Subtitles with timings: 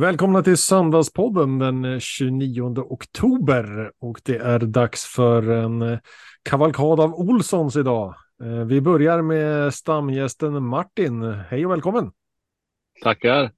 [0.00, 5.98] Välkomna till Söndagspodden den 29 oktober och det är dags för en
[6.42, 8.14] kavalkad av Olssons idag.
[8.42, 11.22] Eh, vi börjar med stamgästen Martin.
[11.22, 12.10] Hej och välkommen!
[13.02, 13.50] Tackar!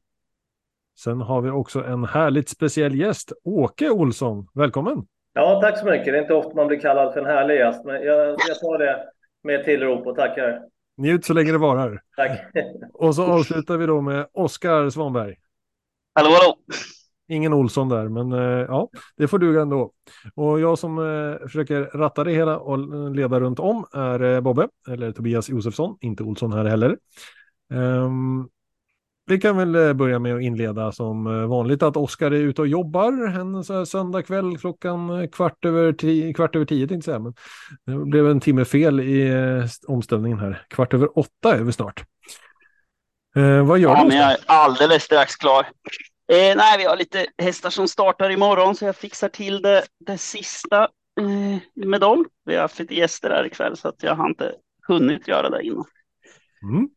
[0.98, 4.48] Sen har vi också en härligt speciell gäst, Åke Olsson.
[4.54, 5.06] Välkommen!
[5.32, 6.06] Ja, tack så mycket.
[6.06, 8.78] Det är inte ofta man blir kallad för en härlig gäst, men jag, jag tar
[8.78, 9.04] det
[9.42, 10.60] med tillrop och tackar.
[10.96, 12.02] Njut så länge det varar.
[12.16, 12.40] Tack.
[12.92, 15.36] Och så avslutar vi då med Oskar Svanberg.
[16.14, 16.56] Hallå, hallå!
[17.28, 19.92] Ingen Olsson där, men eh, ja, det får duga ändå.
[20.34, 22.78] Och jag som eh, försöker ratta det hela och
[23.14, 26.96] leda runt om är eh, Bobbe, eller Tobias Josefsson, inte Olsson här heller.
[27.72, 28.48] Um,
[29.30, 33.38] vi kan väl börja med att inleda som vanligt att Oskar är ute och jobbar
[33.40, 37.32] en så söndag kväll klockan kvart över, tio, kvart över tio, tänkte jag säga.
[37.84, 39.32] Men det blev en timme fel i
[39.86, 40.62] omställningen här.
[40.68, 42.04] Kvart över åtta är vi snart.
[43.36, 44.08] Eh, vad gör ja, du?
[44.08, 45.66] Men jag är alldeles strax klar.
[46.32, 50.18] Eh, nej, vi har lite hästar som startar imorgon så jag fixar till det, det
[50.18, 50.82] sista
[51.20, 52.24] eh, med dem.
[52.44, 54.54] Vi har haft lite gäster här ikväll så att jag har inte
[54.88, 55.84] hunnit göra det innan.
[56.62, 56.88] Mm.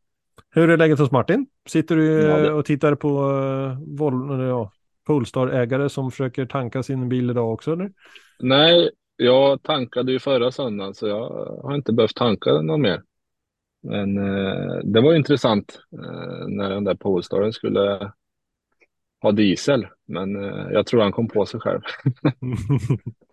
[0.56, 1.48] Hur är läget hos Martin?
[1.66, 2.52] Sitter du ja, det...
[2.52, 4.72] och tittar på uh, Vol ja,
[5.08, 7.74] Polestar-ägare som försöker tanka sin bil idag också?
[7.74, 7.92] Eller?
[8.40, 11.30] Nej, jag tankade ju förra söndagen så jag
[11.64, 13.02] har inte behövt tanka någon mer.
[13.84, 18.12] Men eh, det var intressant eh, när den där Polestaren skulle
[19.22, 19.88] ha diesel.
[20.08, 21.82] Men eh, jag tror han kom på sig själv.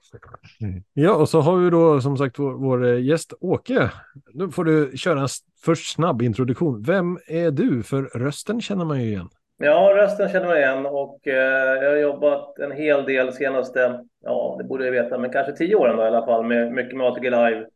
[0.60, 0.82] Mm.
[0.92, 3.90] ja, och så har vi då som sagt vår, vår eh, gäst Åke.
[4.34, 5.28] Nu får du köra en
[5.64, 6.82] först snabb introduktion.
[6.82, 7.82] Vem är du?
[7.82, 9.28] För rösten känner man ju igen.
[9.56, 14.56] Ja, rösten känner man igen och eh, jag har jobbat en hel del senaste, ja,
[14.58, 17.06] det borde jag veta, men kanske tio åren då i alla fall med mycket med
[17.06, 17.66] ATG Live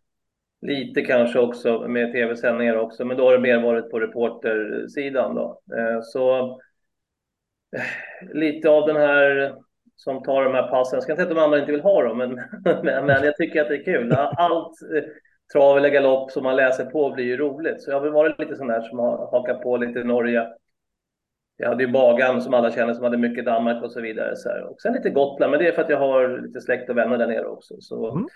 [0.67, 5.61] Lite kanske också med tv-sändningar också, men då har det mer varit på reportersidan då.
[5.77, 6.51] Eh, så
[7.77, 9.55] eh, lite av den här
[9.97, 12.03] som tar de här passen, jag ska inte säga att de andra inte vill ha
[12.03, 12.35] dem, men,
[13.07, 14.13] men, jag tycker att det är kul.
[14.13, 15.05] Allt eh,
[15.53, 17.83] trav eller galopp som man läser på blir ju roligt.
[17.83, 20.49] Så jag har väl varit lite sån där som har hakat på lite Norge.
[21.57, 24.37] Jag hade ju Bagan som alla känner som hade mycket Danmark och så vidare.
[24.37, 24.63] Så här.
[24.63, 27.19] Och sen lite Gotland, men det är för att jag har lite släkt och vänner
[27.19, 27.75] där nere också.
[27.81, 28.27] Så mm.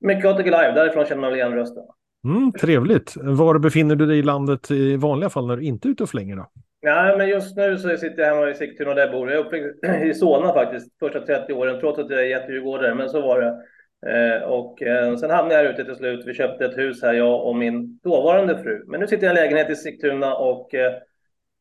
[0.00, 1.84] Mycket ATG Live, därifrån känner man väl igen rösten.
[2.24, 3.14] Mm, trevligt.
[3.16, 6.08] Var befinner du dig i landet i vanliga fall när du inte är ute och
[6.08, 6.36] flänger?
[6.36, 6.50] Då?
[6.82, 9.30] Nej, men just nu så sitter jag hemma i Sigtuna där jag bor.
[9.30, 13.08] Jag är uppväxt i Solna faktiskt, första 30 åren, trots att jag är jättedjurgårdare, men
[13.08, 13.62] så var det.
[14.06, 16.26] Eh, och eh, sen hamnade jag här ute till slut.
[16.26, 18.84] Vi köpte ett hus här, jag och min dåvarande fru.
[18.86, 20.92] Men nu sitter jag i en lägenhet i Sigtuna och eh,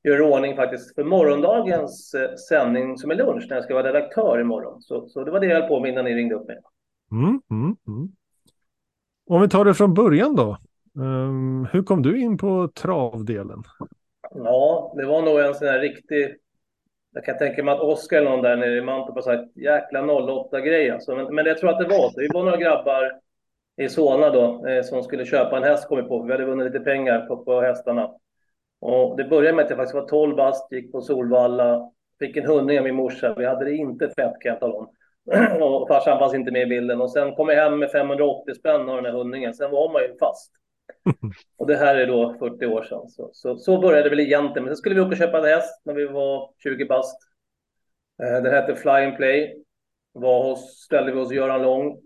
[0.03, 4.39] gör ordning faktiskt för morgondagens eh, sändning som är lunch, när jag ska vara redaktör
[4.39, 4.81] imorgon.
[4.81, 6.57] Så, så det var det jag höll på med innan ni ringde upp mig.
[7.11, 8.09] Mm, mm, mm.
[9.29, 10.57] Om vi tar det från början då.
[10.95, 13.63] Um, hur kom du in på travdelen?
[14.31, 16.35] Ja, det var nog en sån här riktig...
[17.13, 20.01] Jag kan tänka mig att Oskar eller någon där nere i Mantorp har sagt jäkla
[20.01, 21.15] 08-grej alltså.
[21.15, 22.19] Men, men jag tror att det var så.
[22.19, 23.19] Vi var några grabbar
[23.77, 26.23] i Solna då eh, som skulle köpa en häst kom vi på.
[26.23, 28.11] Vi hade vunnit lite pengar på, på hästarna.
[28.79, 32.45] Och det började med att jag faktiskt var 12 bast, gick på Solvalla, fick en
[32.45, 33.35] hundring av min morsa.
[33.37, 34.89] Vi hade det inte fett kan jag tala om.
[35.61, 37.01] och farsan fanns inte med i bilden.
[37.01, 39.53] Och sen kom jag hem med 580 spänn av den här hundringen.
[39.53, 40.51] Sen var man ju fast.
[41.57, 43.07] Och det här är då 40 år sedan.
[43.07, 44.63] Så, så, så började det väl egentligen.
[44.63, 47.17] Men sen skulle vi åka och köpa en häst när vi var 20 bast.
[48.23, 49.63] Eh, den hette Fly and Play.
[50.11, 52.01] Var hos, ställde vi hos Göran Lång.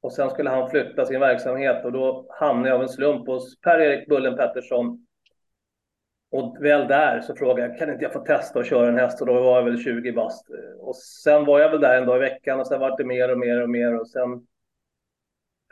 [0.00, 3.60] Och sen skulle han flytta sin verksamhet och då hamnade jag av en slump hos
[3.60, 5.06] Per-Erik Bullen Pettersson
[6.30, 9.20] och väl där så frågade jag, kan inte jag få testa att köra en häst?
[9.20, 10.50] Och då var jag väl 20 bast.
[10.50, 13.04] Eh, och sen var jag väl där en dag i veckan och sen var det
[13.04, 14.00] mer och mer och mer.
[14.00, 14.46] Och sen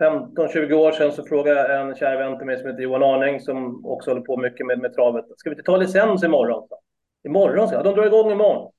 [0.01, 3.41] 15-20 år sedan så frågade jag en kär vän till mig som heter Johan Arning
[3.41, 5.25] som också håller på mycket med, med travet.
[5.37, 6.69] Ska vi inte ta licens imorgon?
[6.69, 6.79] Så,
[7.25, 7.69] imorgon?
[7.69, 8.73] Så, ja, de drar igång imorgon.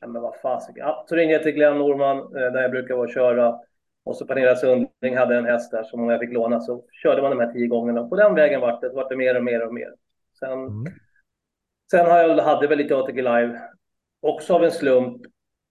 [0.00, 0.86] Ja, men vad fasiken.
[0.86, 3.60] Ja, så ringde jag till Glenn Norman eh, där jag brukar vara och köra.
[4.04, 6.60] Och så Pernilla Sundling hade en häst där som jag fick låna.
[6.60, 8.00] Så körde man de här tio gångerna.
[8.00, 9.94] Och på den vägen vart det, vart det mer och mer och mer.
[10.38, 10.92] Sen mm.
[11.90, 13.60] Sen har jag, hade väl lite ATG Live,
[14.20, 15.22] också av en slump,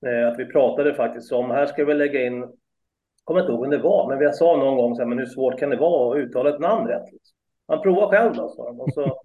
[0.05, 2.44] eh, att vi pratade faktiskt om, här ska vi lägga in,
[3.23, 5.25] kommer inte ihåg vem det var, men jag sa någon gång så här, men hur
[5.25, 7.11] svårt kan det vara att uttala ett namn rätt?
[7.11, 7.35] Liksom.
[7.67, 8.79] Man provar själv då, sa de.
[8.79, 9.21] Och så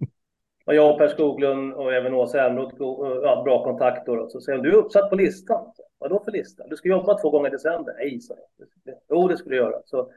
[0.65, 2.75] var jag och Per Skoglund och även Åsa Ernroth
[3.23, 4.29] ja, bra kontakt då.
[4.29, 5.65] Så säger de, du är uppsatt på listan.
[5.99, 6.67] Vadå för lista?
[6.67, 7.93] Du ska jobba två gånger i december.
[7.97, 8.95] Nej, sa jag.
[9.09, 9.81] Jo, det skulle du göra.
[9.85, 10.11] Så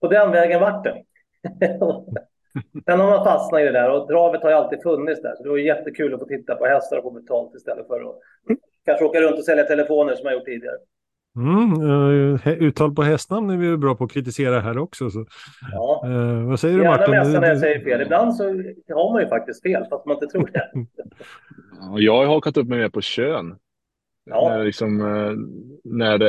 [0.00, 1.02] på den vägen vart det.
[2.84, 5.34] Sen har man fastnat i det där och dravet har ju alltid funnits där.
[5.36, 8.16] Så det var jättekul att få titta på hästar och få betalt istället för att
[8.84, 10.76] kanske åka runt och sälja telefoner som jag gjort tidigare.
[11.36, 15.10] Mm, uh, uttal på hästnamn är vi bra på att kritisera här också.
[15.10, 15.26] Så.
[15.72, 16.02] Ja.
[16.06, 17.14] Uh, vad säger du Martin?
[17.14, 18.00] Gärna när jag säger fel.
[18.00, 18.44] Ibland så
[18.94, 20.70] har man ju faktiskt fel, fast man inte tror det.
[22.02, 23.56] jag har hakat upp mig mer på kön.
[24.24, 24.48] Ja.
[24.48, 25.36] När, liksom, uh,
[25.84, 26.20] när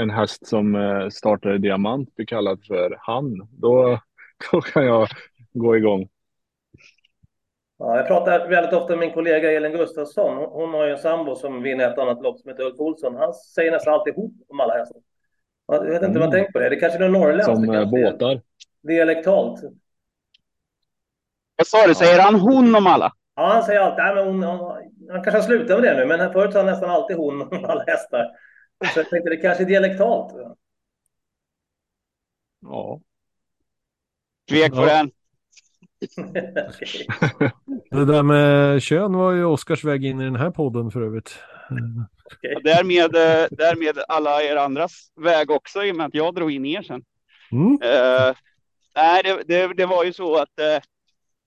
[0.00, 0.76] en, häst som
[1.12, 4.00] startar diamant blir kallad för han, då,
[4.52, 5.08] då kan jag
[5.52, 6.08] gå igång.
[7.78, 10.36] Ja, jag pratar väldigt ofta med min kollega Elin Gustafsson.
[10.36, 13.16] Hon har ju en sambo som vinner ett annat lopp som heter Ulf Olsson.
[13.16, 15.00] Han säger nästan alltid ihop om alla hästar.
[15.66, 16.12] Jag vet inte mm.
[16.12, 16.68] vad man tänker på det.
[16.68, 17.54] Det kanske är norrländskt.
[17.54, 18.42] Som äh, båtar.
[18.82, 19.60] Dialektalt.
[21.56, 21.94] Vad sa du?
[21.94, 23.12] Säger han hon om alla?
[23.36, 24.04] Ja, han säger alltid.
[24.04, 24.58] Nej, men hon, han,
[25.10, 27.64] han kanske har slutat med det nu, men förut sa han nästan alltid hon om
[27.64, 28.26] alla hästar.
[28.94, 30.34] Så jag tänkte det kanske är dialektalt.
[32.60, 33.00] Ja.
[34.48, 35.10] Tvek på den.
[37.90, 41.38] det där med kön var ju Oskars väg in i den här podden för övrigt.
[42.26, 42.54] Okay.
[42.64, 46.64] Därmed, eh, därmed alla er andras väg också i och med att jag drog in
[46.66, 47.04] er sen.
[47.52, 47.72] Mm.
[47.72, 48.34] Uh,
[48.94, 50.80] nej, det, det, det, var ju så att uh,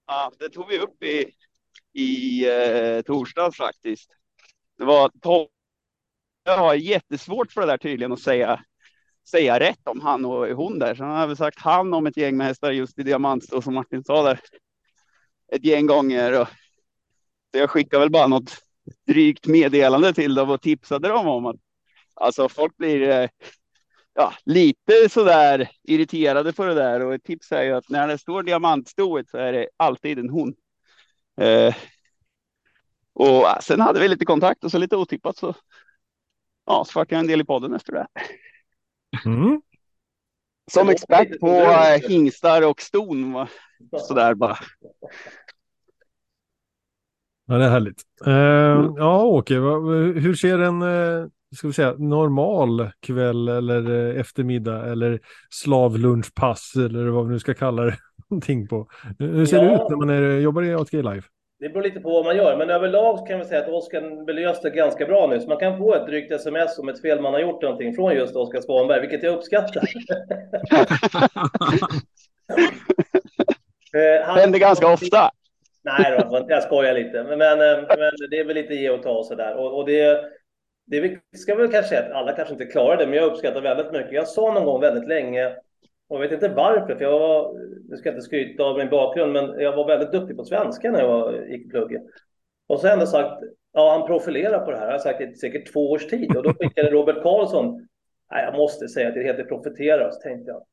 [0.07, 1.25] ja, det tog vi upp i,
[1.94, 4.09] i uh, torsdags faktiskt.
[4.77, 5.12] Det var
[6.44, 8.63] jag har jättesvårt för det där tydligen att säga
[9.31, 10.95] säga rätt om han och hon där.
[10.95, 13.74] Så han har väl sagt han om ett gäng med hästar just i diamantstå som
[13.74, 14.39] Martin sa där.
[15.51, 16.42] Ett gäng gånger.
[16.42, 16.48] Och
[17.51, 18.57] så jag skickar väl bara något
[19.07, 21.56] drygt meddelande till dem och tipsade dem om att
[22.13, 23.30] alltså folk blir eh,
[24.13, 28.18] ja, lite sådär irriterade på det där och ett tips är ju att när det
[28.18, 30.54] står diamantstoet så är det alltid en hon.
[31.42, 31.75] Eh,
[33.13, 35.56] och sen hade vi lite kontakt och så lite otippat så
[36.66, 38.07] ja, så vart jag en del i podden efter det.
[39.25, 39.61] Mm.
[40.71, 43.47] Som expert på äh, hingstar och ston.
[44.07, 44.57] Sådär bara.
[47.45, 48.03] Ja, det är härligt.
[48.27, 49.53] Uh, ja, Åke,
[50.19, 55.19] hur ser en uh, ska vi säga, normal kväll eller uh, eftermiddag eller
[55.49, 57.97] slavlunchpass eller vad vi nu ska kalla det
[58.29, 58.89] någonting på?
[59.19, 59.63] Hur ser ja.
[59.63, 61.23] det ut när man är, jobbar i ATG Live?
[61.61, 64.69] Det beror lite på vad man gör, men överlag kan vi säga att Oskar belöste
[64.69, 65.39] ganska bra nu.
[65.39, 68.15] Så man kan få ett drygt sms om ett fel man har gjort någonting från
[68.15, 69.83] just Oskar Svanberg, vilket jag uppskattar.
[73.91, 75.31] Det eh, händer ganska ofta.
[75.83, 77.23] Nej, då, jag skojar lite.
[77.23, 79.55] Men, men, eh, men, det är väl lite ge och ta och sådär.
[79.55, 80.25] Och, och det,
[80.85, 83.91] det ska väl kanske säga att alla kanske inte klarar det, men jag uppskattar väldigt
[83.91, 84.13] mycket.
[84.13, 85.55] Jag sa någon gång väldigt länge
[86.11, 87.53] och jag vet inte varför, för jag var,
[87.89, 90.91] nu ska jag inte skryta av min bakgrund, men jag var väldigt duktig på svenska
[90.91, 92.01] när jag var, gick i plugget.
[92.67, 93.43] Och så har jag ändå sagt,
[93.73, 96.37] ja han profilerar på det här, jag har sagt i säkert två års tid.
[96.37, 97.87] Och då skickade Robert Karlsson,
[98.31, 100.11] nej jag måste säga att det heter profetera.
[100.11, 100.63] Så tänkte jag,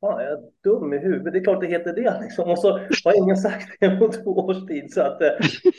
[0.00, 1.32] fan är jag dum i huvudet?
[1.32, 2.20] Det är klart det heter det.
[2.22, 2.50] Liksom.
[2.50, 2.70] Och så
[3.04, 4.92] har ingen sagt det på två års tid.
[4.92, 5.30] Så att, eh,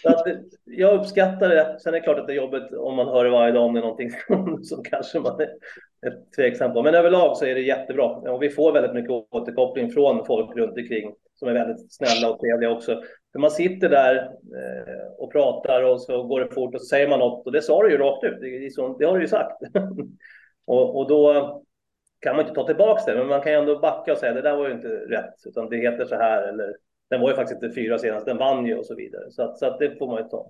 [0.03, 0.33] så att eh,
[0.65, 1.79] jag uppskattar det.
[1.79, 3.73] Sen är det klart att det är jobbigt om man hör det varje dag om
[3.73, 4.11] det är någonting
[4.63, 6.83] som kanske man är tveksam på.
[6.83, 8.05] Men överlag så är det jättebra.
[8.05, 12.39] Och vi får väldigt mycket återkoppling från folk runt omkring som är väldigt snälla och
[12.39, 13.01] trevliga också.
[13.31, 17.07] För man sitter där eh, och pratar och så går det fort och så säger
[17.07, 18.39] man något och det sa du ju rakt ut.
[18.41, 19.57] Det, det har du ju sagt.
[20.65, 21.61] och, och då
[22.21, 24.41] kan man inte ta tillbaka det, men man kan ju ändå backa och säga det
[24.41, 26.75] där var ju inte rätt, utan det heter så här eller
[27.09, 29.31] den var ju faktiskt inte fyra senast, den vann ju och så vidare.
[29.31, 30.49] Så, att, så att det får man ju ta.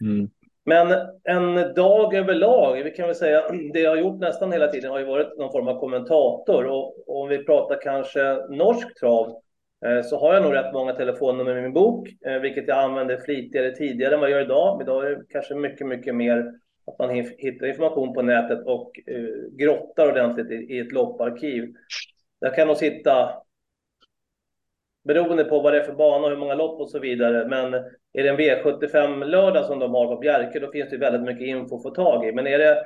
[0.00, 0.28] Mm.
[0.64, 3.42] Men en dag överlag, vi kan väl säga,
[3.72, 7.08] det jag har gjort nästan hela tiden har ju varit någon form av kommentator och
[7.20, 9.36] om vi pratar kanske norsk trav
[9.86, 13.20] eh, så har jag nog rätt många telefonnummer i min bok, eh, vilket jag använde
[13.20, 14.82] flitigare tidigare än vad jag gör idag.
[14.82, 16.52] Idag är det kanske mycket, mycket mer
[16.86, 21.74] att man hittar information på nätet och eh, grottar ordentligt i, i ett lopparkiv.
[22.40, 23.42] Där kan nog sitta,
[25.04, 27.74] beroende på vad det är för bana, hur många lopp och så vidare, men
[28.12, 31.76] är det en V75-lördag som de har på Bjerke, då finns det väldigt mycket info
[31.76, 32.32] att få tag i.
[32.32, 32.84] Men är det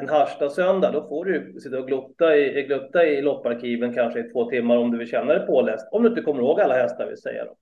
[0.00, 4.50] en Harstad-söndag, då får du sitta och glutta i, glutta i lopparkiven kanske i två
[4.50, 5.88] timmar om du vill känna dig påläst.
[5.92, 7.44] Om du inte kommer ihåg alla hästar, vill säga.
[7.44, 7.56] Då.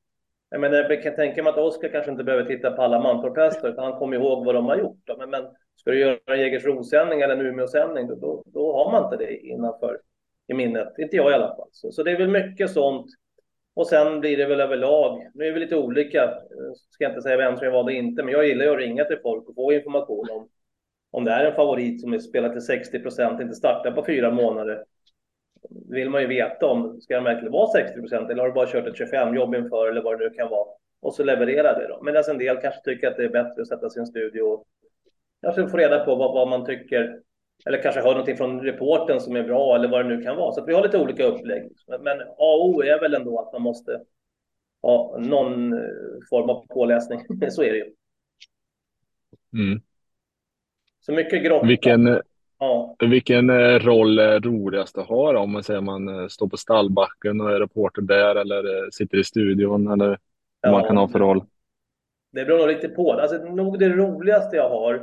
[0.51, 3.69] Jag, menar, jag kan tänka mig att Oskar kanske inte behöver titta på alla Mantorp-hästar,
[3.69, 5.11] utan han kommer ihåg vad de har gjort.
[5.19, 5.45] Men, men
[5.77, 9.37] Ska du göra en Jägersro-sändning eller en Umeå-sändning, då, då, då, har man inte det
[9.37, 10.01] innanför
[10.47, 10.99] i minnet.
[10.99, 11.69] Inte jag i alla fall.
[11.73, 13.07] Så, så det är väl mycket sånt.
[13.75, 17.23] Och sen blir det väl överlag, nu är vi lite olika, eh, ska jag inte
[17.23, 19.55] säga vem som jag valde inte, men jag gillar ju att ringa till folk och
[19.55, 20.49] få information om
[21.11, 24.31] om det är en favorit som är spelat till 60 procent, inte startar på fyra
[24.31, 24.85] månader
[25.71, 28.67] vill man ju veta om, ska den verkligen vara 60 procent eller har du bara
[28.67, 30.69] kört ett 25 jobb inför eller vad det nu kan vara
[31.01, 32.03] och så leverera det då.
[32.03, 34.65] Medan en del kanske tycker att det är bättre att sätta en studio och
[35.43, 37.21] kanske få reda på vad, vad man tycker
[37.67, 40.53] eller kanske hör någonting från reporten som är bra eller vad det nu kan vara.
[40.53, 41.73] Så vi har lite olika upplägg.
[42.01, 44.01] Men A och O är väl ändå att man måste
[44.83, 45.79] ha någon eh,
[46.31, 47.21] form av påläsning.
[47.51, 47.95] Så är det ju.
[49.53, 49.81] Mm.
[51.01, 51.67] Så mycket grotta.
[51.67, 52.21] Vilken,
[52.59, 52.97] Ja.
[52.99, 55.39] Vilken eh, roll är roligast att ha då?
[55.39, 59.19] Om man säger man eh, står på stallbacken och är reporter där eller eh, sitter
[59.19, 60.19] i studion eller
[60.61, 60.87] vad man Ja.
[60.87, 61.45] kan ha för roll.
[62.33, 63.13] Det beror nog lite på.
[63.13, 64.95] Alltså, nog det roligaste jag har.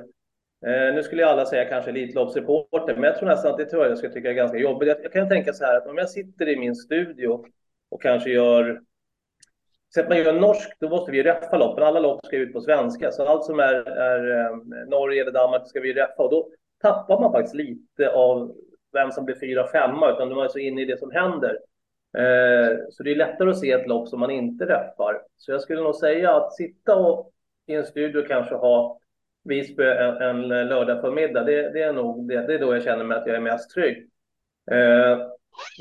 [0.66, 3.86] Eh, nu skulle ju alla säga kanske Elitloppsreporter, men jag tror nästan att det tror
[3.86, 4.88] jag skulle tycka är ganska jobbigt.
[4.90, 7.46] Jag, jag kan tänka så här att om jag sitter i min studio
[7.92, 8.82] och kanske gör
[9.94, 11.84] så att man gör norsk, då måste vi reffa loppen.
[11.84, 14.58] Alla lopp ska ut på svenska, så allt som är, är eh,
[14.90, 16.24] Norge eller Danmark ska vi reffa.
[16.24, 16.50] Och då
[16.82, 18.56] tappar man faktiskt lite av
[18.94, 21.60] vem som blir fyra, femma, utan man är så inne i det som händer.
[22.18, 25.22] Eh, så det är lättare att se ett lopp som man inte räffar.
[25.38, 27.32] Så jag skulle nog säga att sitta och,
[27.66, 28.98] i en studio och kanske ha
[29.44, 33.04] Visby en, en lördag förmiddag, det, det är nog det, det är då jag känner
[33.04, 33.98] mig att jag är mest trygg.
[34.72, 35.18] Eh,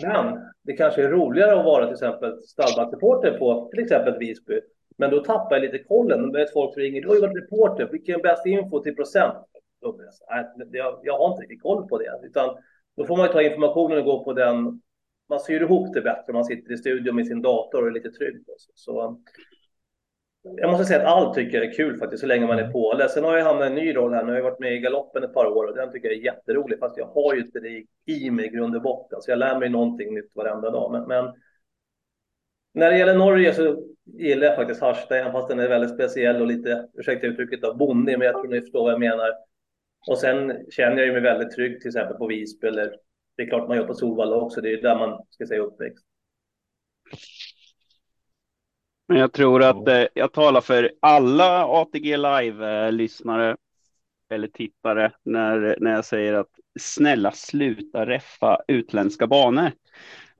[0.02, 4.60] men det kanske är roligare att vara till exempel stallbacksreporter på till exempel Visby.
[4.96, 6.28] Men då tappar jag lite kollen.
[6.28, 9.46] Med folk ringer, du har ju varit reporter, vilken är bäst info till procent?
[10.30, 12.20] Nej, jag, jag har inte riktigt koll på det.
[12.22, 12.56] Utan
[12.96, 14.82] då får man ju ta informationen och gå på den.
[15.28, 17.92] Man syr ihop det bättre om man sitter i studion med sin dator och är
[17.92, 18.44] lite trygg.
[18.56, 19.20] Så, så
[20.42, 22.92] jag måste säga att allt tycker jag är kul faktiskt, så länge man är på.
[22.92, 24.24] Eller, Sen har jag hamnat i en ny roll här.
[24.24, 26.22] Nu har jag varit med i galoppen ett par år och den tycker jag är
[26.22, 26.78] jätterolig.
[26.78, 29.22] Fast jag har ju inte det i mig i grund och botten.
[29.22, 30.92] Så jag lär mig någonting nytt varenda dag.
[30.92, 31.34] Men, men
[32.74, 36.40] när det gäller Norge så gillar jag faktiskt Harstad, även fast den är väldigt speciell
[36.40, 38.18] och lite, ursäkta uttrycket, då, bonnig.
[38.18, 39.30] Men jag tror ni förstår vad jag menar.
[40.06, 42.66] Och sen känner jag mig väldigt trygg till exempel på Visby.
[42.66, 42.96] Eller
[43.36, 44.60] det är klart man gör på Solvalla också.
[44.60, 46.06] Det är där man ska säga uppväxt.
[49.08, 53.56] Men jag tror att eh, jag talar för alla ATG Live-lyssnare
[54.30, 59.70] eller tittare när, när jag säger att snälla sluta reffa utländska banor.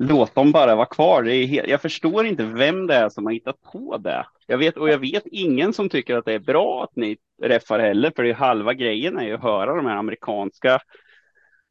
[0.03, 1.25] Låt dem bara vara kvar.
[1.25, 4.27] Helt, jag förstår inte vem det är som har hittat på det.
[4.47, 7.79] Jag vet, och jag vet ingen som tycker att det är bra att ni reffar
[7.79, 10.81] heller, för det är halva grejen är ju att höra de här amerikanska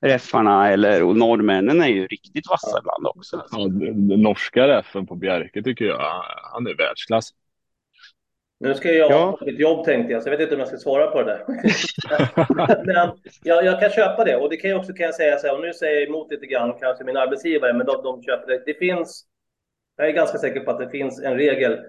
[0.01, 3.45] reffarna eller och norrmännen är ju riktigt vassa ibland också.
[3.51, 3.67] Ja,
[4.17, 7.29] norska reffen på Bjerke tycker jag, han är världsklass.
[8.59, 9.15] Nu ska jag Ja.
[9.25, 11.25] ha mitt jobb tänkte jag, så jag vet inte om jag ska svara på det
[11.25, 11.43] där.
[12.85, 13.11] men
[13.43, 15.55] jag, jag kan köpa det och det kan jag också kan jag säga så här,
[15.55, 18.63] och nu säger jag emot lite grann kanske min arbetsgivare, men de, de köper det.
[18.65, 19.25] Det finns,
[19.97, 21.79] jag är ganska säker på att det finns en regel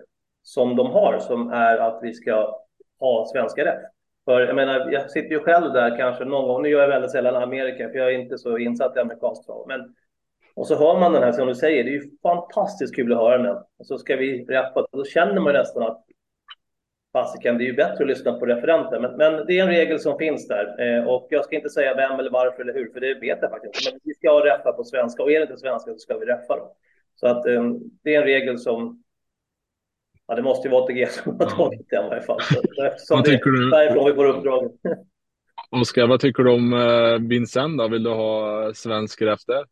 [0.42, 2.60] som de har som är att vi ska
[3.00, 3.80] ha svenska rätt.
[4.24, 7.10] För jag menar, jag sitter ju själv där kanske någon gång, nu gör jag väldigt
[7.10, 9.94] sällan Amerika, för jag är inte så insatt i amerikansk trav, men
[10.54, 13.18] och så hör man den här som du säger, det är ju fantastiskt kul att
[13.18, 13.56] höra den.
[13.78, 16.04] Och så ska vi rappa, då känner man nästan att
[17.12, 19.00] fasiken, det är ju bättre att lyssna på referenter.
[19.00, 20.96] Men, men det är en regel som finns där.
[20.98, 23.50] Eh, och jag ska inte säga vem eller varför eller hur, för det vet jag
[23.50, 23.92] faktiskt inte.
[23.92, 26.56] Men vi ska reffa på svenska och är det inte svenska så ska vi reffa
[26.56, 26.76] då.
[27.14, 27.64] Så att eh,
[28.02, 29.02] det är en regel som
[30.26, 32.40] Ja, det måste ju vara ATG som har tagit den i varje fall.
[32.40, 33.66] Så, så eftersom Vad det tycker du?
[33.66, 34.72] är därifrån vi får uppdraget.
[35.70, 37.88] Oskar, vad tycker du om eh, Vincent då?
[37.88, 39.64] Vill du ha svensk ref där?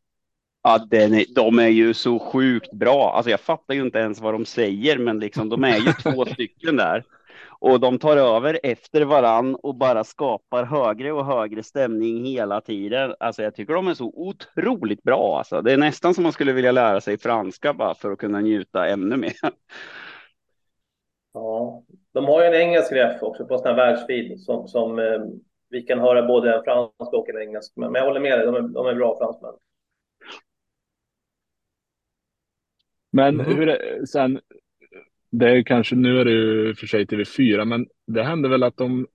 [0.62, 3.12] Ja, den är, de är ju så sjukt bra.
[3.16, 6.24] Alltså jag fattar ju inte ens vad de säger, men liksom de är ju två
[6.32, 7.04] stycken där.
[7.60, 13.14] Och de tar över efter varann och bara skapar högre och högre stämning hela tiden.
[13.20, 15.38] Alltså jag tycker de är så otroligt bra.
[15.38, 15.62] Alltså.
[15.62, 18.88] Det är nästan som man skulle vilja lära sig franska bara för att kunna njuta
[18.88, 19.32] ännu mer.
[21.32, 25.20] Ja, de har ju en engelsk ref också på sån här världsfeed som, som eh,
[25.70, 27.72] vi kan höra både en fransk och en engelsk.
[27.76, 29.54] Men, men jag håller med dig, de är, de är bra fransmän.
[33.10, 33.46] Men Mm.
[33.46, 34.40] hur är, sen,
[35.30, 38.76] det är kanske, nu är det ju för sig TV4, men det händer väl att
[38.76, 39.06] de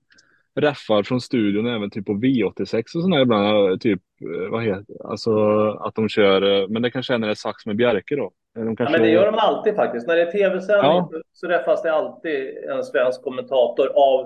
[0.56, 5.32] räffar från studion även typ på V86 och sådär ibland, typ, eh, vad heter alltså
[5.70, 8.32] att de kör, eh, men det kanske är när det är sax med Bjerke då?
[8.56, 10.08] De Ja, kanske, men det gör de alltid faktiskt.
[10.08, 11.10] När det är tv-sändning Ja.
[11.34, 14.26] så, räffas det alltid en svensk kommentator av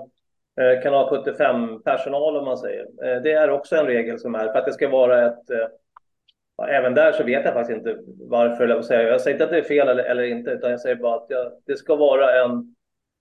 [0.60, 2.86] eh, kanal 75-personal om man säger.
[3.22, 5.44] Det är också en regel som är för att det ska vara ett...
[6.68, 7.98] Även där så vet jag faktiskt inte
[8.28, 8.68] varför.
[8.68, 10.80] vad säger Jag Jag säger inte att det är fel eller, eller inte, utan jag
[10.80, 12.74] säger bara att jag, det ska vara en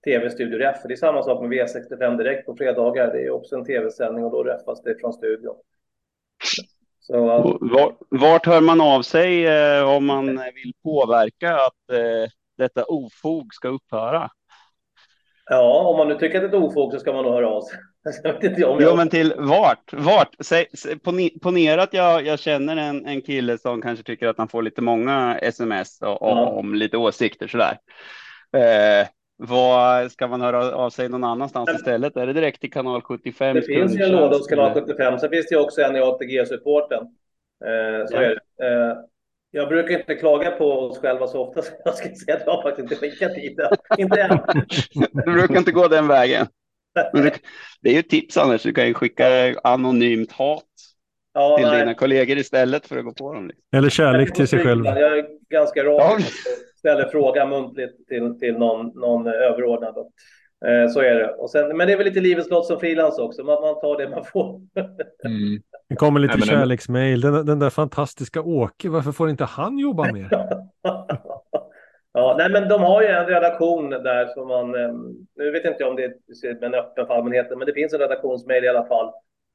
[0.06, 0.78] tv-studioreff.
[0.88, 3.14] Det är samma sak med V65 Direkt på fredagar.
[3.14, 5.56] Det är också en tv-sändning och då räffas det från studion.
[7.00, 11.92] Så, att- Och Var, vart hör man av sig eh, om man vill påverka att
[11.98, 14.30] eh, detta ofog ska upphöra?
[15.50, 17.50] ja, om man nu tycker att det är ett ofog så ska man nog höra
[17.50, 17.80] av sig.
[18.58, 19.94] Jo, men till vart?
[19.94, 20.36] Vart?
[20.40, 24.38] Säg, säg, pone- ponera att jag, jag känner en, en kille som kanske tycker att
[24.38, 26.46] han får lite många sms och, och, Ja.
[26.46, 27.78] om lite åsikter sådär.
[28.58, 32.18] Eh, vad ska man höra av sig någon annanstans istället?
[32.18, 33.56] Är det direkt till kanal 75?
[33.56, 35.20] Det finns ju en låda hos kanal 75.
[35.20, 37.02] Sen finns det ju också en i ATG-supporten.
[37.66, 38.22] Eh, så Ja.
[38.22, 38.66] är det.
[38.68, 38.98] Eh,
[39.52, 42.54] jag brukar inte klaga på oss själva så ofta, så jag ska säga att jag
[42.54, 43.72] har faktiskt inte skickat dit den.
[43.98, 44.40] Inte än.
[45.26, 46.48] Du brukar inte gå den vägen.
[47.82, 48.64] Det är ju ett tips annars.
[48.64, 50.64] Du kan ju skicka anonymt hat.
[51.34, 51.80] ja, till nej.
[51.80, 53.48] dina kollegor istället för att gå på dem.
[53.48, 53.64] Liksom.
[53.78, 54.86] Eller kärlek till sig själv.
[54.86, 56.26] Jag är ganska rak ja.
[56.80, 59.96] ställer fråga muntligt till, till någon, någon överordnad.
[60.66, 61.34] Eh, så är det.
[61.34, 63.44] Och sen, men det är väl lite livets lott som frilans också.
[63.44, 64.62] Man, man tar det man får.
[65.26, 65.62] Mm.
[65.90, 67.22] Det kommer lite Nej, kärleksmail.
[67.22, 70.30] Den, den där fantastiska Åke, varför får inte han jobba mer?
[72.18, 74.76] ja, nej, men de har ju en redaktion där som man...
[74.76, 74.94] Eh,
[75.36, 78.00] nu vet inte jag om det är en öppen för allmänheten, men det finns en
[78.00, 79.12] redaktionsmail i alla fall.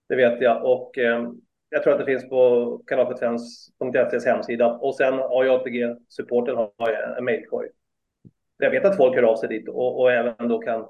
[0.09, 0.65] Det vet jag.
[0.65, 1.29] Och eh,
[1.69, 4.73] jag tror att det finns på kanal75.ses hemsida.
[4.73, 7.69] Och sen har jag ATG-supporten har en mailkorg
[8.63, 10.87] jag vet att folk hör av sig dit och, och även då kan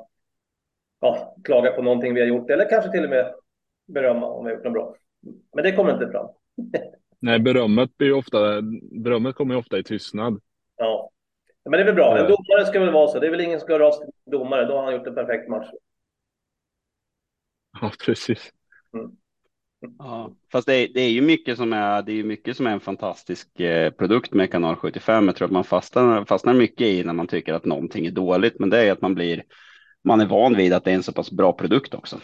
[1.01, 3.35] ja, klaga på någonting vi har gjort eller kanske till och med
[3.87, 4.95] berömma om vi har gjort något bra.
[5.55, 6.29] Men det kommer inte fram.
[7.21, 8.39] Nej, berömmet, blir ofta,
[8.91, 10.41] berömmet kommer ju ofta i tystnad.
[10.77, 11.11] Ja,
[11.65, 12.19] men det är väl bra.
[12.19, 13.19] En domare ska väl vara så.
[13.19, 14.67] Det är väl ingen som ska till domare.
[14.67, 15.69] Då har han gjort en perfekt match.
[17.81, 18.51] Ja, precis.
[18.95, 19.11] Mm.
[19.99, 22.71] Ja, fast det är, det är ju mycket som är, det är mycket som är
[22.71, 25.27] en fantastisk eh, produkt med kanal 75.
[25.27, 28.59] Jag tror att man fastnar, fastnar mycket i när man tycker att någonting är dåligt,
[28.59, 29.43] men det är att man blir,
[30.05, 32.21] man är van vid att det är en så pass bra produkt också.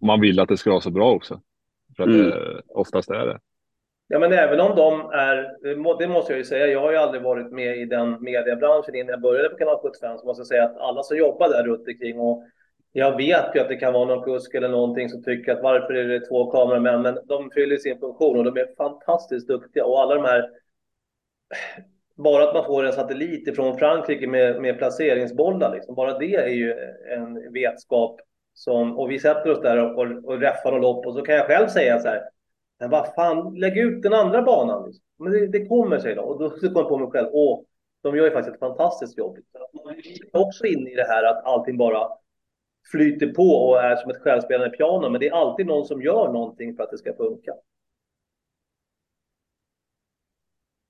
[0.00, 1.40] Man vill att det ska vara så bra också.
[1.96, 2.20] För att mm.
[2.20, 3.38] det oftast är det.
[4.12, 5.56] Ja, men även om de är,
[5.98, 9.10] det måste jag ju säga, jag har ju aldrig varit med i den mediebranschen innan
[9.10, 11.88] jag började på kanal 75, så måste jag säga att alla som jobbar där runt
[11.88, 12.44] omkring och
[12.92, 15.94] jag vet ju att det kan vara någon kusk eller någonting som tycker att varför
[15.94, 17.02] är det två kameramän?
[17.02, 20.50] Men de fyller sin funktion och de är fantastiskt duktiga och alla de här.
[22.14, 26.48] Bara att man får en satellit ifrån Frankrike med, med placeringsbollar, liksom, bara det är
[26.48, 26.72] ju
[27.16, 28.20] en vetskap
[28.54, 31.34] som och vi sätter oss där och, och, och räffar och lopp och så kan
[31.34, 32.22] jag själv säga så här.
[32.82, 34.86] Men vad fan, lägg ut den andra banan.
[34.86, 35.04] Liksom.
[35.18, 37.28] Men det, det kommer sig då och då kommer jag på mig själv.
[37.32, 37.60] Åh,
[38.02, 39.38] de gör ju faktiskt ett fantastiskt jobb.
[39.84, 42.08] Man är också inne i det här att allting bara
[42.90, 45.10] flyter på och är som ett självspelande piano.
[45.10, 47.52] Men det är alltid någon som gör någonting för att det ska funka.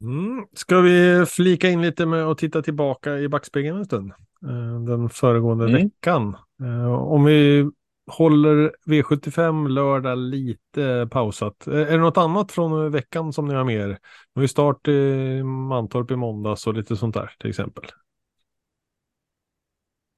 [0.01, 0.47] Mm.
[0.53, 4.13] Ska vi flika in lite med att titta tillbaka i backspegeln en stund?
[4.43, 5.83] Eh, den föregående mm.
[5.83, 6.37] veckan.
[6.61, 7.71] Eh, om vi
[8.07, 11.67] håller V75 lördag lite pausat.
[11.67, 13.99] Är det något annat från veckan som ni har med er?
[14.35, 17.85] Nu har start i Mantorp i måndags och lite sånt där till exempel.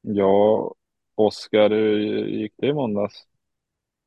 [0.00, 0.74] Ja,
[1.14, 3.14] Oskar, hur gick det i måndags?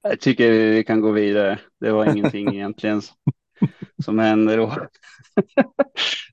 [0.02, 1.60] Jag tycker vi kan gå vidare.
[1.80, 3.02] Det var ingenting egentligen
[4.04, 4.74] som händer då.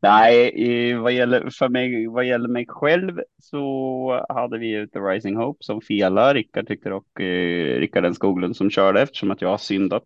[0.03, 5.37] Nej, vad gäller, för mig, vad gäller mig själv så hade vi ju The Rising
[5.37, 6.35] Hope som fela.
[6.35, 10.03] Rickard tyckte dock eh, Rickard Skoglund som körde eftersom att jag har syndat.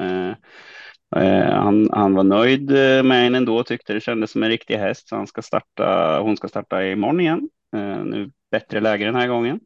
[0.00, 0.30] Eh,
[1.22, 4.76] eh, han, han var nöjd eh, med henne ändå, tyckte det kändes som en riktig
[4.76, 5.08] häst.
[5.08, 7.48] Så han ska starta, hon ska starta imorgon igen.
[7.76, 9.60] Eh, nu bättre läge den här gången.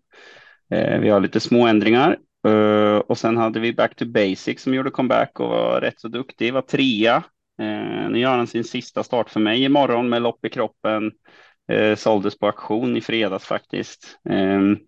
[0.71, 2.17] Eh, vi har lite små ändringar
[2.49, 6.09] uh, och sen hade vi Back to Basic som gjorde comeback och var rätt så
[6.09, 7.17] duktig, var trea.
[7.63, 11.13] Uh, nu gör han sin sista start för mig imorgon med lopp i kroppen.
[11.73, 14.19] Uh, såldes på auktion i fredags faktiskt.
[14.25, 14.79] Um,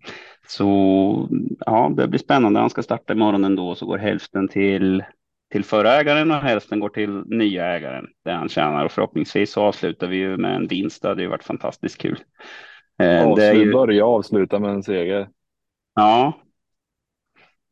[0.47, 2.59] så ja, det blir spännande.
[2.59, 5.03] Han ska starta imorgon ändå så går hälften till
[5.51, 9.61] till förra ägaren och hälften går till nya ägaren där han tjänar och förhoppningsvis så
[9.61, 11.01] avslutar vi ju med en vinst.
[11.01, 12.19] Det hade ju varit fantastiskt kul.
[12.97, 13.73] Ja, det är ju...
[13.73, 15.29] börja avsluta med en seger.
[15.95, 16.33] Ja.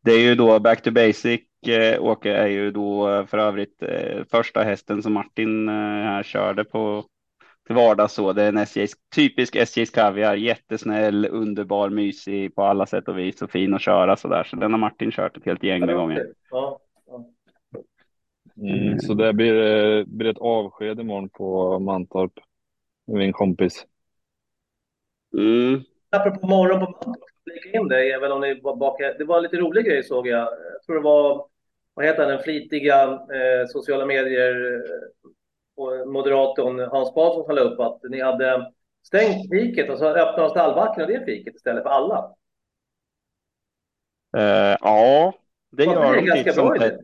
[0.04, 1.42] Det är ju då back to basic.
[1.68, 6.24] Eh, Åke är ju då eh, för övrigt eh, första hästen som Martin eh, här
[6.24, 7.06] körde på
[7.66, 8.34] till vardags så.
[8.34, 13.42] Det är en SJs, typisk SJs kaviar, jättesnäll, underbar, mysig på alla sätt och vis
[13.42, 14.44] och fin att köra så där.
[14.44, 16.28] Så den har Martin kört ett helt gäng med gånger.
[16.52, 16.80] Ja.
[18.58, 22.34] Mm, så det blir, blir ett avsked imorgon på Mantorp.
[23.06, 23.86] Min kompis.
[25.38, 25.84] Mm.
[26.10, 29.14] Apropå morgon på Mantorp flika in det, även om ni var baka.
[29.14, 30.40] Det var en lite rolig grej såg jag.
[30.40, 31.48] Jag tror det var,
[31.94, 34.84] vad heter han, den flitiga eh, sociala medier
[35.78, 38.72] eh, moderatorn Hans Karlsson som la upp att ni hade
[39.08, 42.36] stängt fiket och så öppnade stallbacken och det fiket istället för alla.
[44.38, 45.34] Uh, ja,
[45.72, 47.00] det gör de ganska bra sätt.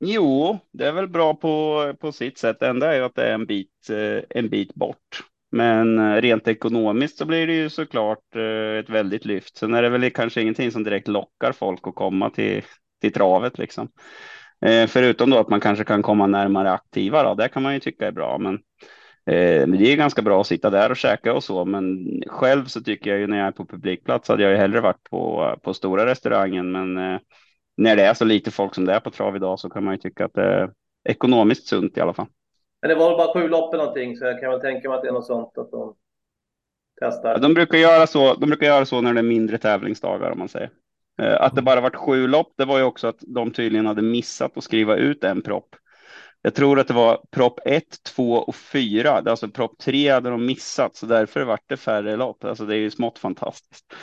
[0.00, 2.60] Jo, det är väl bra på, på sitt sätt.
[2.60, 5.27] Det enda är att det är en bit, eh, en bit bort.
[5.50, 9.56] Men eh, rent ekonomiskt så blir det ju såklart eh, ett väldigt lyft.
[9.56, 12.62] Sen är det väl kanske ingenting som direkt lockar folk att komma till,
[13.00, 13.88] till travet liksom.
[14.66, 17.80] Eh, förutom då att man kanske kan komma närmare aktiva då, det kan man ju
[17.80, 18.38] tycka är bra.
[18.38, 18.54] Men
[19.26, 21.64] eh, det är ganska bra att sitta där och käka och så.
[21.64, 24.80] Men själv så tycker jag ju när jag är på publikplats hade jag ju hellre
[24.80, 26.72] varit på, på stora restaurangen.
[26.72, 26.94] Men
[27.76, 29.94] när det är så lite folk som det är på trav idag så kan man
[29.94, 30.70] ju tycka att det är
[31.08, 32.26] ekonomiskt sunt i alla fall.
[32.80, 34.96] Men det var väl bara sju lopp eller någonting, så jag kan väl tänka mig
[34.96, 35.94] att det är något sånt att de
[37.00, 37.32] testar.
[37.32, 38.34] Ja, de brukar göra så.
[38.34, 40.70] De brukar göra så när det är mindre tävlingsdagar om man säger.
[41.22, 44.02] Eh, att det bara varit sju lopp, det var ju också att de tydligen hade
[44.02, 45.76] missat att skriva ut en propp.
[46.42, 49.10] Jag tror att det var propp 1, 2 och 4.
[49.10, 52.44] Alltså propp 3 hade de missat, så därför vart det färre lopp.
[52.44, 53.94] Alltså det är ju smått fantastiskt.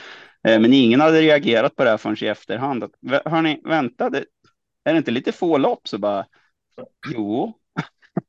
[0.47, 2.83] Eh, men ingen hade reagerat på det här förrän i efterhand.
[2.83, 2.91] Att,
[3.25, 4.25] hörni, vänta, det,
[4.83, 5.87] är det inte lite få lopp?
[5.87, 6.25] Så bara,
[7.13, 7.53] jo.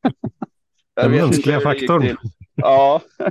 [0.96, 2.16] Den mänskliga faktorn.
[2.54, 3.00] Ja.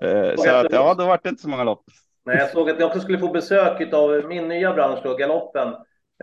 [0.00, 1.84] Eh, så att, ja, då var det inte så många lopp.
[2.24, 5.68] Nej, jag såg att jag också skulle få besök av min nya bransch, då, Galoppen.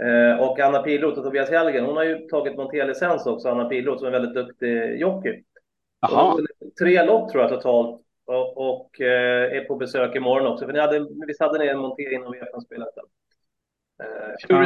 [0.02, 1.86] Eh, och Anna Pilroth och Tobias Hellgren.
[1.86, 5.44] Hon har ju tagit Monté-licens också, Anna Pilroth, som är en väldigt duktig jockey.
[6.02, 6.38] Jaha.
[6.80, 10.65] Tre lopp tror jag totalt och, och eh, är på besök imorgon också.
[10.65, 12.89] För ni hade, visst hade ni en Monté innan VM-spelet?
[14.04, 14.58] Eh,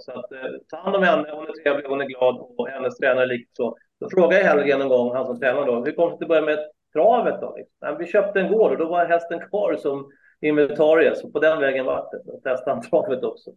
[0.00, 0.38] så att, eh,
[0.70, 3.76] ta hand om henne, hon är trevlig, hon är glad och hennes tränare likaså.
[4.00, 6.42] Då frågade jag Hellgren en gång, han som tränar då, hur kom det att börja
[6.42, 6.58] med
[6.92, 7.56] travet då?
[7.80, 11.60] Nej, vi köpte en gård och då var hästen kvar som inventarie, så på den
[11.60, 12.22] vägen vart det.
[12.24, 13.50] Då testade han travet också.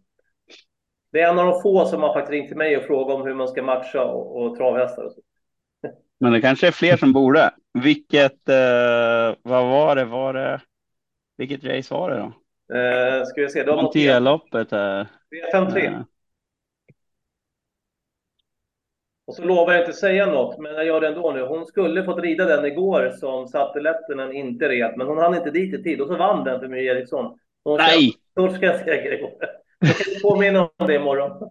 [1.12, 3.26] Det är en av de få som har faktiskt ringt till mig och frågat om
[3.26, 5.04] hur man ska matcha och, och travhästar.
[5.04, 5.20] Och så.
[6.20, 7.50] Men det kanske är fler som borde.
[7.82, 10.60] Vilket, eh, vad var det, var det,
[11.36, 12.32] vilket race var det då?
[12.74, 13.66] Eh, ska vi se.
[13.66, 14.72] Monteloppet.
[14.72, 15.02] Eh.
[15.30, 16.04] V53.
[19.26, 21.42] Och så lovar jag inte säga något, men jag gör det ändå nu.
[21.42, 25.50] Hon skulle fått rida den igår som satte Lettinen inte red, men hon hann inte
[25.50, 27.38] dit i tid och så vann den för My Eriksson.
[27.64, 28.12] Hon Nej!
[28.34, 29.32] Torskade seger igår.
[29.78, 31.50] Jag kan påminna om det imorgon.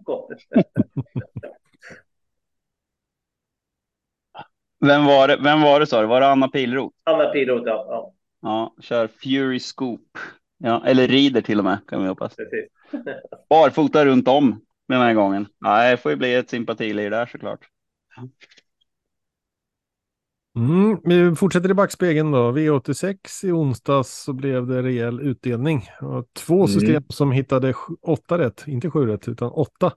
[4.80, 6.06] Vem var det, vem var det sa du?
[6.06, 6.96] Var det Anna Pilroth?
[7.04, 7.86] Anna Pilroth, ja.
[7.88, 8.12] ja.
[8.42, 10.18] Ja, kör Fury Scoop.
[10.58, 12.36] Ja, eller rider till och med kan vi hoppas.
[12.36, 12.70] Precis.
[13.50, 15.46] Barfota runt om den här gången.
[15.60, 17.68] Ja, det får ju bli ett sympatilir där såklart.
[20.56, 22.52] Mm, vi fortsätter i backspegeln då.
[22.52, 25.82] V86 i onsdags så blev det rejäl utdelning.
[26.38, 26.68] Två mm.
[26.68, 29.92] system som hittade åtta rätt, inte sju rätt utan åtta.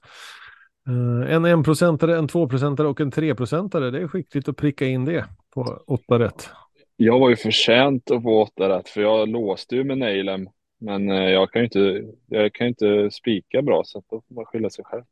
[0.90, 3.92] Uh, en enprocentare, en tvåprocentare och en treprocentare.
[3.92, 6.50] Det är skickligt att pricka in det på åtta rätt.
[6.96, 10.50] Jag var ju förtjänt att få åtta rätt för jag låste ju med Neilem.
[10.80, 14.46] Men uh, jag kan ju inte, jag kan inte spika bra så då får man
[14.46, 15.04] skylla sig själv.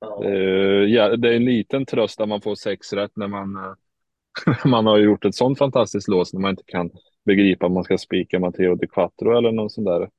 [0.00, 0.22] Ja.
[0.24, 3.76] Uh, det är en liten tröst att man får sex rätt när man,
[4.64, 6.90] man har gjort ett sånt fantastiskt lås när man inte kan
[7.24, 10.10] begripa om man ska spika Matteo Di Quattro eller någon sån där.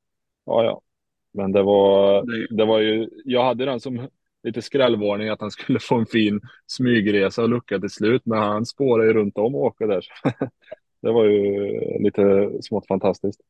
[0.46, 0.82] Ja, ja.
[1.34, 2.26] Men det var,
[2.58, 4.08] det var ju, jag hade den som
[4.44, 8.66] lite skrällvarning att han skulle få en fin smygresa och lucka till slut, men han
[8.66, 10.06] spårade ju runt om och åkte där.
[11.02, 13.42] det var ju lite smått fantastiskt.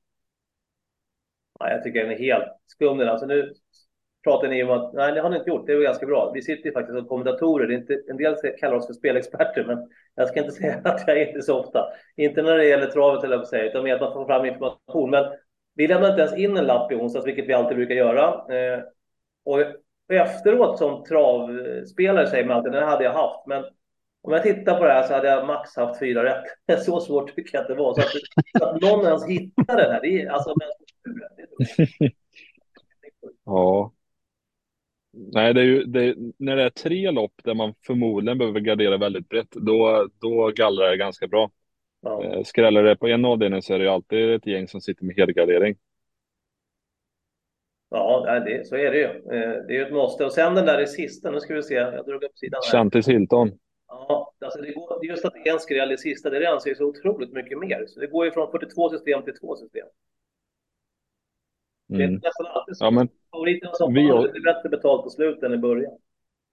[1.60, 3.10] Ja, jag tycker den är helt skum den.
[3.10, 3.54] Alltså nu
[4.24, 6.32] pratar ni om att, nej det har ni inte gjort, det är ganska bra.
[6.34, 9.64] Vi sitter ju faktiskt som kommentatorer, det är inte, en del kallar oss för spelexperter,
[9.68, 11.86] men jag ska inte säga att jag är det så ofta.
[12.16, 15.10] Inte när det gäller travet, eller jag säga, utan mer att man får fram information.
[15.10, 15.26] Men
[15.76, 18.56] vi lämnar inte ens in en lapp i onsdags, vilket vi alltid brukar göra.
[18.56, 18.84] Eh,
[19.46, 19.60] och
[20.14, 23.48] efteråt som travspelare säger man alltid, den hade jag haft.
[23.48, 23.64] Men
[24.22, 26.84] om jag tittar på det här så hade jag max haft fyra rätt.
[26.86, 27.94] Så svårt tycker jag att det var.
[27.94, 28.08] Så att,
[28.58, 30.54] så att någon ens hittar den här, det är alltså...
[33.46, 33.94] ja.
[35.14, 38.98] Nej, det är ju, det, när det är tre lopp där man förmodligen behöver gardera
[38.98, 41.52] väldigt brett, då, då gallrar det ganska bra.
[42.02, 42.24] Ja.
[42.24, 45.06] Eh, skräller det på en avdelning så är det ju alltid ett gäng som sitter
[45.06, 45.76] med helgardering.
[47.90, 49.06] Ja, det, så är det ju.
[49.06, 50.26] Eh, det är ju ett måste.
[50.26, 52.72] Och sen den där i sista, nu ska vi se, jag drog upp sidan här.
[52.72, 53.52] Chantis Hilton.
[53.92, 57.34] Ja, alltså det går, just att en skräll i sista, det anser jag så otroligt
[57.34, 57.86] mycket mer.
[57.88, 59.88] Så det går ju från 42 system till 2 system.
[61.88, 62.22] Det är mm.
[62.24, 62.86] nästan alltid så.
[62.86, 65.98] Ja, men Favoriterna som vi, har lite bättre betalt på slutet än i början.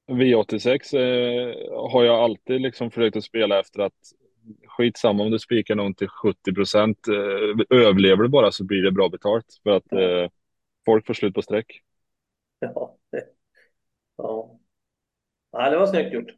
[0.06, 4.12] V86 eh, har jag alltid liksom försökt att spela efter att
[4.66, 7.08] skitsamma om du spikar någon till 70 procent.
[7.08, 10.30] Eh, överlever du bara så blir det bra betalt för att eh,
[10.84, 11.80] folk får slut på streck.
[12.58, 12.96] Ja.
[14.16, 14.58] ja.
[15.52, 16.30] ja, det var snyggt gjort.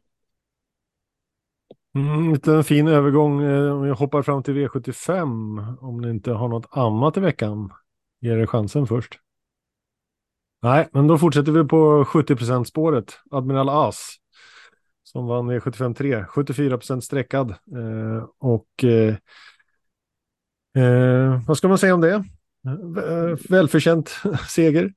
[1.95, 3.43] Mm, en fin övergång.
[3.43, 5.77] Eh, om vi hoppar fram till V75.
[5.81, 7.73] Om ni inte har något annat i veckan.
[8.21, 9.19] Ger er chansen först.
[10.61, 13.19] Nej, men då fortsätter vi på 70% spåret.
[13.31, 14.15] Admiral As
[15.03, 17.49] som vann V75 3, 74 procent sträckad.
[17.51, 19.15] Eh, och eh,
[20.83, 22.23] eh, vad ska man säga om det?
[22.67, 24.09] Eh, eh, välförtjänt
[24.49, 24.93] seger.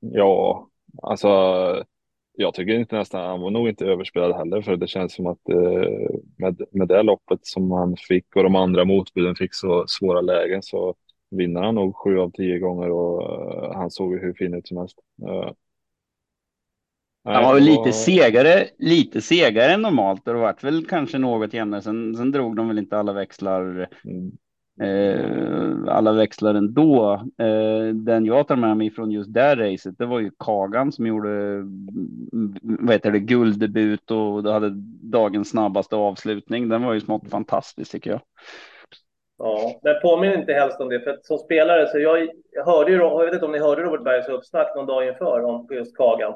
[0.00, 0.68] Ja,
[1.02, 1.28] alltså
[2.34, 5.48] jag tycker inte nästan, han var nog inte överspelad heller för det känns som att
[5.48, 10.20] eh, med, med det loppet som han fick och de andra motbuden fick så svåra
[10.20, 10.94] lägen så
[11.30, 14.68] vinner han nog sju av tio gånger och uh, han såg ju hur fin ut
[14.68, 14.98] som helst.
[15.22, 15.52] Uh,
[17.24, 21.54] han var väl lite segare, lite segare än normalt och det vart väl kanske något
[21.54, 21.82] jämnare.
[21.82, 23.82] Sen, sen drog de väl inte alla växlar mm.
[23.82, 24.32] Eh,
[24.80, 27.12] Eh, alla växlar ändå.
[27.38, 31.06] Eh, den jag tar med mig från just det racet, det var ju Kagan som
[31.06, 34.70] gjorde mm, vad heter det, gulddebut och hade
[35.02, 36.68] dagens snabbaste avslutning.
[36.68, 38.20] Den var ju smått fantastisk tycker jag.
[39.38, 42.96] Ja, men påminn inte helst om det, för som spelare så jag, jag hörde ju,
[42.96, 46.34] jag vet inte om ni hörde Robert Bergs uppsnack någon dag inför om just Kagan.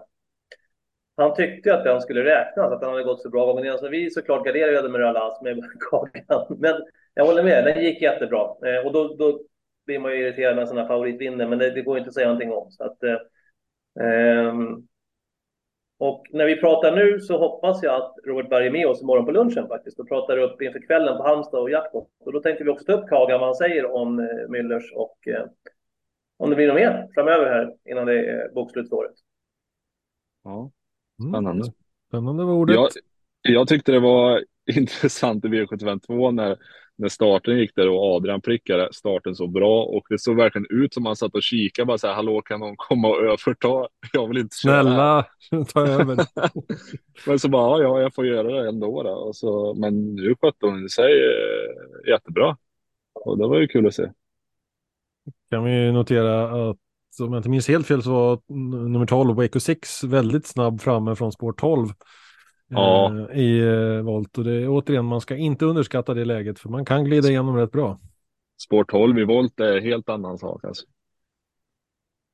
[1.16, 3.78] Han tyckte att den skulle räknas, att den hade gått så bra gången innan.
[3.78, 6.56] Så alltså, vi såklart garderade med Rallas med kakan.
[6.58, 6.74] Men
[7.14, 8.40] jag håller med, den gick jättebra.
[8.40, 9.40] Eh, och då, då
[9.86, 12.26] blir man ju irriterad när sådana favorit vinner, men det, det, går inte att säga
[12.26, 12.70] någonting om.
[12.70, 13.18] Så att, eh,
[14.00, 14.86] ehm,
[15.98, 19.26] och när vi pratar nu så hoppas jag att Robert Berg är med oss imorgon
[19.26, 22.08] på lunchen faktiskt och pratar upp inför kvällen på Halmstad och Jakob.
[22.18, 25.28] Och då tänkte vi också ta upp Kagan, vad han säger om eh, Müllers och
[25.28, 25.44] eh,
[26.36, 29.14] om det blir något mer framöver här innan det är bokslutsåret.
[30.44, 30.70] Ja
[31.30, 31.64] spännande.
[31.64, 31.74] Mm.
[32.08, 32.76] Spännande var ordet.
[32.76, 32.90] Jag,
[33.42, 34.44] jag tyckte det var
[34.76, 36.56] intressant i V752 när
[36.98, 40.94] när starten gick där och Adrian prickade starten så bra och det såg verkligen ut
[40.94, 43.88] som han satt och kikade bara så här, hallå kan någon komma och överta?
[44.12, 44.82] Jag vill inte köra.
[44.82, 45.26] Snälla,
[45.72, 46.16] ta över.
[47.26, 49.10] men så bara, ja, jag får göra det ändå då.
[49.10, 51.12] Och så, men nu skötte hon sig
[52.08, 52.56] jättebra.
[53.24, 54.10] Och det var ju kul att se.
[55.50, 56.76] Kan vi notera att
[57.20, 58.40] om jag inte minns helt fel så var
[58.88, 61.88] nummer 12, Waco 6, väldigt snabb framme från spår 12
[62.68, 63.12] ja.
[63.30, 64.38] eh, i eh, volt.
[64.38, 67.72] Och det, återigen, man ska inte underskatta det läget för man kan glida igenom rätt
[67.72, 67.98] bra.
[68.58, 70.86] Spår 12 i volt är helt annan sak alltså.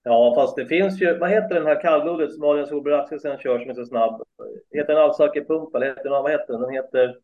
[0.04, 3.58] Ja, fast det finns ju, vad heter den här kallblodet som Adrian Solberg Axelsen kör
[3.58, 4.22] som är så snabb?
[4.70, 6.60] Heter den Alsaker-pump eller heter den, vad heter den?
[6.60, 7.16] Den heter...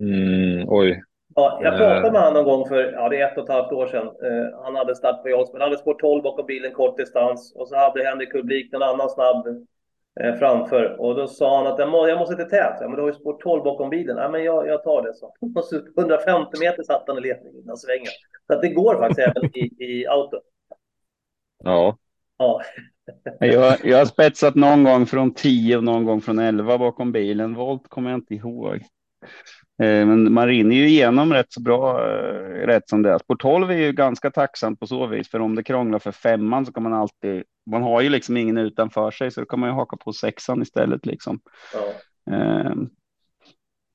[0.00, 1.02] Mm, oj.
[1.34, 3.72] Ja, jag pratade med honom någon gång för, ja det är ett och ett halvt
[3.72, 4.06] år sedan.
[4.06, 7.54] Uh, han hade start på Jolls, men han hade spår 12 bakom bilen kort distans.
[7.56, 9.46] Och så hade Henrik Kublik en annan snabb
[10.20, 11.00] eh, framför.
[11.00, 12.76] Och då sa han att jag, må, jag måste till tät.
[12.80, 14.16] Ja, men du har ju spår 12 bakom bilen.
[14.16, 15.34] Ja, men jag, jag tar det, så.
[16.02, 18.12] 150 meter satt han i ledningen innan svängen.
[18.46, 20.40] Så att det går faktiskt även i, i auto.
[21.64, 21.96] Ja.
[22.38, 22.62] Ja.
[23.46, 27.54] jag, jag har spetsat någon gång från 10 och någon gång från 11 bakom bilen.
[27.54, 28.82] Volt kommer jag inte ihåg.
[29.82, 33.18] Eh, men man rinner ju igenom rätt så bra eh, rätt som det är.
[33.18, 36.66] Sport 12 är ju ganska tacksamt på så vis, för om det krånglar för femman
[36.66, 37.42] så kan man alltid.
[37.70, 40.62] Man har ju liksom ingen utanför sig, så då kan man ju haka på sexan
[40.62, 41.40] istället liksom.
[41.74, 42.34] Ja.
[42.34, 42.88] Ehm,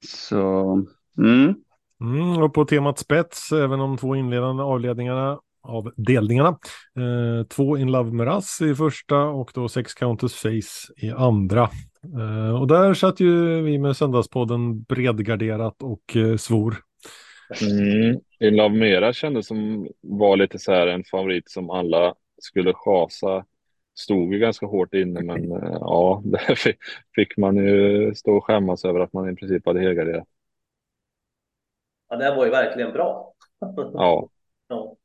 [0.06, 0.74] så.
[1.18, 1.56] Mm.
[2.02, 6.50] Mm, och på temat spets, även de två inledande avledningarna av delningarna.
[6.98, 11.70] Eh, två In Love Meras i första och då sex Countess Face i andra.
[12.06, 16.76] Uh, och där satt ju vi med Söndagspodden bredgarderat och uh, svor.
[17.62, 18.20] Mm.
[18.40, 23.46] In Love Mera kändes som var lite så här en favorit som alla skulle chasa.
[23.96, 26.56] Stod ju ganska hårt inne, men uh, ja, där
[27.16, 30.28] fick man ju stå och skämmas över att man i princip hade helgarderat.
[32.10, 33.34] Ja, det var ju verkligen bra.
[33.94, 34.30] ja.
[34.68, 34.96] ja.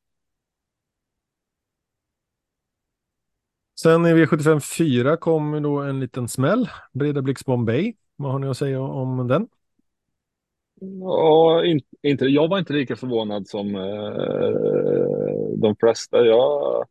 [3.82, 6.68] Sen i V75 4 kom då en liten smäll.
[6.92, 7.94] Breda Blix Bombay.
[8.16, 9.48] Vad har ni att säga om den?
[11.00, 14.12] Ja, in, inte, jag var inte lika förvånad som eh,
[15.56, 16.24] de flesta.
[16.24, 16.84] Jag,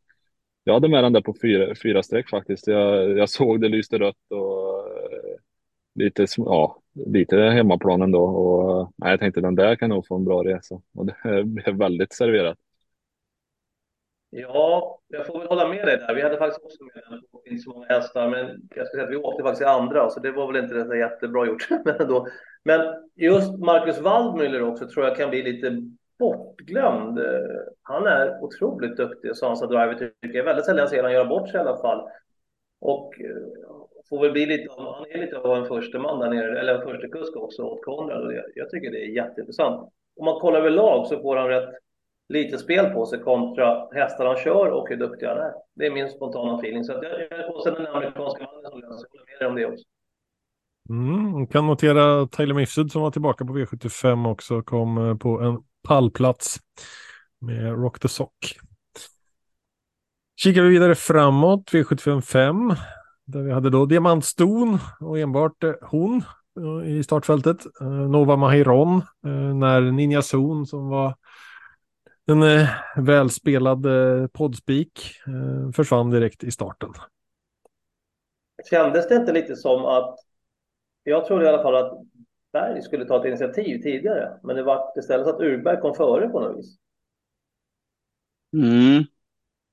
[0.64, 2.68] jag hade med den där på fyra, fyra streck faktiskt.
[2.68, 5.38] Jag, jag såg det lyste rött och eh,
[5.96, 8.24] lite, ja, lite hemmaplan ändå.
[8.24, 10.82] Och, nej, jag tänkte den där kan nog få en bra resa.
[10.96, 12.58] Och det blev väldigt serverat.
[14.30, 16.16] Ja, jag får väl hålla med dig där.
[16.16, 19.04] Vi hade faktiskt också med den på inte så många hästar, men jag ska säga
[19.04, 21.68] att vi åkte faktiskt i andra, så det var väl inte så jättebra gjort.
[21.86, 22.28] men, ändå.
[22.64, 22.82] men
[23.16, 25.82] just Marcus Waldmüller också tror jag kan bli lite
[26.20, 27.20] bortglömd.
[27.82, 30.44] Han är otroligt duktig, Sansa Driver tycker jag.
[30.44, 32.10] Väldigt sällan jag ser honom göra bort sig i alla fall.
[32.80, 33.36] Och eh,
[34.10, 36.82] får väl bli lite, han är lite av en första man där nere, eller en
[36.82, 38.34] första kusk också åt Konrad.
[38.34, 39.94] Jag, jag tycker det är jätteintressant.
[40.20, 41.70] Om man kollar över lag så får han rätt
[42.30, 45.54] lite spel på sig kontra hästar han kör och hur duktig han är.
[45.76, 46.84] Det är min spontana feeling.
[46.84, 49.08] Så att jag, och sen den amerikanska mannen som löser.
[49.40, 49.86] Jag med om det också.
[50.90, 55.58] Mm, kan notera Tyler Mifsud som var tillbaka på V75 också kom eh, på en
[55.88, 56.58] pallplats
[57.42, 58.60] med Rock the Sock.
[60.42, 62.74] Kikar vi vidare framåt, V75 5,
[63.26, 66.24] där vi hade då Diamantston och enbart eh, hon
[66.60, 67.58] eh, i startfältet.
[68.10, 69.02] Nova Mahiron
[69.60, 71.16] när Ninja Zon som var
[72.28, 76.90] en eh, välspelad eh, poddspik eh, försvann direkt i starten.
[78.70, 80.16] Kändes det inte lite som att,
[81.04, 81.94] jag trodde i alla fall att
[82.54, 86.30] Berg skulle ta ett initiativ tidigare, men det var istället så att Urberg kom före
[86.30, 86.78] på något vis.
[88.54, 89.04] Mm.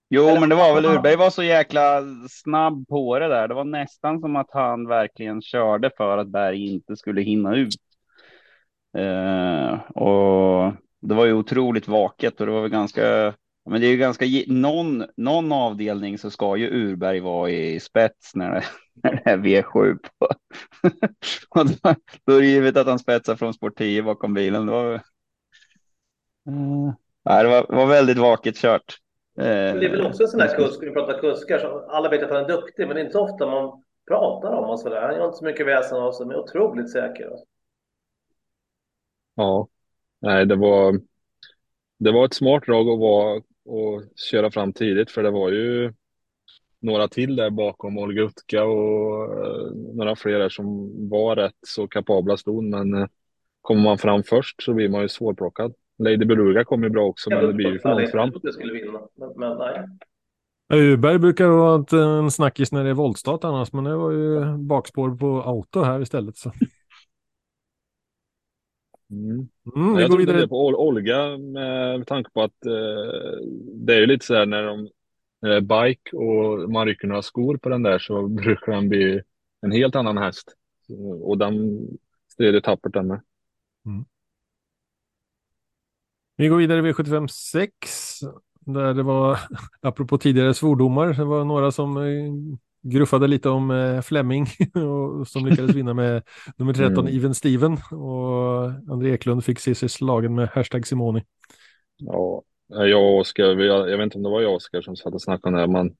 [0.08, 3.48] Jo, Eller, men det var väl Urberg var så jäkla snabb på det där.
[3.48, 7.74] Det var nästan som att han verkligen körde för att Berg inte skulle hinna ut.
[8.98, 10.72] Uh, och
[11.08, 13.34] Det var ju otroligt vaket och det var väl ganska
[13.70, 18.34] men det är ju ganska, någon, någon avdelning så ska ju Urberg vara i spets
[18.34, 18.64] när det,
[19.02, 20.28] när det är V7 på.
[21.60, 24.66] och då, då är det givet att han spetsar från sport 10 bakom bilen.
[24.66, 26.92] Det var, uh,
[27.24, 28.98] det var, var väldigt vaket kört.
[29.34, 32.30] det är väl också en sån här kusk, vi pratar kuskar, så alla vet att
[32.30, 35.02] han är duktig, men det är inte så ofta man pratar om honom sådär.
[35.02, 37.30] Han gör inte så mycket väsen av sig, men är otroligt säker.
[39.34, 39.68] Ja,
[40.24, 41.00] nej, det var,
[41.98, 45.92] det var ett smart drag att vara och köra fram tidigt för det var ju
[46.80, 52.37] några till där bakom Olga Utka och uh, några fler som var rätt så kapabla
[52.37, 53.06] ston men uh,
[53.60, 55.74] kommer man fram först så blir man ju svårplockad.
[55.98, 58.32] Lady Beluga kom ju bra också men det blir ju för långt fram.
[58.42, 59.87] Jag skulle vinna, men, men nej.
[60.72, 65.16] Uberg brukar vara en snackis när det är voltstart annars, men det var ju bakspår
[65.16, 66.37] på auto här istället.
[66.37, 66.52] Så.
[69.14, 69.48] Mm.
[69.77, 73.38] Mm, jag trodde det på Olga med tanke på att eh,
[73.74, 74.88] det är ju lite så här när, de,
[75.42, 78.88] när det är bike och man rycker några skor på den där så brukar den
[78.88, 79.22] bli
[79.61, 80.55] en helt annan häst.
[81.22, 81.55] Och den
[82.38, 83.20] ju tappert den med.
[83.87, 84.05] Mm.
[86.37, 88.20] Vi går vidare i V75 6
[88.61, 89.38] där det var,
[89.81, 92.33] apropå tidigare svordomar, det var några som eh,
[92.85, 96.23] gruffade lite om eh, Fleming och som lyckades vinna med
[96.57, 97.18] nummer 13 mm.
[97.18, 101.25] Even Steven och André Eklund fick se sig slagen med hashtag Simoni.
[101.97, 104.97] Ja, jag och Oskar, jag, jag vet inte om det var jag och Oskar som
[104.97, 105.97] satt och snackade om det här, man,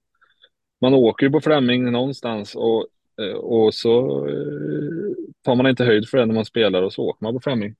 [0.81, 2.87] man åker ju på Fleming någonstans och,
[3.21, 7.03] eh, och så eh, tar man inte höjd för det när man spelar och så
[7.03, 7.75] åker man på Fleming.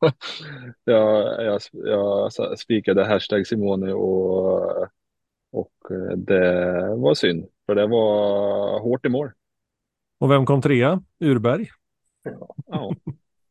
[0.84, 4.82] jag, jag, jag spikade hashtag Simone och,
[5.52, 5.72] och
[6.16, 7.46] det var synd.
[7.72, 9.30] För det var hårt i mål.
[10.18, 11.02] Och vem kom trea?
[11.20, 11.68] Urberg.
[12.66, 12.94] Ja.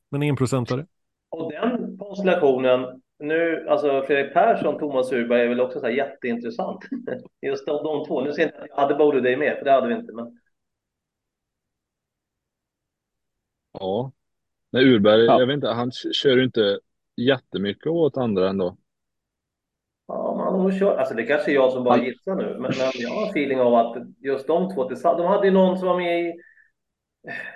[0.09, 0.85] Men enprocentare.
[1.29, 6.79] Och den konstellationen, nu, alltså Fredrik Persson, Thomas Urberg är väl också så här jätteintressant.
[7.41, 8.21] Just de, de två.
[8.21, 10.13] Nu ser jag inte att jag hade Bode dig med, för det hade vi inte.
[10.13, 10.39] Men...
[13.71, 14.11] Ja,
[14.69, 15.39] Nej, Urberg, ja.
[15.39, 16.79] jag vet inte, han kör ju inte
[17.17, 18.77] jättemycket åt andra ändå.
[20.61, 23.23] Har kört, alltså det kanske är jag som bara gissar nu, men, men jag har
[23.23, 26.21] en feeling av att just de två tillsammans, de hade ju någon som var med
[26.21, 26.33] i...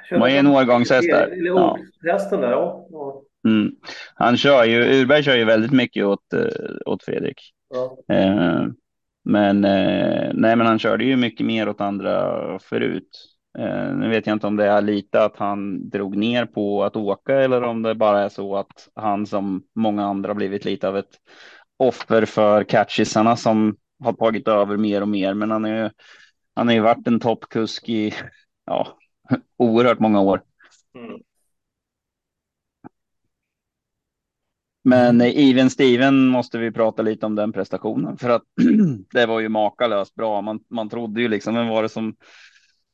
[0.10, 1.28] De var en årgångshäst där.
[1.28, 1.78] Eller ja.
[2.04, 2.88] hästen där, ja.
[3.48, 3.72] Mm.
[4.16, 6.50] Han kör ju, Urberg kör ju väldigt mycket åt, eh,
[6.86, 7.42] åt Fredrik.
[7.70, 8.16] Ja.
[8.16, 8.66] Eh,
[9.24, 13.10] men, eh, nej, men han körde ju mycket mer åt andra förut.
[13.58, 16.96] Eh, nu vet jag inte om det är lite att han drog ner på att
[16.96, 20.98] åka eller om det bara är så att han som många andra blivit lite av
[20.98, 21.12] ett
[21.78, 25.34] offer för catchisarna som har tagit över mer och mer.
[25.34, 25.92] Men han är
[26.56, 28.14] han har ju varit en toppkusk i
[28.66, 28.98] ja,
[29.58, 30.42] oerhört många år.
[30.96, 31.20] Mm.
[34.84, 38.44] Men Even Steven måste vi prata lite om den prestationen för att
[39.12, 40.42] det var ju makalöst bra.
[40.42, 42.16] Man, man trodde ju liksom, vem var det som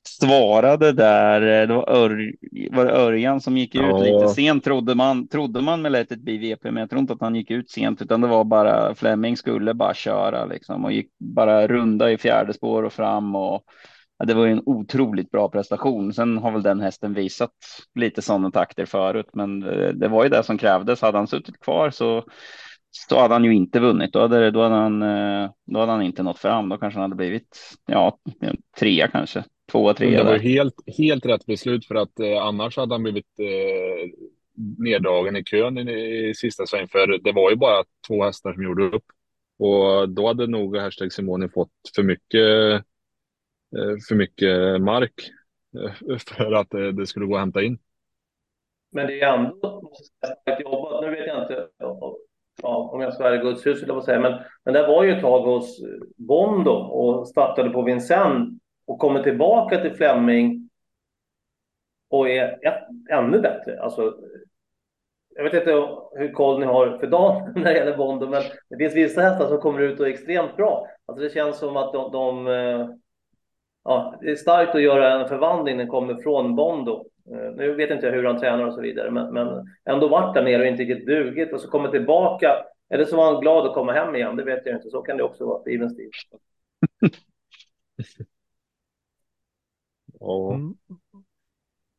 [0.07, 1.41] svarade där.
[1.41, 2.33] Eh, det var, Ör,
[2.71, 3.97] var det Örjan som gick ut ja.
[3.97, 7.13] lite sent trodde man, trodde man med Let it be VP, men jag tror inte
[7.13, 10.91] att han gick ut sent, utan det var bara Fleming skulle bara köra liksom och
[10.91, 13.63] gick bara runda i fjärde spår och fram och
[14.17, 16.13] ja, det var ju en otroligt bra prestation.
[16.13, 17.51] Sen har väl den hästen visat
[17.95, 21.01] lite sådana takter förut, men det, det var ju det som krävdes.
[21.01, 22.23] Hade han suttit kvar så
[22.91, 24.13] så hade han ju inte vunnit.
[24.13, 26.69] Då hade, då hade, han, eh, då hade han inte nått fram.
[26.69, 28.17] Då kanske han hade blivit ja,
[28.79, 29.43] trea kanske.
[29.71, 30.23] Tvåa, trea.
[30.23, 34.09] Det var helt, helt rätt beslut för att eh, annars hade han blivit eh,
[34.77, 36.87] neddragen i kön i, i sista sväng.
[36.87, 39.05] För det var ju bara två hästar som gjorde upp.
[39.59, 42.73] Och då hade nog hashtag Simone fått för mycket,
[43.77, 45.31] eh, för mycket mark
[45.77, 47.79] eh, för att eh, det skulle gå att hämta in.
[48.91, 51.03] Men det är ändå starkt jobbat.
[51.03, 51.67] Nu vet jag inte
[52.61, 54.19] ja, om jag ska vara i Guds hus, jag säga.
[54.19, 55.79] Men, men det var ju ett tag hos
[56.17, 58.60] Bondo och startade på Vincennes
[58.91, 60.69] och kommer tillbaka till Fleming
[62.09, 63.81] och är ett, ännu bättre.
[63.81, 64.15] Alltså,
[65.35, 65.71] jag vet inte
[66.15, 69.47] hur koll ni har för dagen när det gäller Bondo, men det finns vissa hästar
[69.47, 70.87] som kommer ut och är extremt bra.
[71.05, 72.89] Alltså det känns som att de, de eh,
[73.83, 77.05] ja, det är starkt att göra en förvandling när den kommer från Bondo.
[77.31, 79.47] Eh, nu vet inte jag hur han tränar och så vidare, men, men
[79.85, 82.65] ändå varit där nere och inte riktigt dugit och så kommer tillbaka.
[82.89, 84.89] Eller så var han glad att komma hem igen, det vet jag inte.
[84.89, 86.11] Så kan det också vara för Even Steve.
[90.21, 90.53] Ja.
[90.53, 90.75] Mm.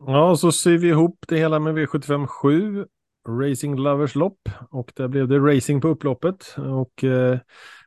[0.07, 2.87] Ja, så ser vi ihop det hela med V75 7.
[3.29, 7.39] Racing Lovers lopp och där blev det racing på upploppet och eh,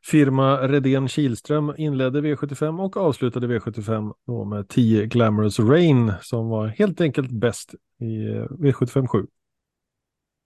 [0.03, 6.67] firma Redén Kilström inledde V75 och avslutade V75 då med 10 Glamorous Rain som var
[6.67, 9.27] helt enkelt bäst i eh, V75 7.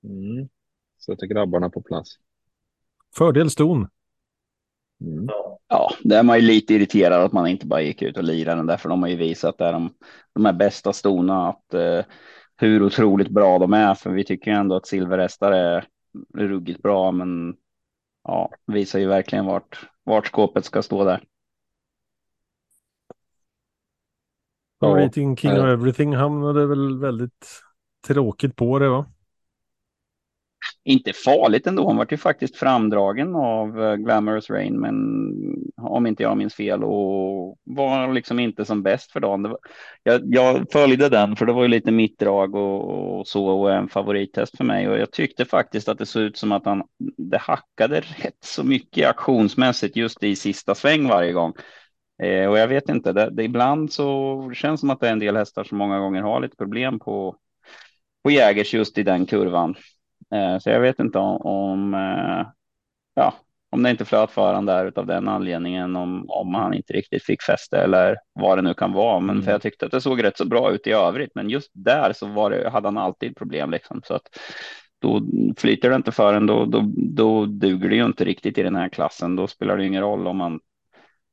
[0.04, 0.50] Mm.
[1.06, 2.10] sätter grabbarna på plats.
[3.16, 3.88] Fördel ston.
[5.02, 5.26] Mm.
[5.28, 5.60] Ja.
[5.72, 8.60] Ja, det är man ju lite irriterad att man inte bara gick ut och lirade
[8.60, 9.93] den där, för de har ju visat där de,
[10.34, 12.06] de här bästa stona att eh,
[12.58, 15.88] hur otroligt bra de är, för vi tycker ju ändå att silverhästar är
[16.38, 17.56] ruggigt bra, men
[18.24, 21.24] ja, visar ju verkligen vart, vart skåpet ska stå där.
[24.80, 25.58] Favoriten King of.
[25.58, 27.62] Everything hamnade väl väldigt
[28.08, 29.06] tråkigt på det va?
[30.84, 31.84] Inte farligt ändå.
[31.84, 34.95] hon var ju faktiskt framdragen av eh, Glamorous Rain, men
[35.82, 39.43] om inte jag minns fel och var liksom inte som bäst för dagen.
[39.43, 39.59] Det var,
[40.03, 43.74] jag, jag följde den för det var ju lite mitt drag och, och så och
[43.74, 46.84] en favorittest för mig och jag tyckte faktiskt att det såg ut som att han
[47.17, 51.53] det hackade rätt så mycket aktionsmässigt just i sista sväng varje gång.
[52.24, 55.11] Eh, och jag vet inte, det, det ibland så känns det som att det är
[55.11, 57.36] en del hästar som många gånger har lite problem på
[58.24, 59.76] på Jägers just i den kurvan.
[60.36, 62.47] Eh, så jag vet inte om, om eh,
[63.15, 63.34] ja,
[63.71, 67.23] om det inte flöt för han där av den anledningen, om, om han inte riktigt
[67.23, 69.19] fick fäste eller vad det nu kan vara.
[69.19, 69.43] Men Mm.
[69.43, 71.32] för jag tyckte att det såg rätt så bra ut i övrigt.
[71.36, 74.01] Men just där så var det, hade han alltid problem liksom.
[74.05, 74.23] Så att
[75.01, 75.21] då
[75.57, 78.75] flyter det inte för en, då, då, då duger det ju inte riktigt i den
[78.75, 79.36] här klassen.
[79.36, 80.59] Då spelar det ingen roll om man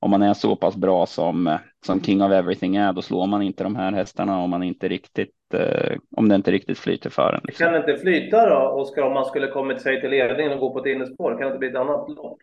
[0.07, 3.27] om man är så pass bra som, eh, som King of Everything är, då slår
[3.27, 7.11] man inte de här hästarna om man inte riktigt, eh, om det inte riktigt flyter
[7.11, 7.41] för en.
[7.45, 7.65] Liksom.
[7.65, 10.73] Kan det inte flyta då, Oskar, om man skulle kommit sig till ledningen och gå
[10.73, 11.31] på ett innerspår?
[11.31, 12.39] Kan det inte bli ett annat lopp?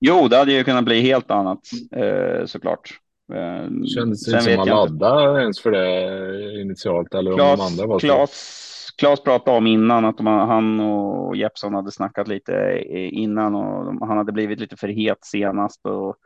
[0.00, 1.60] Jo, det hade ju kunnat bli helt annat
[1.96, 2.90] eh, såklart.
[3.32, 7.98] Eh, Kändes inte som man laddade ens för det initialt eller om de andra var
[7.98, 8.16] Klas, så.
[8.16, 12.82] Klas, Klas pratade om innan att de, han och Jeppsson hade snackat lite
[13.12, 16.16] innan och han hade blivit lite för het senast och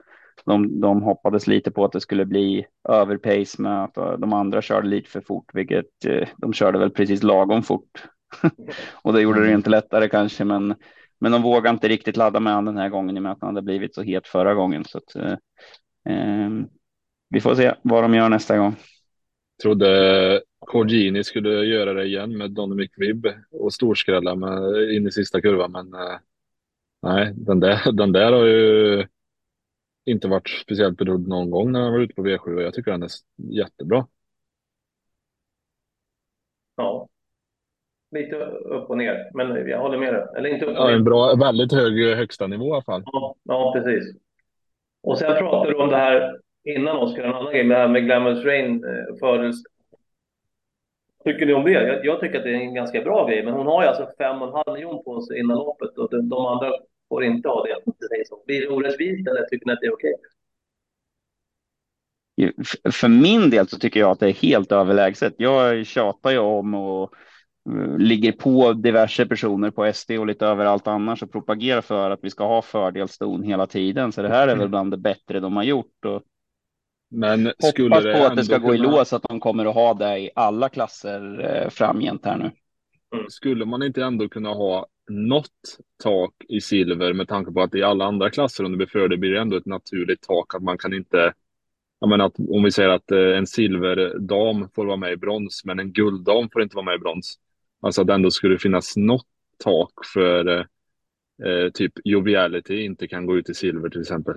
[0.47, 4.89] de, de hoppades lite på att det skulle bli överpace med att de andra körde
[4.89, 8.05] lite för fort, vilket eh, de körde väl precis lagom fort.
[9.03, 10.75] och det gjorde det ju inte lättare kanske, men,
[11.21, 13.41] men de vågade inte riktigt ladda med han den här gången i och med att
[13.41, 14.85] han hade blivit så het förra gången.
[14.85, 15.37] Så att, eh,
[16.15, 16.51] eh,
[17.29, 18.77] vi får se vad de gör nästa gång.
[19.63, 25.41] Trodde Corgini skulle göra det igen med Dominic Vibb och storskrälla med, in i sista
[25.41, 26.19] kurvan, men eh,
[27.03, 29.07] nej, den där, den där har ju
[30.05, 32.91] inte varit speciellt betrodd någon gång när han var ute på V7 och jag tycker
[32.91, 34.07] den är jättebra.
[36.77, 37.09] Ja.
[38.11, 40.27] Lite upp och ner, men jag håller med dig.
[40.37, 40.95] Eller inte upp och Ja, ner.
[40.95, 43.03] en bra, väldigt hög högsta nivå i alla fall.
[43.07, 44.17] Ja, ja, precis.
[45.03, 48.05] Och sen pratade du om det här innan, Oskar, en annan grej, det här med
[48.05, 49.65] Glamorous Rain eh, födelse.
[51.25, 51.71] Tycker ni om det?
[51.73, 54.09] Jag, jag tycker att det är en ganska bra grej, men hon har ju alltså
[54.19, 56.71] fem och en halv miljon på sig innan loppet och de, de andra
[57.09, 57.77] får inte ha det.
[57.99, 58.43] det säger så.
[58.47, 60.15] Blir det orättvist eller tycker ni att det är okej?
[62.93, 65.35] För min del så tycker jag att det är helt överlägset.
[65.37, 67.13] Jag tjatar ju om och
[67.71, 72.21] eh, ligger på diverse personer på SD och lite överallt annars och propagerar för att
[72.23, 74.13] vi ska ha fördelston hela tiden.
[74.13, 76.23] Så det här är väl bland det bättre de har gjort och
[77.11, 79.75] Men skulle hoppas det på att det ska gå i lås att de kommer att
[79.75, 82.51] ha det i alla klasser eh, framgent här nu.
[83.15, 83.31] Mm.
[83.31, 87.83] Skulle man inte ändå kunna ha något tak i silver med tanke på att i
[87.83, 90.95] alla andra klasser om det blir blir det ändå ett naturligt tak att man kan
[90.95, 91.33] inte
[92.01, 95.63] jag menar att om vi säger att eh, en silverdam får vara med i brons
[95.65, 97.39] men en gulddam får inte vara med i brons.
[97.81, 99.27] Alltså att det ändå skulle finnas något
[99.65, 100.65] tak för eh,
[101.49, 104.35] eh typ joviality inte kan gå ut i silver till exempel.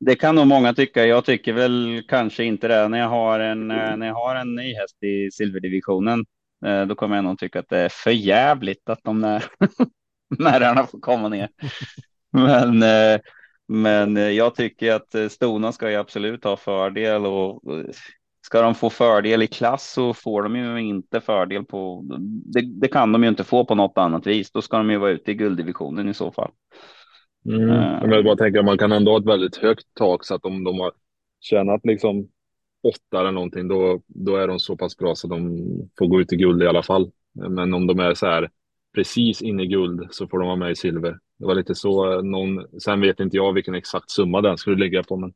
[0.00, 1.06] Det kan nog många tycka.
[1.06, 2.88] Jag tycker väl kanske inte det.
[2.88, 6.24] När jag har en, eh, när jag har en ny häst i silverdivisionen,
[6.66, 9.44] eh, då kommer jag nog tycka att det är för jävligt att de där
[10.38, 11.48] märrarna får komma ner.
[12.32, 13.20] Men, eh,
[13.68, 17.62] men jag tycker att stona ska ju absolut ha fördel och
[18.46, 22.04] ska de få fördel i klass så får de ju inte fördel på.
[22.44, 24.50] Det, det kan de ju inte få på något annat vis.
[24.50, 26.50] Då ska de ju vara ute i gulddivisionen i så fall.
[27.46, 27.66] Mm.
[27.68, 30.44] Men jag bara tänker att man kan ändå ha ett väldigt högt tak så att
[30.44, 30.92] om de har
[31.40, 32.28] tjänat liksom
[32.82, 35.58] åtta eller någonting då, då är de så pass bra så de
[35.98, 37.10] får gå ut i guld i alla fall.
[37.32, 38.50] Men om de är så här
[38.94, 41.18] precis inne i guld så får de vara med i silver.
[41.38, 44.84] Det var lite så eh, någon, sen vet inte jag vilken exakt summa den skulle
[44.84, 45.32] ligga på men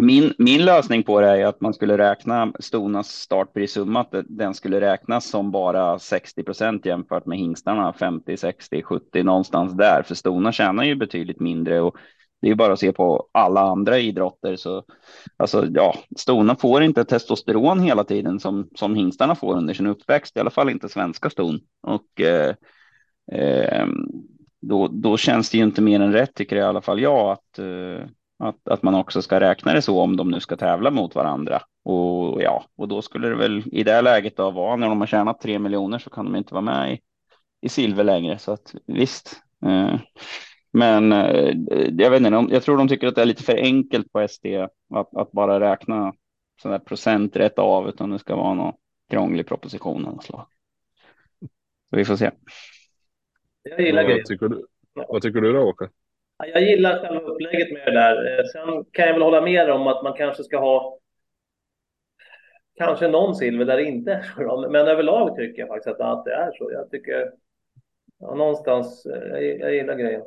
[0.00, 4.80] min, min lösning på det är att man skulle räkna Stonas startprissumma, att den skulle
[4.80, 10.02] räknas som bara 60 procent jämfört med hingstarna 50, 60, 70 någonstans där.
[10.02, 11.96] För Stona tjänar ju betydligt mindre och
[12.40, 14.56] det är ju bara att se på alla andra idrotter.
[14.56, 14.84] Så
[15.36, 20.36] alltså, ja, Stona får inte testosteron hela tiden som, som hingstarna får under sin uppväxt,
[20.36, 21.60] i alla fall inte svenska ston.
[21.82, 22.54] Och eh,
[23.32, 23.86] eh,
[24.60, 27.58] då, då känns det ju inte mer än rätt, tycker i alla fall jag, att
[27.58, 28.08] eh,
[28.38, 31.62] att, att man också ska räkna det så om de nu ska tävla mot varandra.
[31.84, 35.06] Och ja, och då skulle det väl i det läget då vara när de har
[35.06, 37.00] tjänat tre miljoner så kan de inte vara med i,
[37.60, 38.38] i silver längre.
[38.38, 39.42] Så att visst.
[39.66, 40.00] Eh,
[40.72, 41.56] men eh,
[41.98, 44.46] jag vet inte, jag tror de tycker att det är lite för enkelt på SD
[44.94, 46.12] att, att bara räkna
[46.62, 48.74] sådana procent rätt av, utan det ska vara någon
[49.10, 50.46] krånglig proposition av slag.
[51.90, 52.30] Så vi får se.
[53.62, 55.88] Jag gillar vad, tycker du, vad tycker du då, Åke?
[56.38, 58.38] Jag gillar själva upplägget med det där.
[58.38, 60.98] Eh, sen kan jag väl hålla med om att man kanske ska ha
[62.76, 64.68] kanske någon silver där det inte är så.
[64.70, 66.72] Men överlag tycker jag faktiskt att det är så.
[66.72, 67.32] Jag tycker
[68.18, 70.22] ja, någonstans, eh, jag, jag gillar grejen.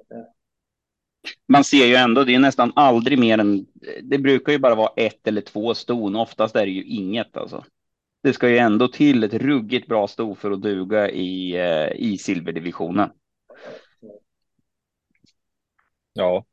[1.47, 3.65] Man ser ju ändå, det är nästan aldrig mer än,
[4.03, 7.63] det brukar ju bara vara ett eller två ston, oftast är det ju inget alltså.
[8.23, 12.17] Det ska ju ändå till ett ruggigt bra sto för att duga i, eh, i
[12.17, 13.09] silverdivisionen.
[16.13, 16.45] Ja,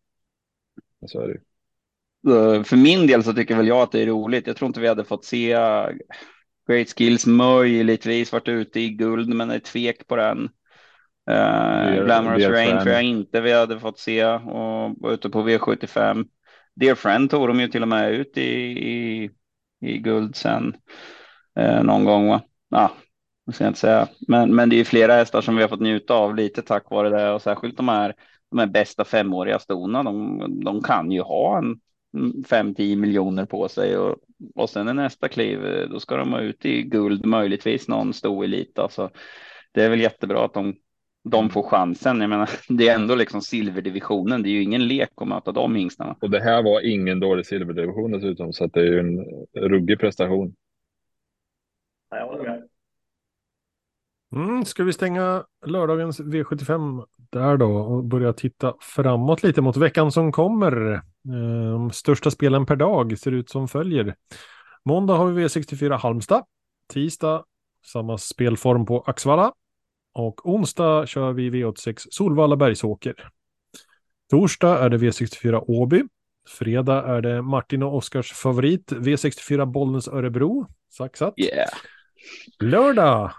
[1.07, 4.47] så är det För min del så tycker väl jag att det är roligt.
[4.47, 5.57] Jag tror inte vi hade fått se
[6.69, 10.49] Great Skills möjligtvis varit ute i guld, men är tvek på den.
[11.31, 16.27] Uh, Glamorous Rain tror jag inte vi hade fått se och var ute på V75.
[16.75, 18.51] Dear Friend tog de ju till och med ut i,
[18.89, 19.31] i,
[19.81, 20.77] i guld sen
[21.59, 22.41] eh, någon gång.
[22.69, 22.91] Va?
[23.47, 24.09] Det ska jag inte säga.
[24.29, 26.91] Men, men det är ju flera hästar som vi har fått njuta av lite tack
[26.91, 28.15] vare det och särskilt de här,
[28.51, 30.03] de här bästa femåriga stona.
[30.03, 31.81] De, de kan ju ha en
[32.17, 34.17] 5-10 miljoner på sig och,
[34.55, 38.13] och sen är nästa kliv, eh, då ska de vara ute i guld, möjligtvis någon
[38.13, 38.79] stor elit.
[38.79, 39.11] Alltså,
[39.73, 40.77] det är väl jättebra att de,
[41.25, 42.21] de får chansen.
[42.21, 44.43] Jag menar, det är ändå liksom silverdivisionen.
[44.43, 46.17] Det är ju ingen lek att möta de hingstarna.
[46.21, 49.25] Och det här var ingen dålig silverdivision dessutom, så att det är ju en
[49.69, 50.55] ruggig prestation.
[52.11, 52.69] Ja, jag håller med.
[54.33, 60.13] Mm, ska vi stänga lördagens V75 där då och börja titta framåt lite mot veckan
[60.13, 61.03] som kommer.
[61.75, 64.15] De största spelen per dag ser ut som följer.
[64.85, 66.45] Måndag har vi V64 Halmstad.
[66.93, 67.45] Tisdag
[67.87, 69.53] samma spelform på Axvalla.
[70.15, 73.15] Och onsdag kör vi V86 Solvalla Bergsåker.
[74.31, 76.05] Torsdag är det V64 Åby.
[76.49, 80.67] Fredag är det Martin och Oskars favorit V64 Bollnäs Örebro.
[80.91, 81.35] Saxat.
[81.37, 81.69] Yeah.
[82.61, 83.33] Lördag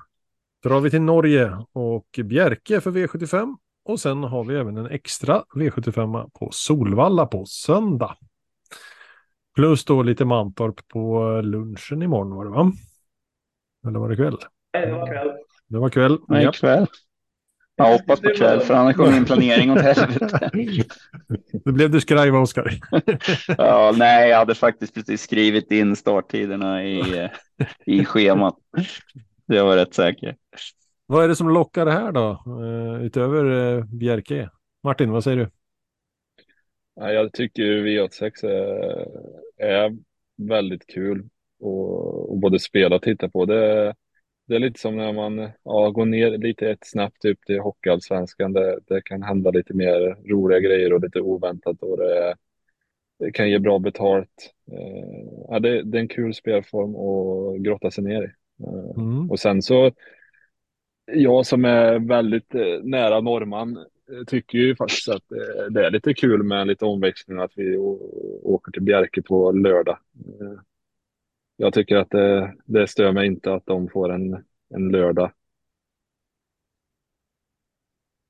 [0.63, 3.55] drar vi till Norge och Bjerke för V75.
[3.83, 8.15] Och sen har vi även en extra V75 på Solvalla på söndag.
[9.55, 12.71] Plus då lite Mantorp på lunchen imorgon var det va?
[13.87, 14.37] Eller var det kväll?
[14.73, 15.31] Det var kväll.
[15.67, 16.17] Det var kväll.
[16.27, 16.51] Nej, Ja.
[16.51, 16.87] kväll.
[17.75, 20.49] Jag hoppas på kväll, för annars går min planering åt helvete.
[21.65, 22.73] Det blev du skraj va, Oskar?
[23.57, 27.29] Ja, nej, jag hade faktiskt precis skrivit in starttiderna i, eh,
[27.85, 28.55] i schemat.
[29.45, 30.35] Jag var rätt säker.
[31.11, 32.43] Vad är det som lockar det här då?
[32.47, 34.49] Uh, utöver uh, Bjerke?
[34.83, 35.49] Martin, vad säger du?
[36.95, 39.07] Ja, jag tycker ju V86 är,
[39.57, 39.97] är
[40.37, 41.29] väldigt kul
[41.59, 43.45] och, och både spela och titta på.
[43.45, 43.95] Det,
[44.47, 48.53] det är lite som när man ja, går ner lite ett snabbt upp till Hockeyallsvenskan.
[48.53, 52.35] Det, det kan hända lite mer roliga grejer och lite oväntat och det,
[53.19, 54.53] det kan ge bra betalt.
[54.71, 58.31] Eh, ja, det, det är en kul spelform att grotta sig ner i.
[58.63, 59.31] Eh, Mm.
[59.31, 59.91] och sen så,
[61.13, 65.91] jag som är väldigt eh, nära norrman eh, tycker ju faktiskt att eh, det är
[65.91, 67.77] lite kul med lite omväxling att vi
[68.43, 69.97] åker till Bjerke på lördag.
[71.57, 74.45] Jag tycker att det, det stör mig inte att de får en,
[74.75, 75.31] en lördag.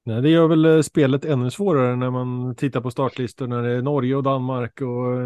[0.04, 3.82] Nej, det gör väl spelet ännu svårare när man tittar på startlistor när det är
[3.82, 5.18] Norge och Danmark och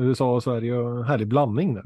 [0.00, 1.84] USA, och Sverige och härlig blandning där.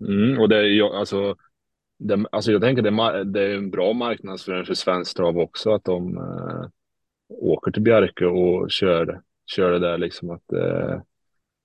[0.00, 1.36] Mm, och det är ju alltså,
[1.98, 5.84] det, alltså jag tänker det, det är en bra marknadsföring för svensk trav också att
[5.84, 6.68] de eh,
[7.28, 11.00] åker till Bjerke och kör, kör det där liksom att eh,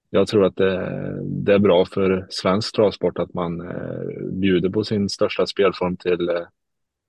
[0.09, 0.79] jag tror att det,
[1.23, 6.29] det är bra för svensk travsport att man eh, bjuder på sin största spelform till
[6.29, 6.41] eh,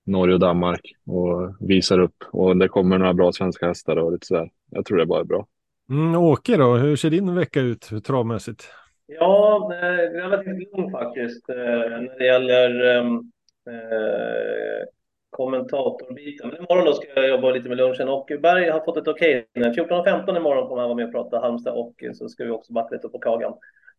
[0.06, 4.26] Norge och Danmark och visar upp och det kommer några bra svenska hästar och lite
[4.26, 4.50] sådär.
[4.70, 5.46] Jag tror det bara är bra.
[5.90, 8.68] Mm, Åke då, hur ser din vecka ut travmässigt?
[9.06, 9.68] Ja,
[10.12, 13.32] relativt lugn faktiskt eh, när det gäller ehm,
[13.70, 14.86] eh,
[15.30, 16.48] kommentatorbiten.
[16.48, 19.46] Men imorgon då ska jag jobba lite med lunchen och Berg har fått ett okej.
[19.54, 22.94] 14.15 imorgon kommer han vara med och prata Halmstad och så ska vi också backa
[22.94, 23.54] lite på Kagan.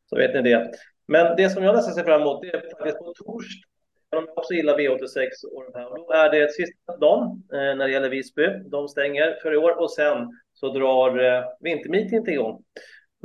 [0.10, 0.72] Så vet ni det.
[1.08, 3.68] Men det som jag nästan ser fram emot det är faktiskt på torsdag.
[4.10, 5.92] De också gillar V86 och de här.
[5.92, 8.48] Och då är det sista dagen eh, när det gäller Visby.
[8.66, 10.18] De stänger för i år och sen
[10.54, 12.64] så drar eh, vintermeetingen igång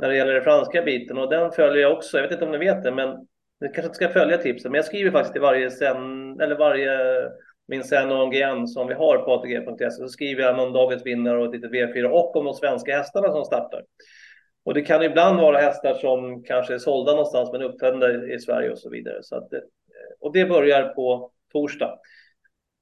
[0.01, 2.17] när det gäller den franska biten och den följer jag också.
[2.17, 3.09] Jag vet inte om ni vet det, men
[3.61, 6.97] ni kanske inte ska följa tipsen, men jag skriver faktiskt i varje sen eller varje
[7.67, 11.61] min NONGN som vi har på ATG.se så skriver jag någon dagens vinnare och ett
[11.61, 13.83] litet V4 och om de svenska hästarna som startar.
[14.65, 18.71] Och det kan ibland vara hästar som kanske är sålda någonstans men uppfödda i Sverige
[18.71, 19.17] och så vidare.
[19.21, 19.49] Så att,
[20.19, 21.99] och det börjar på torsdag.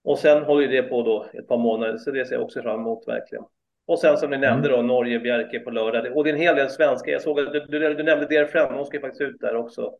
[0.03, 2.79] Och sen håller det på då ett par månader, så det ser jag också fram
[2.79, 3.43] emot verkligen.
[3.89, 6.17] Och sen som ni nämnde då, Norge, Bjerke på lördag.
[6.17, 7.11] Och det är en hel del svenska.
[7.11, 9.91] Jag såg att du, du, du nämnde Friend, hon ska ju faktiskt ut där också,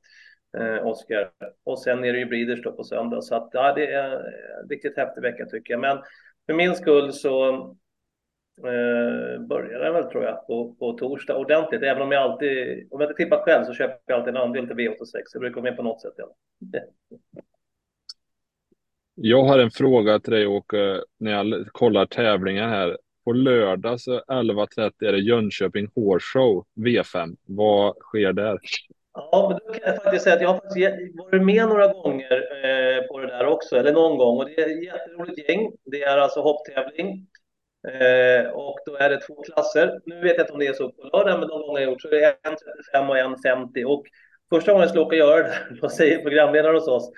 [0.58, 1.32] eh, Oskar.
[1.64, 3.22] Och sen är det ju Breeders då på söndag.
[3.22, 5.80] Så att, ja, det är en riktigt häftig vecka tycker jag.
[5.82, 5.98] Men
[6.46, 7.56] för min skull så
[8.58, 11.84] eh, börjar den väl tror jag på, på torsdag ordentligt.
[11.84, 14.68] Även om jag alltid, om jag inte tippar själv så köper jag alltid en andel
[14.68, 15.22] till V86.
[15.34, 16.14] Jag brukar vara med på något sätt.
[16.18, 16.36] Ja.
[19.16, 22.98] Jag har en fråga till dig Åke, när jag kollar tävlingar här.
[23.30, 27.36] På lördag så 11.30 är det Jönköping Horse Show V5.
[27.46, 28.60] Vad sker där?
[29.14, 32.34] Ja, men då kan jag faktiskt säga att jag har faktiskt varit med några gånger
[32.66, 34.38] eh, på det där också, eller någon gång.
[34.38, 35.72] Och det är ett jätteroligt gäng.
[35.86, 37.28] Det är alltså hopptävling.
[37.88, 40.00] Eh, och då är det två klasser.
[40.06, 42.02] Nu vet jag inte om det är så på lördag, men de gånger jag gjort
[42.02, 42.56] så är det en
[42.94, 43.86] 35 och en 50.
[43.86, 44.04] Och
[44.50, 47.12] första gången jag skulle åka och göra det, vad säger programledaren hos oss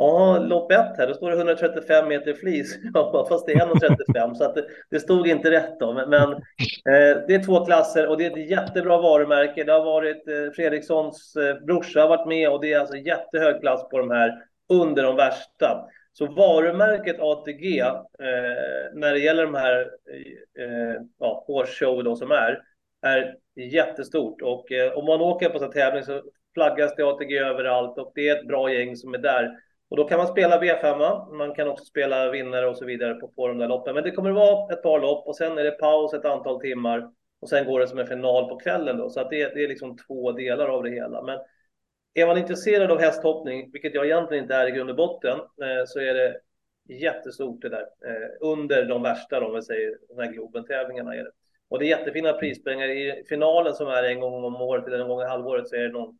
[0.00, 2.78] Ja, lopp ett här, då står det 135 meter flis.
[2.94, 5.92] Ja, fast det är 1,35 så att det, det, stod inte rätt då.
[5.92, 9.64] Men, men eh, det är två klasser och det är ett jättebra varumärke.
[9.64, 13.60] Det har varit eh, Fredrikssons eh, brorsa har varit med och det är alltså jättehög
[13.60, 14.42] klass på de här
[14.72, 15.88] under de värsta.
[16.12, 17.96] Så varumärket ATG eh,
[18.94, 19.90] när det gäller de här
[20.58, 22.62] eh, eh ja, horse då som är,
[23.02, 26.22] är jättestort och eh, om man åker på en tävling så
[26.54, 29.56] flaggas det ATG överallt och det är ett bra gäng som är där.
[29.90, 33.28] Och då kan man spela V5, man kan också spela vinnare och så vidare på,
[33.28, 33.94] på de där loppen.
[33.94, 36.60] Men det kommer att vara ett par lopp och sen är det paus ett antal
[36.60, 37.10] timmar
[37.40, 39.10] och sen går det som en final på kvällen då.
[39.10, 41.22] Så att det, det är liksom två delar av det hela.
[41.22, 41.38] Men
[42.14, 45.84] är man intresserad av hästhoppning, vilket jag egentligen inte är i grund och botten, eh,
[45.86, 46.36] så är det
[46.88, 47.86] jättestort det där.
[48.06, 51.30] Eh, under de värsta, om vi säger, de här Globen-tävlingarna är det.
[51.68, 52.88] Och det är jättefina prispengar.
[52.88, 55.80] I finalen som är en gång om året eller en gång i halvåret så är
[55.80, 56.18] det någon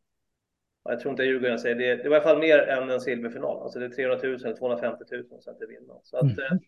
[0.83, 2.03] jag tror inte jag ljuger när jag säger det.
[2.03, 3.63] Det var i alla fall mer än en silverfinal.
[3.63, 5.97] Alltså det är 300 000 eller 250 000 så att det vinner.
[6.03, 6.39] Så att mm.
[6.39, 6.59] Eh,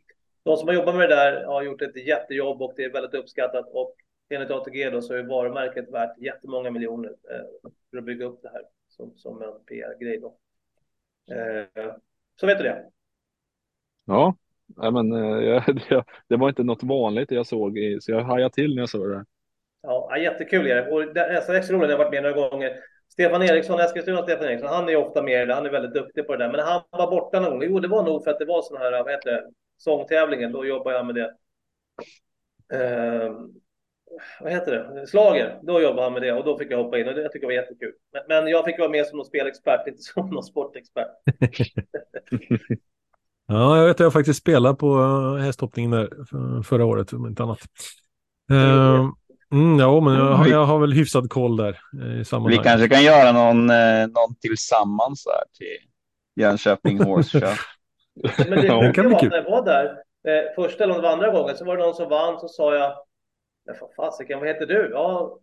[0.43, 3.15] de som har jobbat med det där har gjort ett jättejobb och det är väldigt
[3.15, 3.69] uppskattat.
[3.73, 3.97] Och
[4.29, 8.49] enligt ATG då så är varumärket värt jättemånga miljoner eh, för att bygga upp det
[8.49, 10.37] här som, som en PR-grej då.
[11.35, 11.93] Eh,
[12.41, 12.85] så vet du det.
[14.07, 14.35] Ja,
[14.77, 15.69] men eh,
[16.29, 19.25] det, var inte något vanligt jag såg, så jag hajade till när jag såg det.
[19.83, 20.91] Ja, jättekul är det.
[20.91, 22.92] Och jag har varit med några gånger.
[23.13, 26.45] Stefan Eriksson, Eskilstuna Stefan Eriksson, han är ofta med han är väldigt duktig på det
[26.45, 26.53] där.
[26.53, 27.63] Men han var borta någon gång.
[27.63, 29.45] Jo, det var nog för att det var sån här, vad heter det,
[29.77, 30.53] sångtävlingen.
[30.53, 31.35] Då jobbade jag med det.
[32.73, 33.33] Eh,
[34.41, 35.07] vad heter det?
[35.07, 35.59] Slager.
[35.63, 37.45] Då jobbade han med det och då fick jag hoppa in och det jag tycker
[37.45, 37.93] jag var jättekul.
[38.13, 41.09] Men, men jag fick vara med som någon spelexpert, inte som någon sportexpert.
[43.49, 44.97] ja, jag vet att jag faktiskt spelade på
[45.41, 47.61] hästhoppningen där förra året, om inte annat.
[48.53, 49.11] Uh,
[49.53, 51.79] Mm, ja, men jag, jag, har väl hyfsad koll där.
[52.03, 55.89] Eh, I Vi kanske kan göra någon, eh, någon tillsammans där till
[56.43, 57.57] Jönköping Horse Show.
[58.49, 59.29] men det, det kan bli kul.
[59.29, 59.85] När jag var där,
[60.29, 62.95] eh, första eller andra gången, så var det någon som vann, så sa jag,
[63.79, 64.91] för fasiken, vad heter du?
[64.93, 65.39] Ja,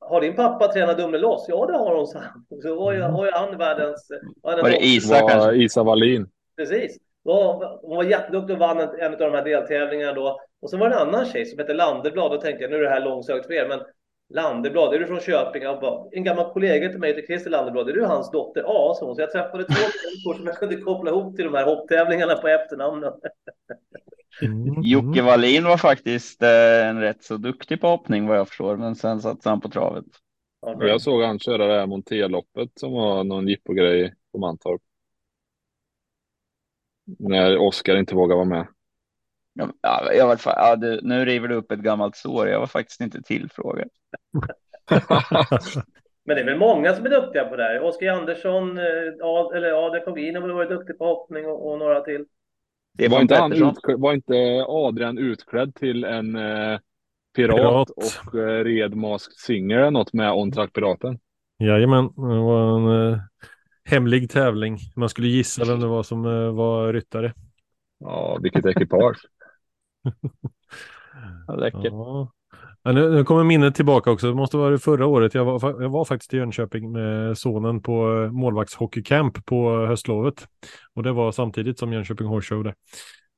[0.00, 1.46] har din pappa tränat Dumleloss?
[1.48, 2.22] Ja, det har hon, så,
[2.62, 4.10] så var ju, har han världens...
[4.42, 5.54] Var det Isa kanske?
[5.54, 6.28] Isa Wallin.
[6.56, 6.98] Precis.
[7.24, 10.40] Hon var jätteduktig och vann en, en av de här deltävlingarna då.
[10.62, 12.30] Och så var det en annan tjej som hette Landeblad.
[12.30, 13.80] Då tänkte jag, nu är det här långsökt för er, men
[14.34, 15.62] Landeblad, är du från Köping?
[15.62, 17.88] Bara, en gammal kollega till mig heter Christer Landeblad.
[17.88, 18.62] Är du hans dotter?
[18.66, 21.64] Ja, så, så jag träffade två människor som jag kunde koppla ihop till de här
[21.64, 23.12] hopptävlingarna på efternamnen.
[24.42, 24.82] Mm.
[24.82, 28.94] Jocke Wallin var faktiskt eh, en rätt så duktig på hoppning vad jag förstår, men
[28.94, 30.04] sen satt han på travet.
[30.66, 34.80] Ja, jag såg han köra det här Monteloppet som var någon jippogrej på Mantorp.
[37.18, 38.66] När Oskar inte vågar vara med.
[39.80, 42.48] Ja, jag var, ja, du, nu river du upp ett gammalt sår.
[42.48, 43.88] Jag var faktiskt inte tillfrågad.
[46.24, 47.80] Men det är väl många som är duktiga på det här.
[47.80, 48.84] Oskar Andersson, eh,
[49.22, 52.24] Ad, eller Adrian Kogin har väl varit duktig på hoppning och, och några till.
[52.98, 56.78] Det var, inte han ut, var inte Adrian utklädd till en eh,
[57.36, 61.18] pirat, pirat, och eh, red Masked Singer något med On Track Piraten?
[61.58, 63.18] Jajamän, det var en eh,
[63.92, 64.78] hemlig tävling.
[64.96, 67.32] Man skulle gissa vem det var som eh, var ryttare.
[67.98, 69.18] Ja, vilket ekipage.
[71.58, 71.84] Läckert.
[71.84, 72.32] Ja.
[72.84, 74.26] Ja, nu, nu, kommer minnet tillbaka också.
[74.26, 75.34] Det måste vara förra året.
[75.34, 80.48] Jag var, jag var faktiskt i Jönköping med sonen på eh, målvaktshockeycamp på höstlovet.
[80.94, 82.74] Och det var samtidigt som Jönköping Horse Show där.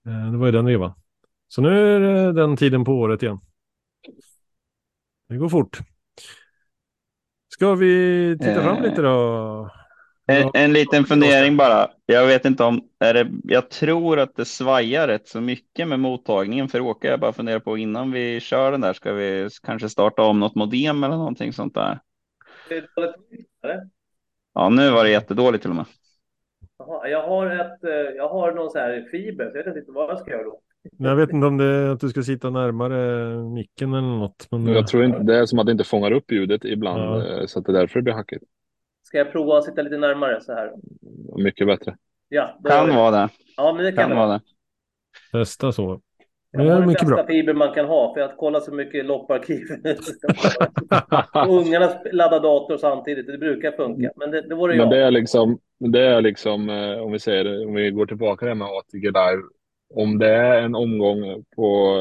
[0.07, 0.92] Eh, det var ju den revan.
[1.48, 3.38] Så nu är det den tiden på året igen.
[5.28, 5.78] Det går fort.
[7.48, 9.70] Ska vi titta fram lite då?
[10.27, 11.91] En, en liten fundering bara.
[12.07, 16.01] Jag vet inte om, är det, jag tror att det svajar rätt så mycket med
[16.01, 17.09] mottagningen för Åke.
[17.09, 20.55] Jag bara funderar på innan vi kör den där, ska vi kanske starta om något
[20.55, 21.99] modem eller någonting sånt där?
[24.55, 25.87] Ja, nu var det jättedåligt till och med.
[26.79, 29.93] Jaha, jag har ett, eh, jag har någon så här fiber, så jag vet inte
[29.93, 30.61] vad jag ska göra då.
[30.99, 34.47] Jag vet inte om det är att du ska sitta närmare micken eller något.
[34.51, 34.66] Men...
[34.66, 37.41] Jag tror inte, det är som att det inte fångar upp ljudet ibland, Ja.
[37.41, 38.45] eh, så att det är därför det blir hackigt.
[39.15, 40.73] Ska jag prova att sitta lite närmare så här?
[41.37, 41.97] Mycket bättre.
[42.29, 42.95] Ja, Kan vi.
[42.95, 43.29] vara det.
[43.57, 44.41] Ja, men det kan, Kan det vara det.
[45.33, 46.01] Testa så.
[46.51, 47.27] Jag Det är den mycket bästa bra.
[47.27, 49.67] fiber man kan ha, för jag har kollat så mycket lopparkiv.
[51.49, 54.11] Ungarna laddar dator samtidigt, det brukar funka.
[54.17, 54.91] Men det, det var det Men jag.
[54.91, 58.47] det är liksom, det är liksom eh, om vi säger det, om vi går tillbaka
[58.47, 59.43] det med ATG Live.
[59.95, 61.97] Om det är en omgång på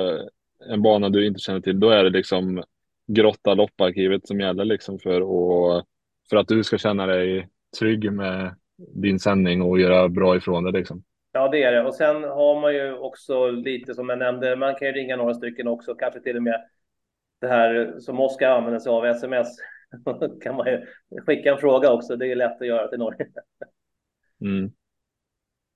[0.70, 2.64] en bana du inte känner till, då är det liksom
[3.08, 5.86] grotta lopparkivet som gäller liksom för, att
[6.34, 10.72] för att du ska känna dig trygg med din sändning och göra bra ifrån det
[10.72, 11.04] liksom.
[11.32, 11.84] Ja, det är det.
[11.84, 15.34] Och sen har man ju också lite som jag nämnde, man kan ju ringa några
[15.34, 16.62] stycken också, kanske till och med
[17.42, 19.48] det här som Oskar använder sig av, sms.
[20.42, 20.86] kan man ju
[21.26, 23.28] skicka en fråga också, det är lätt att göra till Norge.
[24.42, 24.72] Mm.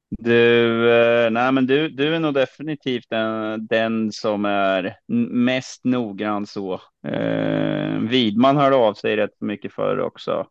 [0.09, 4.95] Du, eh, nej men du, du är nog definitivt den, den som är
[5.31, 6.73] mest noggrann så.
[7.07, 10.47] Eh, Widman hörde av sig rätt mycket förr också.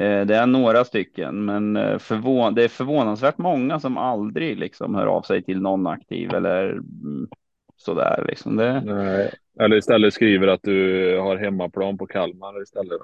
[0.00, 4.94] Eh, det är några stycken, men eh, förvån, det är förvånansvärt många som aldrig liksom
[4.94, 7.28] hör av sig till någon aktiv eller mm,
[7.76, 8.56] sådär liksom.
[8.56, 9.30] Det, Nej.
[9.60, 13.00] Eller istället skriver att du har hemmaplan på Kalmar istället.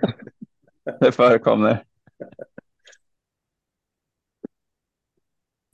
[1.00, 1.84] det förekommer.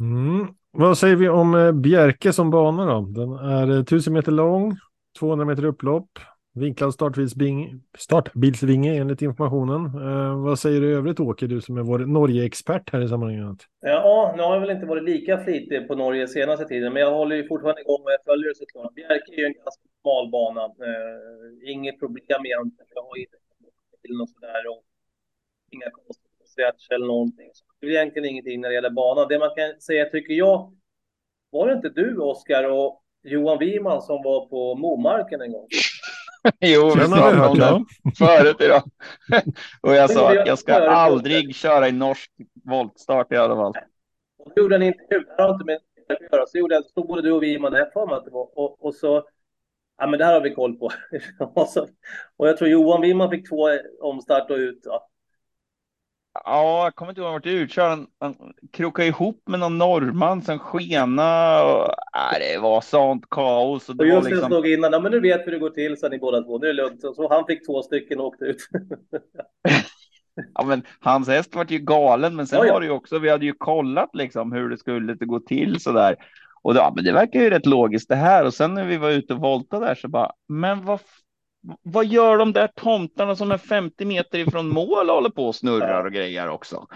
[0.00, 0.46] Mm.
[0.70, 3.00] Vad säger vi om eh, Bjerke som bana då?
[3.00, 4.76] Den är eh, 1000 meter lång,
[5.18, 6.10] 200 meter upplopp,
[6.54, 6.94] vinklad
[7.98, 9.84] startbilsvinge enligt informationen.
[9.84, 13.58] Eh, vad säger du i övrigt Åke, du som är vår Norge-expert här i sammanhanget?
[13.80, 17.12] Ja, nu har jag väl inte varit lika flitig på Norge senaste tiden, men jag
[17.12, 18.94] håller ju fortfarande igång och jag följer det såklart.
[18.94, 20.64] Bjerke är ju en ganska smal bana.
[20.64, 22.88] Eh, inget problem egentligen.
[22.94, 23.36] Jag har inte
[24.02, 24.82] till något sådär och
[25.74, 27.50] inga konstiga eller någonting.
[27.52, 29.28] Så det är egentligen ingenting när det gäller banan.
[29.28, 30.72] Det man kan säga, tycker jag,
[31.50, 35.68] var det inte du, Oskar, och Johan Wiman som var på Momarken en gång?
[36.60, 38.82] Jo, vi pratade om det förut idag.
[39.80, 42.30] Och jag sa att jag ska aldrig köra i norsk
[42.64, 43.74] voltstart i alla fall.
[44.38, 46.74] Och då gjorde en intervju, det här har inte med det att göra, så gjorde
[46.74, 49.24] jag, stod både du och Wiman där för mig att det var, och, och så,
[49.98, 50.90] ja men det här har vi koll på.
[51.54, 51.86] och, så,
[52.36, 53.68] och jag tror Johan Wiman fick två
[54.00, 54.80] omstart och ut.
[54.84, 55.08] Ja.
[56.44, 57.88] Ja, jag kommer inte ihåg vart det utkörd.
[57.90, 58.36] Han, han
[58.72, 63.88] krokade ihop med någon norrman som skena och nej, det var sånt kaos.
[63.88, 65.58] Och Och det var just liksom, stod innan, ja men nu vet vi hur det
[65.58, 67.00] går till, sa ni båda två, nu är det lugnt.
[67.00, 68.58] Så, han fick två stycken och åkte ut.
[70.54, 72.72] ja, men hans häst var ju galen, men sen Ja, ja.
[72.72, 75.92] var det ju också, vi hade ju kollat liksom hur det skulle gå till så
[75.92, 76.16] där.
[76.62, 78.44] Och då, ja, men det verkar ju rätt logiskt det här.
[78.44, 81.00] Och sen när vi var ute och voltade där så bara, men vad,
[81.82, 85.54] vad gör de där tomtarna som är 50 meter ifrån mål och håller på och
[85.54, 86.86] snurrar och grejer också?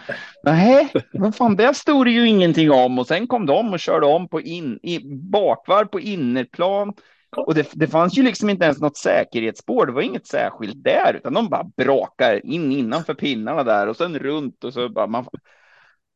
[0.43, 2.99] Nej, vad fan, det stod det ju ingenting om.
[2.99, 5.01] Och sen kom de och körde om på in, i,
[5.31, 6.93] bakvarv på innerplan.
[7.37, 9.87] Och det, det fanns ju liksom inte ens något säkerhetsspår.
[9.87, 14.19] Det var inget särskilt där, utan de bara brakar in innanför pinnarna där och sen
[14.19, 15.27] runt och så bara man.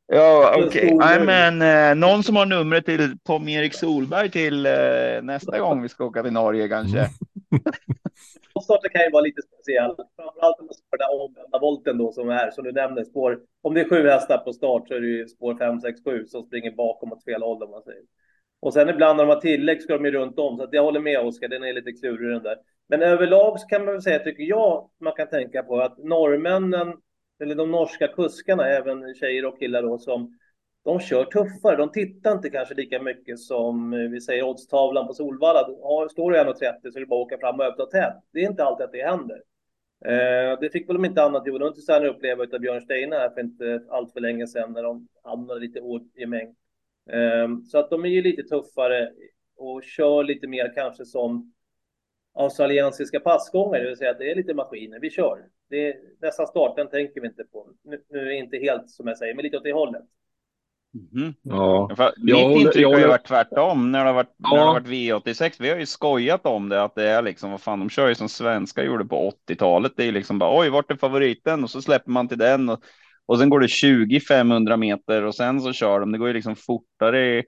[0.07, 0.88] Ja, okej.
[0.88, 4.72] ju- men eh, någon som har numret till Tom-Erik Solberg till eh,
[5.22, 6.98] nästa gång vi ska åka till Norge kanske.
[8.62, 9.94] Starten kan ju vara lite speciell.
[10.16, 13.38] Framförallt om det står den omvända volten då som är, som du nämner, spår.
[13.62, 16.26] Om det är sju hästar på start så är det ju spår 5, 6, 7
[16.26, 18.02] som springer bakom åt fel håll om man säger.
[18.61, 20.82] Och sen ibland när de har tillägg ska de ju runt om, så att jag
[20.82, 22.57] håller med Oskar, den är lite klurig den där.
[22.88, 26.92] Men överlag så kan man väl säga, tycker jag, man kan tänka på att norrmännen,
[27.41, 30.39] eller de norska kuskarna, även tjejer och killar då, som
[30.84, 31.76] de kör tuffare.
[31.76, 35.59] De tittar inte kanske lika mycket som eh, vi säger oddstavlan på Solvalla.
[35.82, 38.14] Har- Står du 1,30 så är det bara att åka fram och öppna tätt.
[38.32, 39.43] Det är inte alltid att det händer.
[40.05, 43.41] Eh, det fick väl de inte annat Johan Untersteiner uppleva av Björn Steine här för
[43.41, 46.03] inte allt för länge sedan när de hamnade lite i hårt
[47.11, 49.12] Eh, så att de är ju lite tuffare
[49.57, 51.53] och kör lite mer kanske som
[52.34, 55.01] australiensiska passgångar, det vill säga att det är lite maskiner.
[55.01, 55.45] Vi kör.
[55.71, 57.67] Det är, nästa start, den tänker vi inte på.
[57.85, 60.03] Nu, nu är det inte helt som jag säger, men lite åt det hållet.
[61.12, 61.35] Mhm.
[61.43, 61.91] Ja.
[61.97, 64.51] För Jag mitt håller- intryck jag har ju varit tvärtom när det har varit, när
[64.51, 64.64] det Ja.
[64.67, 65.57] har varit V86.
[65.61, 68.14] Vi har ju skojat om det, att det är liksom, vad fan, de kör ju
[68.14, 69.93] som svenska gjorde på 80-talet.
[69.97, 71.62] Det är liksom bara, oj, vart är favoriten?
[71.64, 72.81] Och så släpper man till den och,
[73.27, 76.12] och sen går det 20-500 meter och sen så kör de.
[76.12, 77.45] Det går ju liksom fortare, i-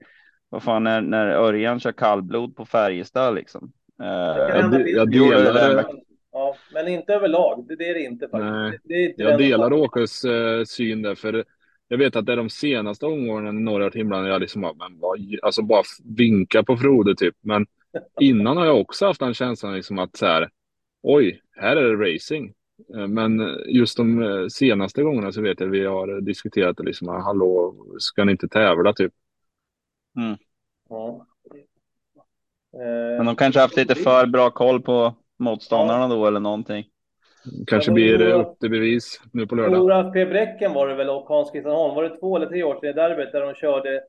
[0.49, 3.71] vad fan, när, när Örjan kör kallblod på Färjestad liksom.
[4.01, 5.75] Eh, jag- till- jag gjorde delar det det.
[5.75, 5.85] med,
[6.31, 7.65] Ja, men inte överlag.
[7.67, 8.51] Det, det är det inte faktiskt.
[8.51, 11.45] Nej, Det, det är inte Jag delar Åkes eh, syn där, för
[11.87, 14.99] jag vet att det är de senaste omgångarna när några inblandade jag liksom bara, men
[14.99, 15.83] vad, alltså bara
[16.17, 17.35] vinka på Frode typ.
[17.41, 17.65] Men
[18.19, 20.49] innan har jag också haft den känslan liksom att så här,
[21.03, 22.53] oj, här är det racing.
[22.95, 27.07] Eh, Men just de eh, senaste gångerna så vet jag vi har diskuterat det liksom,
[27.07, 29.13] hallå, ska ni inte tävla typ?
[30.89, 31.25] Ja.
[33.17, 36.85] Men de kanske haft lite för bra koll på motståndarna då eller någonting.
[37.67, 39.75] Kanske Ja, blir det upp till bevis nu på lördag.
[39.75, 40.25] Stora P.
[40.25, 41.95] Bräcken var det väl och Hans Christian Holm.
[41.95, 44.03] Var det två eller tre år sedan i derbyt där de körde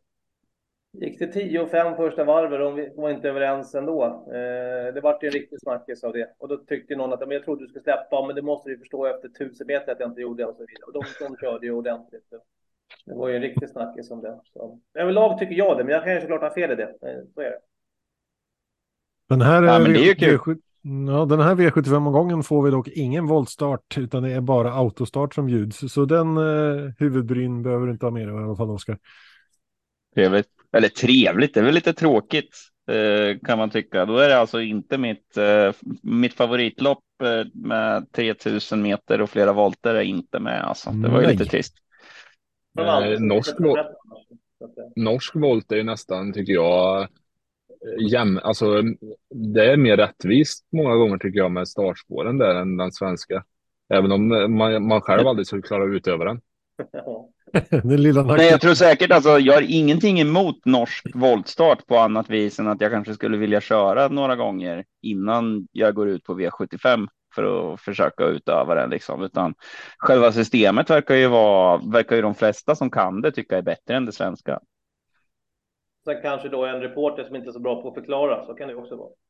[0.93, 4.05] Gick det 10 och 5 första varvet och de var inte överens ändå.
[4.27, 6.35] Eh, det vart ju en riktig snackis av det.
[6.39, 8.79] Och då tyckte någon att men jag trodde du skulle släppa, men det måste du
[8.79, 10.85] förstå efter 1000 meter att jag inte gjorde och så vidare.
[10.87, 12.25] Och de, de körde ju ordentligt.
[13.07, 14.41] Det var ju en riktig snackis om det.
[14.53, 14.81] Så.
[14.95, 16.83] Överlag tycker jag det, men jag kan ju såklart ha fel i det.
[17.03, 17.61] Eh, Så är det.
[19.29, 20.59] Den här, Ja, eh, men det är ju kul.
[20.83, 25.35] V7 Ja, den här V75-omgången får vi dock ingen voltstart, utan det är bara autostart
[25.35, 25.93] som bjuds.
[25.93, 28.99] Så den eh, huvudbryn behöver du inte ha med dig i alla fall, Oskar.
[30.15, 30.49] Trevligt.
[30.73, 32.57] Eller trevligt, det är väl lite tråkigt
[32.91, 34.07] eh, kan man tycka.
[34.07, 35.73] Då är det alltså inte mitt, eh,
[36.03, 40.65] mitt favoritlopp eh, med 3000 meter och flera volter är inte med.
[40.65, 40.91] Alltså.
[40.91, 41.37] Det var ju Nej.
[41.37, 41.75] lite trist.
[42.79, 43.57] Eh, norsk
[44.97, 47.09] Norsk volt är ju nästan, tycker jag,
[48.11, 48.83] jäm, alltså
[49.35, 53.45] det är mer rättvist många gånger tycker jag med startspåren där än den svenska.
[53.95, 56.41] Även om eh, man, man själv aldrig skulle klara att utöva den.
[56.93, 57.29] ja.
[57.71, 62.31] Den lilla Nej, jag tror säkert alltså, jag har ingenting emot norsk voltstart på annat
[62.31, 66.39] vis än att jag kanske skulle vilja köra några gånger innan jag går ut på
[66.39, 69.55] V75 för att försöka utöva den liksom, utan
[69.99, 73.95] själva systemet verkar ju vara, verkar ju de flesta som kan det tycka är bättre
[73.97, 74.61] än det svenska.
[76.13, 78.69] Sen kanske då en reporter som inte är så bra på att förklara, så kan
[78.69, 79.11] det också vara.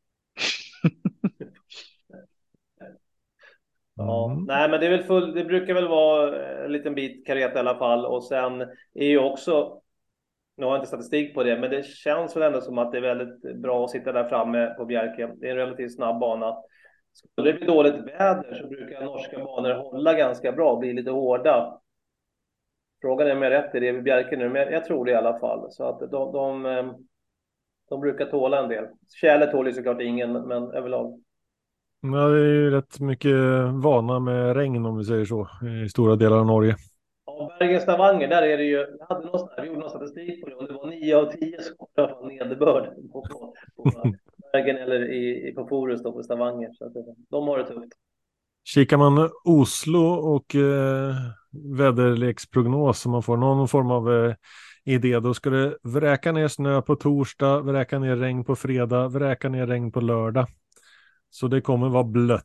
[3.97, 4.45] Ja, Mm.
[4.45, 7.59] nej, men det är väl full, det brukar väl vara en liten bit kareta i
[7.59, 8.61] alla fall och sen
[8.95, 9.81] är ju också,
[10.57, 12.99] nu har jag inte statistik på det, men det känns väl ändå som att det
[12.99, 15.35] är väldigt bra att sitta där framme på Bjerke.
[15.37, 16.57] Det är en relativt snabb bana.
[17.13, 21.81] Skulle det bli dåligt väder så brukar norska banor hålla ganska bra, bli lite hårda.
[23.01, 25.15] Frågan är om jag har rätt i det Bjerke nu, men jag tror det i
[25.15, 25.73] alla fall.
[25.73, 26.93] Så att de, de, eh,
[27.89, 28.85] de brukar tåla en del.
[29.21, 31.21] Tjäle tål ju såklart ingen, men överlag.
[32.03, 33.37] Ja, det är ju rätt mycket
[33.83, 35.49] vana med regn om vi säger så,
[35.85, 36.77] i stora delar av Norge.
[37.27, 40.49] Ja, Bergen Stavanger, där är det ju, jag hade någon, vi gjorde någon statistik på
[40.49, 44.13] det och det var 9 av 10 som var nederbörd på, på, på
[44.53, 46.73] Bergen eller i, på Forus då på Stavanger.
[46.73, 46.93] Så att
[47.31, 47.93] de har det tufft.
[48.75, 51.15] Kikar man Oslo och eh,
[51.79, 54.35] väderleksprognos så man får någon form av eh,
[54.85, 59.49] idé, då ska det vräka ner snö på torsdag, vräka ner regn på fredag, vräka
[59.49, 60.47] ner regn på lördag.
[61.31, 62.45] Så det kommer vara blött.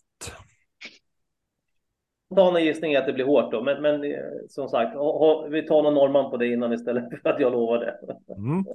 [2.31, 4.17] Spontana gissning är att det blir hårt då, men, men eh,
[4.49, 7.79] som sagt, ha, vi tar någon norrman på det innan istället för att jag lovar
[7.79, 7.97] det.
[8.33, 8.65] Mm.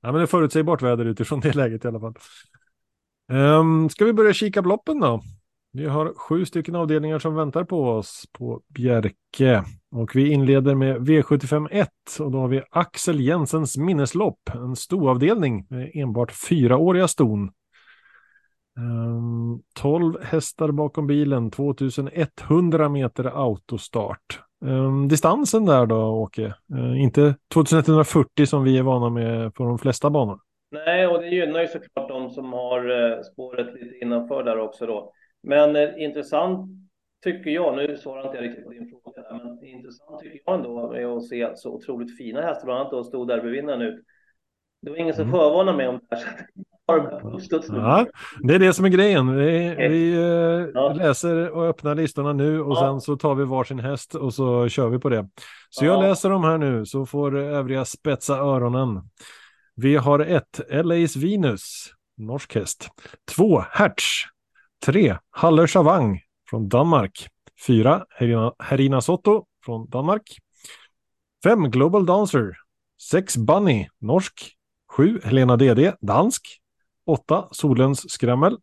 [0.00, 2.14] Ja, men det är förutsägbart väder utifrån det läget i alla fall.
[3.32, 5.20] Um, ska vi börja kika på loppen då?
[5.76, 9.64] Vi har sju stycken avdelningar som väntar på oss på Bjerke.
[9.90, 11.86] Och vi inleder med V751
[12.20, 14.38] och då har vi Axel Jensens minneslopp.
[14.54, 17.50] En stoavdelning med enbart fyraåriga ston.
[18.78, 24.40] Ehm, um, 12 hästar bakom bilen, 2100 meter autostart.
[24.64, 26.54] Um, distansen där då, Åke?
[26.74, 30.38] Uh, inte 2140 som vi är vana med på de flesta banor.
[30.70, 34.86] Nej, och det gynnar ju såklart de som har eh, spåret lite innanför där också
[34.86, 35.12] då.
[35.42, 36.70] Men eh, intressant
[37.24, 40.54] tycker jag, nu svarar inte jag riktigt på din fråga där, men intressant tycker jag
[40.54, 44.04] ändå är att se så otroligt fina hästar, bland annat då stod derbyvinnaren ut.
[44.82, 45.32] Det var ingen som Mm.
[45.32, 46.46] förvarnade mig om det här,
[47.40, 47.60] så.
[47.74, 48.06] Ja,
[48.42, 49.36] det är det som är grejen.
[49.36, 50.92] Vi, vi eh, Ja.
[50.92, 52.80] läser och öppnar listorna nu och Ja.
[52.80, 55.28] sen så tar vi varsin häst och så kör vi på det.
[55.70, 55.92] Så Ja.
[55.92, 59.02] jag läser de här nu så får övriga spetsa öronen.
[59.76, 62.88] Vi har ett LA's Venus, norsk häst.
[63.36, 64.04] Två Hertz.
[64.86, 65.18] 3.
[65.30, 66.20] Haller Chavang
[66.50, 67.28] från Danmark.
[67.66, 68.04] 4.
[68.10, 70.38] Herina, Herina Sotto från Danmark.
[71.44, 71.70] 5.
[71.70, 72.52] Global Dancer.
[73.10, 73.36] 6.
[73.36, 74.56] Bunny, norsk.
[74.96, 75.20] 7.
[75.24, 76.46] Helena DD, dansk.
[77.06, 77.48] 8.
[77.50, 78.58] Solens skrämmel.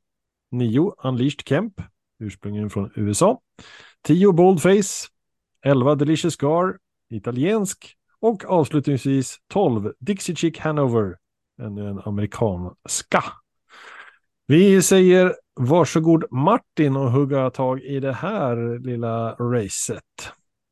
[0.51, 0.93] 9.
[1.03, 1.81] Unleashed Kemp,
[2.19, 3.41] ursprungligen från USA.
[4.01, 4.31] 10.
[4.31, 5.07] Boldface.
[5.65, 5.95] 11.
[5.95, 6.77] Delicious Gar,
[7.09, 7.95] italiensk.
[8.19, 9.93] Och avslutningsvis 12.
[9.99, 11.15] Dixie Chick Hanover,
[11.61, 13.23] ännu en amerikanska.
[14.47, 20.03] Vi säger varsågod Martin och hugga tag i det här lilla racet.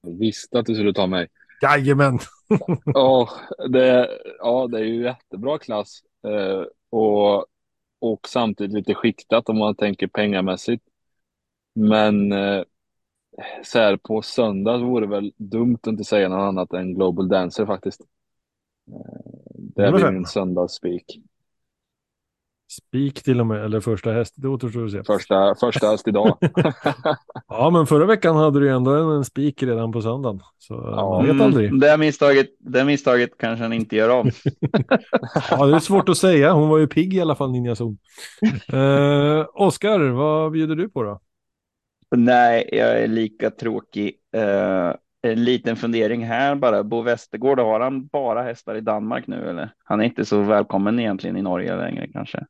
[0.02, 1.28] Jag visste att du skulle ta mig.
[1.62, 2.20] Jajamän!
[2.86, 3.30] Ja,
[3.70, 4.10] det,
[4.40, 6.02] ja, det är ju jättebra klass.
[6.28, 7.46] Eh, och,
[8.00, 10.84] och samtidigt lite skiktat om man tänker pengamässigt.
[11.76, 12.64] Men eh,
[13.64, 17.28] så här på söndag vore det väl dumt att inte säga något annat än Global
[17.28, 18.02] Dancer faktiskt.
[18.88, 21.22] Eh, det blir min söndagsspik.
[22.72, 25.04] Spik till och med, eller första häst, det återstår att se.
[25.04, 26.38] Första, första häst idag.
[27.48, 30.40] Ja, men förra veckan hade du ju ändå en, en spik redan på söndagen.
[30.58, 31.10] Så Ja.
[31.24, 31.68] man vet aldrig.
[31.68, 34.32] Mm, det, misstaget, det misstaget kanske han inte gör om.
[35.52, 36.52] Ja, det är svårt att säga.
[36.54, 37.98] Hon var ju pigg i alla fall, Ninja Zon.
[38.74, 41.20] Eh, Oskar, vad bjuder du på då?
[42.16, 44.14] Nej, jag är lika tråkig.
[44.36, 44.94] Eh,
[45.24, 46.84] en liten fundering här bara.
[46.84, 49.70] Bo Westergård, har han bara hästar i Danmark nu eller?
[49.84, 52.46] Han är inte så välkommen egentligen i Norge längre kanske.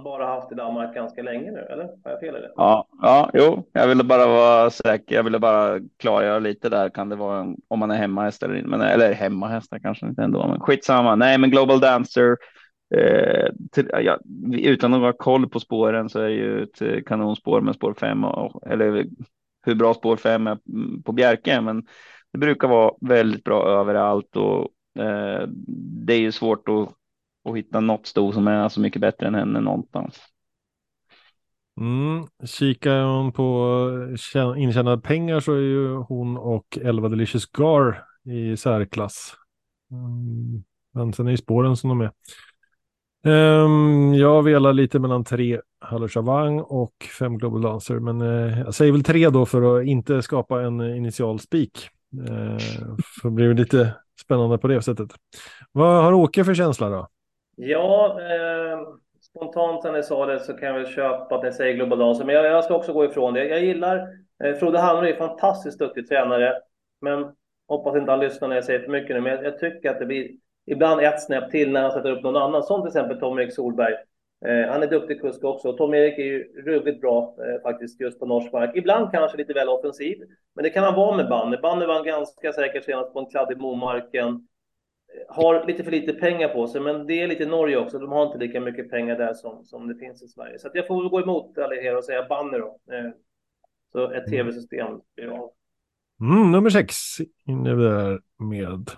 [0.00, 1.84] Bara haft i Danmark ganska länge nu, eller?
[1.84, 2.52] Har jag fel i det?
[2.56, 5.14] Ja, ja, jo, jag ville bara vara säker.
[5.14, 6.88] Jag ville bara klargöra lite där.
[6.88, 8.86] Kan det vara om man är hemmahäst eller inte?
[8.86, 11.14] Eller hemmahästar kanske inte ändå, men skitsamma.
[11.14, 12.36] Nej, men Global Dancer.
[12.94, 14.18] Eh, till, ja,
[14.52, 17.94] utan att ha koll på spåren så är det ju ett eh, kanonspår med spår
[17.94, 18.24] 5
[18.66, 19.06] eller
[19.66, 21.86] hur bra spår 5 är mm, på Bjerke, men
[22.32, 24.68] det brukar vara väldigt bra överallt och
[25.02, 25.48] eh,
[26.06, 26.88] det är ju svårt att,
[27.42, 30.20] och hitta något sto som är så mycket bättre än henne någonstans.
[31.80, 38.56] Mm, kikar hon på intjänade pengar så är ju hon och Elva Delicious Gar i
[38.56, 39.34] särklass.
[39.90, 42.10] Mm, men sen är ju spåren som de är.
[43.24, 48.92] Um, jag velar lite mellan tre Hallersavang och fem Global Dancer, men uh, jag säger
[48.92, 51.88] väl tre då för att inte skapa en initial spik.
[52.28, 52.58] Uh,
[53.20, 55.10] för det blir lite spännande på det sättet.
[55.72, 57.08] Vad har Åke för känsla då?
[57.64, 58.80] Ja, eh,
[59.20, 62.24] spontant när ni sa det så kan jag väl köpa att ni säger Global Dancer,
[62.24, 63.44] men jag, jag ska också gå ifrån det.
[63.44, 64.08] Jag gillar,
[64.44, 66.60] eh, Frode Hallner är fantastiskt duktig tränare,
[67.00, 67.32] men
[67.68, 69.98] hoppas inte han lyssnar när jag säger för mycket nu, men jag, jag tycker att
[69.98, 70.30] det blir
[70.66, 73.94] ibland ett snäpp till när han sätter upp någon annan, som till exempel Tom-Erik Solberg.
[74.46, 75.72] Eh, han är duktig kusk också.
[75.72, 78.70] Tom-Erik är ju ruggigt bra eh, faktiskt just på norsk mark.
[78.74, 80.18] Ibland kanske lite väl offensiv,
[80.54, 81.58] men det kan han vara med Banne.
[81.62, 84.48] Banne vann ganska säkert senast på en kladdig Momarken.
[85.28, 87.98] Har lite för lite pengar på sig, men det är lite Norge också.
[87.98, 90.58] De har inte lika mycket pengar där som, som det finns i Sverige.
[90.58, 92.78] Så att jag får väl gå emot alla er och säga Banne då.
[92.92, 93.10] Eh,
[93.92, 95.50] så ett tv-system blir av.
[96.20, 96.94] Mm, nummer sex
[97.46, 98.90] inne där med.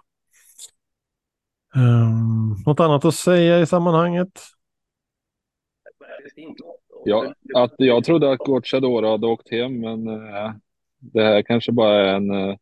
[1.76, 4.40] Um, något annat att säga i sammanhanget?
[7.04, 10.52] Ja, att jag trodde att Gocciadoro hade åkt hem, men eh,
[10.98, 12.56] det här kanske bara är en, eh,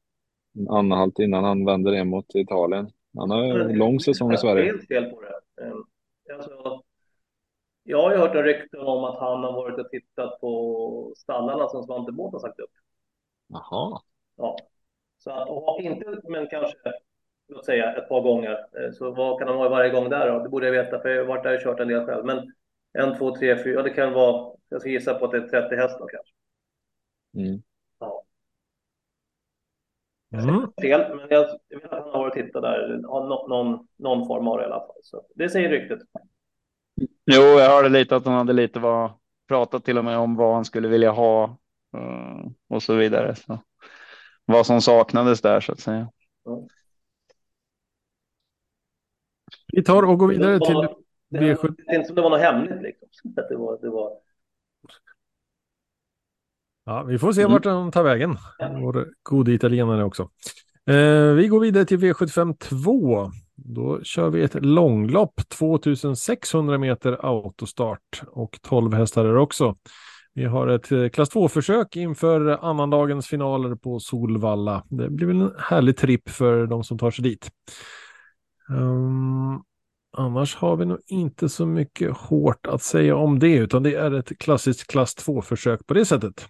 [0.58, 2.90] en anhalt innan han vänder hem mot Italien.
[3.18, 4.64] Han har en lång säsong i Sverige.
[4.64, 5.64] Helt fel på det.
[5.64, 5.74] Eh,
[6.34, 6.82] Alltså,
[7.82, 11.68] jag har ju hört en rykten om att han har varit och tittat på stallarna
[11.68, 12.70] som Svante Båth har sagt upp.
[13.48, 14.00] Jaha.
[14.36, 14.56] Ja.
[15.18, 16.76] Så att, och inte, men kanske,
[17.48, 18.50] låt säga ett par gånger.
[18.52, 20.42] Eh, Så vad kan han ha varje gång där då?
[20.42, 22.24] Det borde jag veta, för jag har varit där och kört en del själv.
[22.24, 22.52] Men
[22.92, 25.76] en, två, tre, fyra, det kan vara, jag ska gissa på att det är 30
[25.76, 26.34] hästar kanske.
[27.36, 27.62] Mm.
[30.32, 30.72] Mm.
[30.82, 34.48] Fel, men jag, vet att han har varit och tittat där, nå- någon, någon form
[34.48, 34.96] av det i alla fall.
[35.02, 35.98] Så det säger ryktet.
[37.26, 39.10] Jo, jag hörde lite att han hade lite vad,
[39.48, 41.44] pratat till och med om vad han skulle vilja ha
[41.96, 43.34] eh, och så vidare.
[43.34, 43.58] Så,
[44.44, 46.08] vad som saknades där så att säga.
[49.72, 50.96] Vi tar och går vidare Det till var-
[51.28, 51.74] Det V7.
[51.86, 53.34] är inte som det var något hemligt liksom.
[53.48, 54.12] Det var, det var...
[56.84, 57.52] Ja, vi får se Mm.
[57.52, 58.36] vart den tar vägen.
[58.80, 60.22] Vår gode italienare också.
[60.86, 63.30] Eh, vi går vidare till V75 2.
[63.56, 69.76] Då kör vi ett långlopp, 2600 meter autostart och 12 hästar är också.
[70.34, 74.84] Vi har ett eh, klass 2-försök inför annandagens finaler på Solvalla.
[74.88, 77.50] Det blir väl en härlig tripp för de som tar sig dit.
[78.70, 79.60] Ehm,
[80.16, 84.10] annars har vi nog inte så mycket hårt att säga om det, utan det är
[84.14, 86.48] ett klassiskt klass 2-försök på det sättet.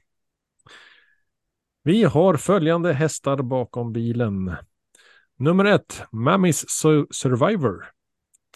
[1.85, 4.57] Vi har följande hästar bakom bilen.
[5.37, 6.65] Nummer ett, Mammy's
[7.11, 7.85] Survivor.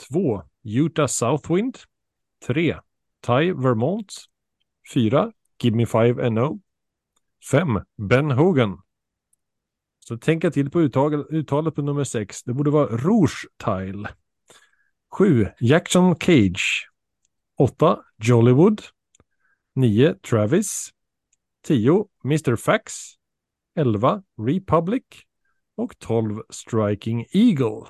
[0.09, 1.79] Två, Utah Southwind.
[2.47, 2.77] Tre,
[3.27, 4.14] Ty Vermont.
[4.95, 6.61] Fyra, Give Me Five NO.
[7.51, 8.83] Fem, Ben Hogan.
[10.09, 12.43] Så tänka till på uttal, uttalet på nummer sex.
[12.43, 14.09] Det borde vara Rouge Tile.
[15.12, 16.89] Sju, Jackson Cage.
[17.59, 18.83] Åtta, Jollywood.
[19.74, 20.93] Nio, Travis.
[21.66, 22.57] 10 Mr.
[22.57, 23.16] Fax,
[23.77, 25.05] 11 Republic
[25.77, 27.87] och 12 Striking Eagle.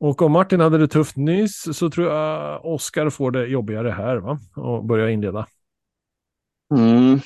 [0.00, 4.16] Och om Martin hade det tufft nyss så tror jag Oskar får det jobbigare här
[4.16, 4.38] va?
[4.56, 5.46] Och börja inleda.
[6.74, 7.20] Mm.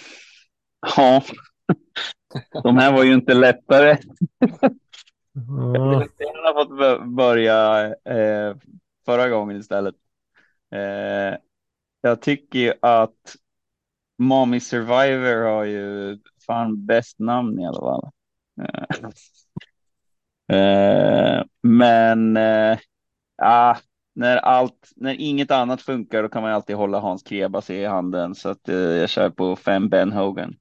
[0.97, 1.23] Ja,
[2.63, 3.97] de här var ju inte lättare.
[5.73, 8.57] Jag Ja, ville gärna fått bö- börja eh,
[9.05, 9.95] förra gången istället.
[10.71, 11.39] Eh,
[12.01, 13.37] jag tycker ju att
[14.19, 18.11] Mommy Survivor har ju fan bäst namn i alla fall.
[20.53, 22.79] Eh, men eh,
[23.43, 23.77] ah,
[24.15, 28.35] när allt, när inget annat funkar, då kan man alltid hålla Hans Krebas i handen.
[28.35, 30.55] Så att jag kör på fem Ben Hogan.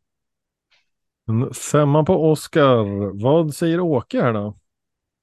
[1.28, 3.12] En Femma på Oscar.
[3.24, 4.58] Vad säger Åke här då?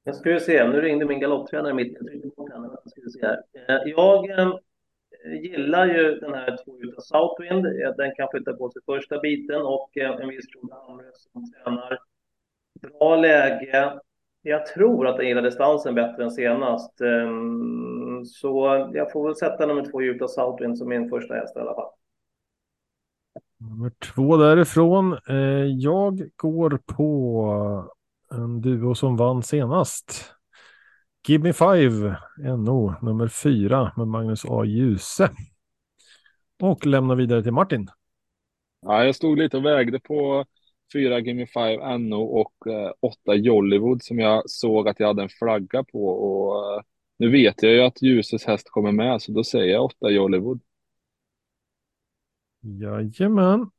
[0.05, 1.99] Jag ska ju se, nu ringde min galopptränare mitt
[3.85, 4.55] Jag eh,
[5.25, 7.67] Eh, gillar ju den här två Southwind.
[7.67, 11.53] Eh, den kan flytta på sig första biten och eh, en viss Frode Hamre som
[11.53, 11.99] tränar.
[12.81, 14.01] Bra läge.
[14.43, 17.01] Jag tror att den gillar distansen bättre än senast.
[17.01, 21.61] Ehm, så jag får väl sätta nummer två Utah Southwind som min första häst i
[21.61, 21.91] alla fall.
[23.61, 25.19] Nummer två därifrån.
[25.79, 27.89] Jag går på
[28.31, 30.38] en duo som vann senast.
[31.27, 34.65] Give me five, NO, nummer fyra med Magnus A.
[34.65, 35.31] Djuse.
[36.63, 37.89] Och lämnar vidare till Martin.
[38.81, 40.45] Ja, jag stod lite och vägde på
[40.93, 45.29] fyra Gimme Five NO och eh, åtta Jollywood som jag såg att jag hade en
[45.29, 46.09] flagga på.
[46.09, 46.83] Och eh,
[47.17, 50.61] nu vet jag ju att Ljuses häst kommer med, så då säger jag åtta Jollywood.
[52.61, 53.71] Jajamän.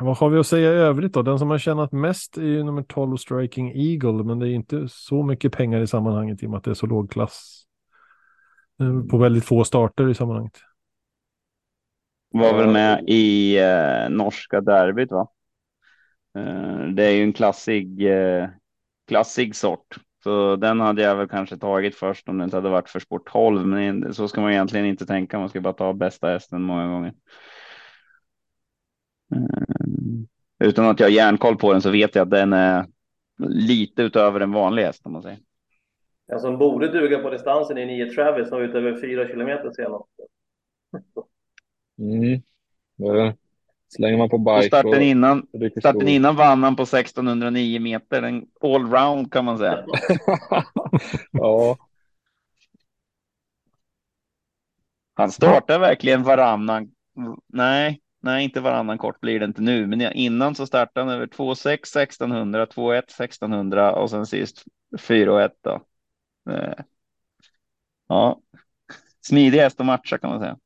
[0.00, 1.22] Vad har vi att säga i övrigt då?
[1.22, 4.88] Den som har tjänat mest är ju nummer 12 Striking Eagle, men det är inte
[4.88, 7.64] så mycket pengar i sammanhanget i och med att det är så låg klass.
[9.10, 10.58] På väldigt få starter i sammanhanget.
[12.30, 15.28] Var väl med i eh, norska derbyt va?
[16.38, 18.48] Eh, det är ju en klassig, eh,
[19.08, 19.96] klassig sort.
[20.24, 23.32] Så den hade jag väl kanske tagit först om det inte hade varit för sport
[23.32, 23.66] 12.
[23.66, 25.38] Men så ska man egentligen inte tänka.
[25.38, 27.12] Man ska bara ta bästa hästen många gånger.
[29.34, 32.86] Eh, utan att jag har järnkoll på den så vet jag att den är
[33.48, 35.38] lite utöver en vanlig häst om man säger.
[36.28, 39.70] Den som borde duga på distansen är nio Travis som var ute över fyra kilometer
[39.70, 40.08] senast.
[41.98, 42.40] Mm.
[43.88, 48.22] Slänger man på Och bike starten innan, rycker starten innan vann han på 1609 meter.
[48.22, 49.84] En allround kan man säga.
[51.32, 51.76] ja,
[55.18, 56.90] Han startar verkligen varannan.
[57.46, 61.26] Nej, nej, inte varannan kort blir det inte nu, men innan så startade han över
[61.26, 64.64] 2,6 1600, 2,1 1600 och sen sist
[64.98, 65.82] 4,1 då.
[66.52, 66.74] Eh,
[68.08, 68.40] ja,
[69.26, 70.58] smidig häst att matcha kan man säga.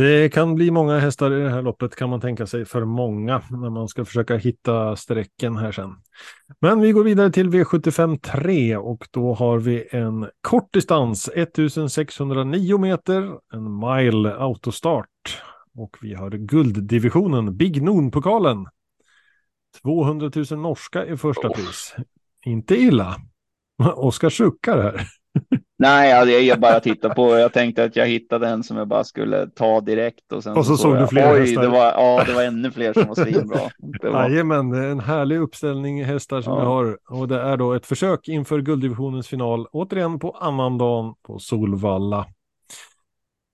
[0.00, 3.42] Det kan bli många hästar i det här loppet kan man tänka sig för många
[3.50, 5.96] när man ska försöka hitta strecken här sen.
[6.60, 12.78] Men vi går vidare till V75 3 och då har vi en kort distans 1609
[12.78, 15.42] meter, en mile autostart
[15.74, 18.66] och vi har gulddivisionen Big Noon-pokalen.
[19.82, 21.54] 200 000 norska i första Oh.
[21.54, 21.94] pris.
[22.46, 23.16] Inte illa.
[23.94, 25.06] Oskar suckar här.
[25.80, 27.38] Nej, jag, jag bara tittar på.
[27.38, 30.66] Jag tänkte att jag hittade en som jag bara skulle ta direkt och sen Och
[30.66, 31.62] så såg du jag, fler Oj, hästar.
[31.62, 33.60] det var, ja, det var ännu fler som var svinbra.
[34.02, 36.58] Var, Jajamän, en härlig uppställning hästar som Ja.
[36.60, 36.98] vi har.
[37.20, 39.66] Och det är då ett försök inför gulddivisionens final.
[39.72, 42.26] Återigen på annandagen på Solvalla.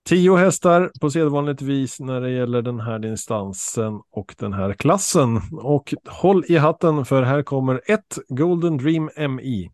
[0.09, 5.41] Tio hästar på sedvanligt vis när det gäller den här distansen och den här klassen.
[5.61, 9.71] Och håll i hatten för här kommer ett Golden Dream MI.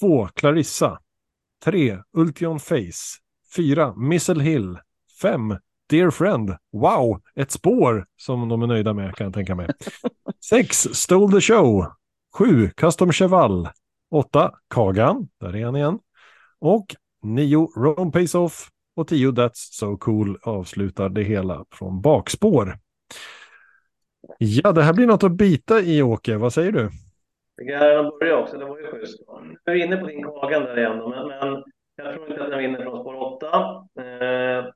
[0.00, 0.98] Två Clarissa.
[1.64, 3.18] Tre Ultion Face.
[3.56, 4.78] Fyra Missile Hill.
[5.22, 5.58] Fem
[5.90, 6.56] Dear Friend.
[6.72, 9.68] Wow, ett spår som de är nöjda med kan jag tänka mig.
[10.50, 11.86] Sex Stole the Show.
[12.38, 13.68] Sju Custom Cheval.
[14.10, 15.98] Åtta Kagan, där är han igen.
[16.58, 16.86] Och
[17.22, 18.68] nio Rome Pace Off.
[18.96, 22.78] Och tio That's So Cool avslutar det hela från bakspår.
[24.38, 26.36] Ja, det här blir något att bita i Åke.
[26.36, 26.90] Vad säger du?
[27.62, 29.22] Tycker jag den också, det var ju schysst.
[29.42, 31.62] Nu är vi inne på din Kagan där igen, då, men, men
[31.96, 33.46] jag tror inte att den vinner från spår 8.
[33.98, 34.66] Eh,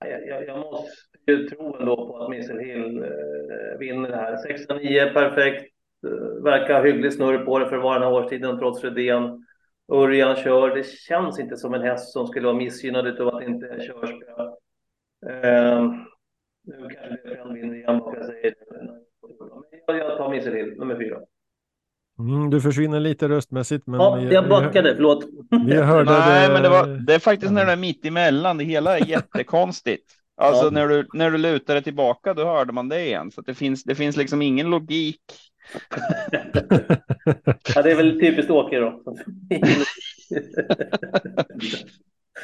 [0.00, 4.36] jag, jag, jag måste ju tro ändå på att Missel Hill eh, vinner det här.
[4.36, 5.74] 609, perfekt.
[6.06, 9.46] Eh, verkar hygglig snurr på det för att vara den här årstiden trots Rydén.
[9.92, 10.74] Örjan kör.
[10.74, 13.80] Det känns inte som en häst som skulle vara missgynnad utav att det inte är
[13.80, 14.42] körspö.
[15.26, 15.92] Eh,
[16.64, 18.54] nu kanske det är vinner igen, vad jag säger.
[18.70, 18.90] Men
[19.86, 21.20] jag, jag tar Missile Hill, nummer fyra.
[22.18, 23.86] Mm, du försvinner lite röstmässigt.
[23.86, 25.24] Men Ja, vi- jag vi- backade, förlåt.
[25.66, 26.52] Vi hörde nej, det.
[26.52, 28.58] men det, var, det är faktiskt när det är mitt emellan.
[28.58, 30.04] Det hela är jättekonstigt.
[30.40, 30.70] Alltså Ja.
[30.70, 33.30] när, du, när du lutar det tillbaka, då hörde man det igen.
[33.30, 35.20] Så att det, finns, det finns liksom ingen logik.
[37.74, 39.02] Ja, det är väl typiskt Åke då.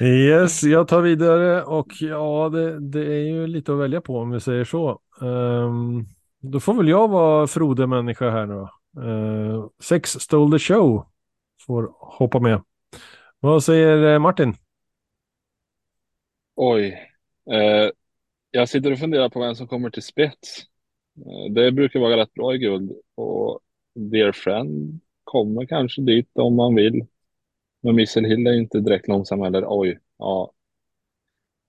[0.00, 4.30] Yes, jag tar vidare och ja, det, det är ju lite att välja på om
[4.30, 5.00] vi säger så.
[5.22, 6.04] Ehm,
[6.42, 8.70] då får väl jag vara Frode människa här nu då.
[8.96, 11.06] Uh, sex Stole the Show
[11.66, 12.62] får hoppa med.
[13.40, 14.54] Vad säger eh, Martin?
[16.54, 17.08] Oj.
[17.50, 17.90] Eh,
[18.50, 20.66] jag sitter och funderar på vem som kommer till spets.
[21.16, 23.60] Eh, det brukar vara rätt bra i guld och
[23.94, 27.06] Dear Friend kommer kanske dit om man vill.
[27.80, 29.64] Men Missile Hill är inte direkt långsam heller.
[29.66, 30.52] Oj, ja.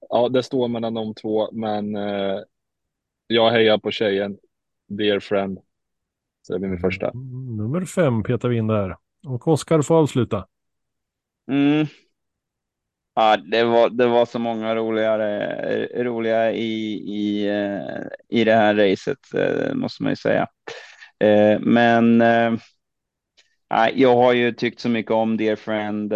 [0.10, 2.40] Ja, det står mellan de två, men eh,
[3.28, 4.38] jag hejar på tjejen.
[4.88, 5.60] Dear Friend.
[6.44, 7.10] Så det blir min första.
[7.10, 8.98] Mm, Nummer fem petar vi in där.
[9.28, 10.46] Och Oskar får avsluta.
[11.48, 11.88] Mm.
[13.16, 18.76] Ja, det var, det var så många roligare, roliga i, i, eh, i det här
[18.76, 20.48] racet, eh, måste man ju säga.
[21.20, 22.18] Eh, Men
[23.70, 26.14] nej, jag har ju tyckt så mycket om Dear Friend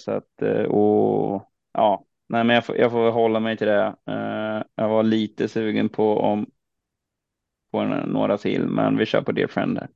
[0.00, 3.94] så att och ja, nej, men jag får, jag får hålla mig till det.
[4.74, 6.46] Jag var lite sugen på om
[7.70, 9.88] på några till, men vi kör på Dear Friend här.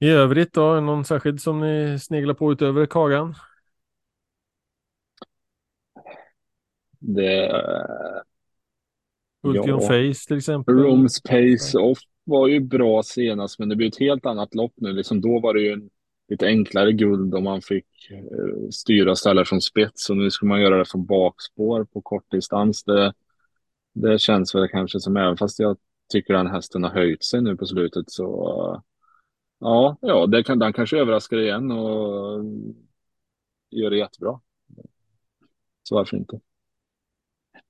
[0.00, 3.34] I övrigt då, någon särskild som ni sneglar på utöver Kagan?
[6.98, 7.62] Det,
[9.42, 9.80] Ultion Ja.
[9.80, 10.74] Face till exempel.
[10.74, 14.92] Rooms Pace Off var ju bra senast, men det blir ett helt annat lopp nu.
[14.92, 15.90] Liksom då var det ju en
[16.28, 20.60] lite enklare guld om man fick eh, styra ställen från spets och nu ska man
[20.60, 22.84] göra det från bakspår på kortdistans.
[22.84, 23.12] Det,
[23.92, 25.76] det känns väl kanske som, även fast jag
[26.12, 28.82] tycker den hästen har höjt sig nu på slutet så
[29.60, 32.44] ja, ja, det kan, den kanske överraskar igen och
[33.70, 34.40] gör det jättebra.
[35.82, 36.40] Så varför inte?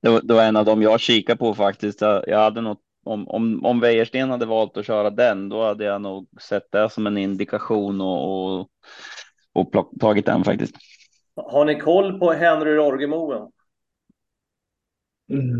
[0.02, 2.00] Det var, det var en av dem jag kikade på faktiskt.
[2.00, 5.84] Jag, jag hade något, om, om, om Wäjersten hade valt att köra den, då hade
[5.84, 8.68] jag nog sett det som en indikation och, och,
[9.52, 10.76] och plock, tagit den faktiskt.
[11.36, 13.50] Har ni koll på Henry Rorgemoen?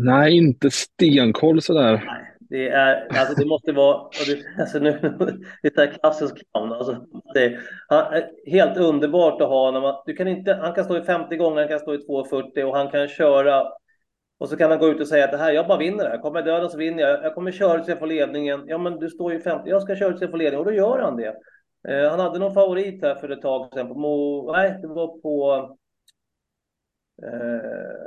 [0.03, 2.03] Nej, inte stenkoll sådär.
[2.05, 4.91] Nej, det är, alltså det måste vara, det, alltså nu,
[5.61, 6.73] det är klassisk clown.
[6.73, 10.03] Alltså, det, han, är helt underbart att ha honom.
[10.05, 12.77] Du kan inte, han kan stå i 50 gånger, han kan stå i 240 och
[12.77, 13.63] han kan köra
[14.37, 16.09] och så kan han gå ut och säga att det här, jag bara vinner det
[16.09, 16.17] här.
[16.17, 17.23] Kommer jag döda så vinner jag.
[17.23, 18.63] Jag kommer köra tills jag får ledningen.
[18.67, 19.69] Ja, men du står ju 50.
[19.69, 21.35] Jag ska köra tills jag får ledningen och då gör han det.
[21.87, 24.51] Eh, han hade någon favorit här för ett tag sedan på Mo...
[24.51, 25.55] Nej, det var på...
[27.23, 28.03] Eh,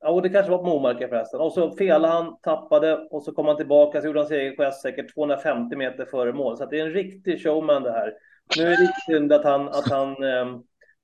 [0.00, 1.40] ja, det kanske var på Momarken förresten.
[1.40, 4.56] Och så felade han, tappade och så kom han tillbaka så gjorde han sin egen
[4.56, 6.56] gest säkert 250 meter före mål.
[6.56, 8.12] Så det är en riktig showman det här.
[8.56, 10.58] Nu är det riktigt synd att han, att han eh,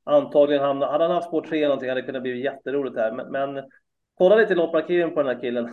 [0.04, 0.86] antagligen hamnar...
[0.86, 3.12] Hade han haft spår 3 någonting hade det kunnat bli jätteroligt här.
[3.12, 3.64] Men, men
[4.14, 5.64] kolla lite lopparkiven på den här killen.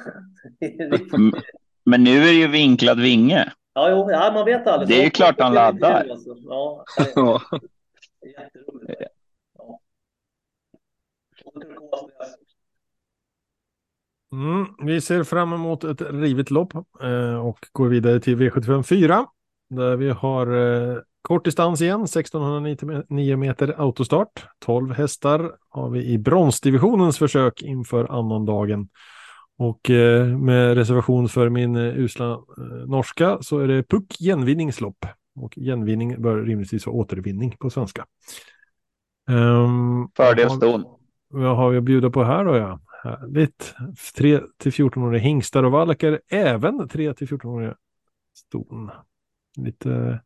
[1.14, 1.34] Mm.
[1.86, 3.54] Men nu är det ju vinklad vinge.
[3.74, 4.90] Ja, jo, ja, man vet aldrig.
[4.90, 6.08] Det är ju klart han laddar.
[6.10, 6.36] Alltså.
[6.50, 6.86] Ja,
[8.38, 9.02] jätteroligt.
[9.58, 9.80] Ja.
[14.34, 19.26] Mm, vi ser fram emot ett rivet lopp eh, och går vidare till V75 4.
[19.70, 24.46] Där vi har eh, kort distans igen, 1609 meter autostart.
[24.60, 28.90] 12 hästar har vi i bronsdivisionens försök inför annandagen.
[29.58, 35.06] Och eh, med reservation för min eh, usla eh, norska så är det puck genvinningslopp.
[35.36, 38.06] Och genvinning bör rimligtvis vara återvinning på svenska.
[39.30, 40.86] Um, Fördelston.
[41.30, 42.58] vad har vi att bjuda på här då?
[42.58, 42.80] Ja?
[43.04, 43.76] Härligt.
[44.18, 47.76] 3 till 14-åriga hingstar och valkar, även 3 till 14-åriga
[48.36, 48.92] ston.
[49.58, 50.20] Lite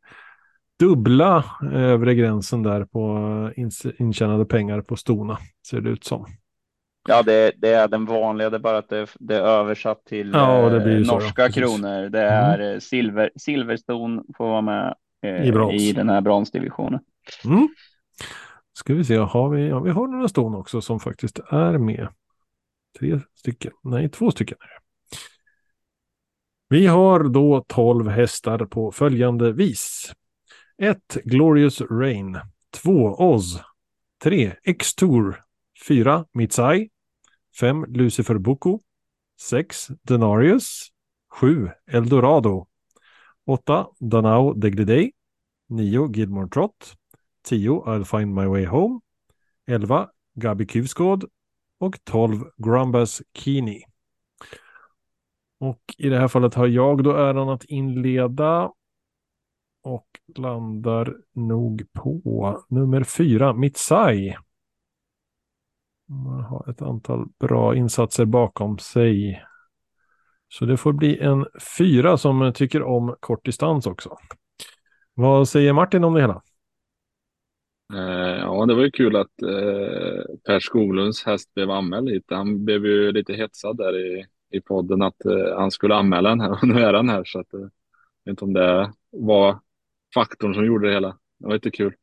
[0.79, 1.43] dubbla
[1.73, 3.51] övre gränsen där på
[3.99, 5.37] intjänade pengar på stona,
[5.69, 6.25] ser det ut som.
[7.09, 10.31] Ja, det, det är den vanliga, det är bara att det, det är översatt till
[10.33, 11.63] Ja, det eh, så, norska precis.
[11.63, 12.09] kronor.
[12.09, 16.99] Det är eh, silver, silverston får vara med eh, I i den här bronsdivisionen.
[17.45, 17.67] Mm.
[18.73, 22.07] Ska vi se, har vi, ja, vi har några ston också som faktiskt är med.
[22.99, 24.57] Tre stycken, nej två stycken.
[26.69, 30.13] Vi har då 12 hästar på följande vis.
[30.77, 31.17] 1.
[31.23, 32.39] Glorious Rain.
[32.71, 33.15] 2.
[33.17, 33.61] Oz.
[34.23, 34.55] 3.
[34.63, 35.43] X-Tour.
[35.87, 36.25] 4.
[36.33, 36.89] Mitsai.
[37.59, 37.85] 5.
[37.87, 38.79] Lucifer Boko.
[39.39, 39.87] 6.
[40.03, 40.87] Denarius.
[41.39, 41.69] 7.
[41.91, 42.67] Eldorado.
[43.45, 43.87] 8.
[43.99, 45.11] Danao Degliday.
[45.69, 46.11] 9.
[46.13, 46.95] Gilmore Trot.
[47.43, 47.81] 10.
[47.85, 48.99] I'll find my way home.
[49.67, 50.09] 11.
[50.35, 51.25] Gabi Kuvskåd.
[51.79, 52.43] Och 12.
[52.57, 53.83] Grumbas Kini.
[55.59, 58.71] Och i det här fallet har jag då äran att inleda.
[59.83, 64.35] Och landar nog på nummer 4, Mitsai.
[66.09, 69.43] Man har ett antal bra insatser bakom sig.
[70.47, 71.45] Så det får bli en
[71.77, 74.17] fyra som tycker om kort distans också.
[75.13, 76.41] Vad säger Martin om det hela?
[77.93, 82.25] Eh, ja, det var ju kul att eh, Per Skoglunds häst blev anmäld hit.
[82.27, 86.41] Han blev ju lite hetsad där i, i podden att eh, han skulle anmäla den
[86.41, 87.71] här och nu är han här så att jag vet
[88.27, 89.59] inte om det var
[90.13, 91.17] faktorn som gjorde det hela.
[91.39, 91.93] Det var inte kul.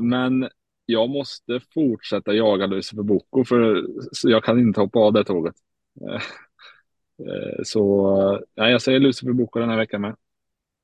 [0.00, 0.48] Men
[0.86, 3.84] jag måste fortsätta jaga Lucifer Boko, för
[4.22, 5.54] jag kan inte hoppa av det tåget.
[7.64, 8.06] Så
[8.54, 10.16] ja, jag säger Lucifer Boko den här veckan med.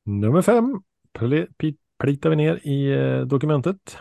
[0.04, 0.82] Nummer fem
[2.02, 3.98] plitar vi ner i eh, dokumentet.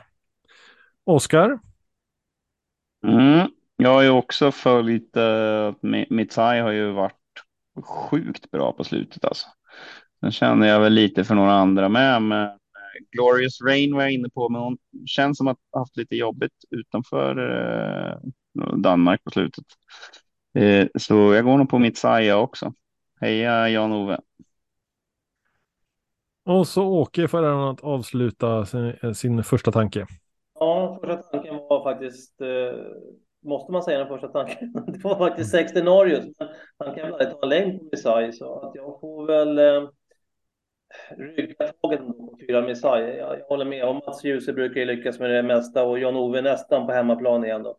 [1.03, 1.59] Oskar?
[3.07, 3.47] Mm,
[3.77, 7.15] jag har ju också följt, eh, uh, Mitsai har ju varit
[7.83, 9.47] sjukt bra på slutet alltså.
[10.19, 12.53] Sen känner jag väl lite för några andra med, men eh,
[13.11, 16.65] Glorious Rain var jag inne på, men hon känns som att ha haft lite jobbigt
[16.69, 18.17] utanför eh,
[18.77, 19.65] Danmark på slutet.
[20.55, 22.01] Eh, så jag går nog på mitt
[22.35, 22.73] också.
[23.21, 24.19] Heja Jan-Ove.
[26.45, 30.07] Och så Åke för han att avsluta sin, sin, första tanke.
[30.59, 32.47] Ja, första tanken var faktiskt, eh,
[33.45, 34.73] måste man säga den första tanken?
[34.87, 36.47] Det var faktiskt 60 Narius, men
[36.77, 39.89] han kan väl ta en längd på Messiah, så att jag får väl eh,
[41.17, 43.09] rygga tåget på fyra Messiah.
[43.09, 43.85] Jag, jag håller med.
[43.85, 47.63] Och Mats Djuse brukar ju lyckas med det mesta och Jan-Ove nästan på hemmaplan igen
[47.63, 47.77] då.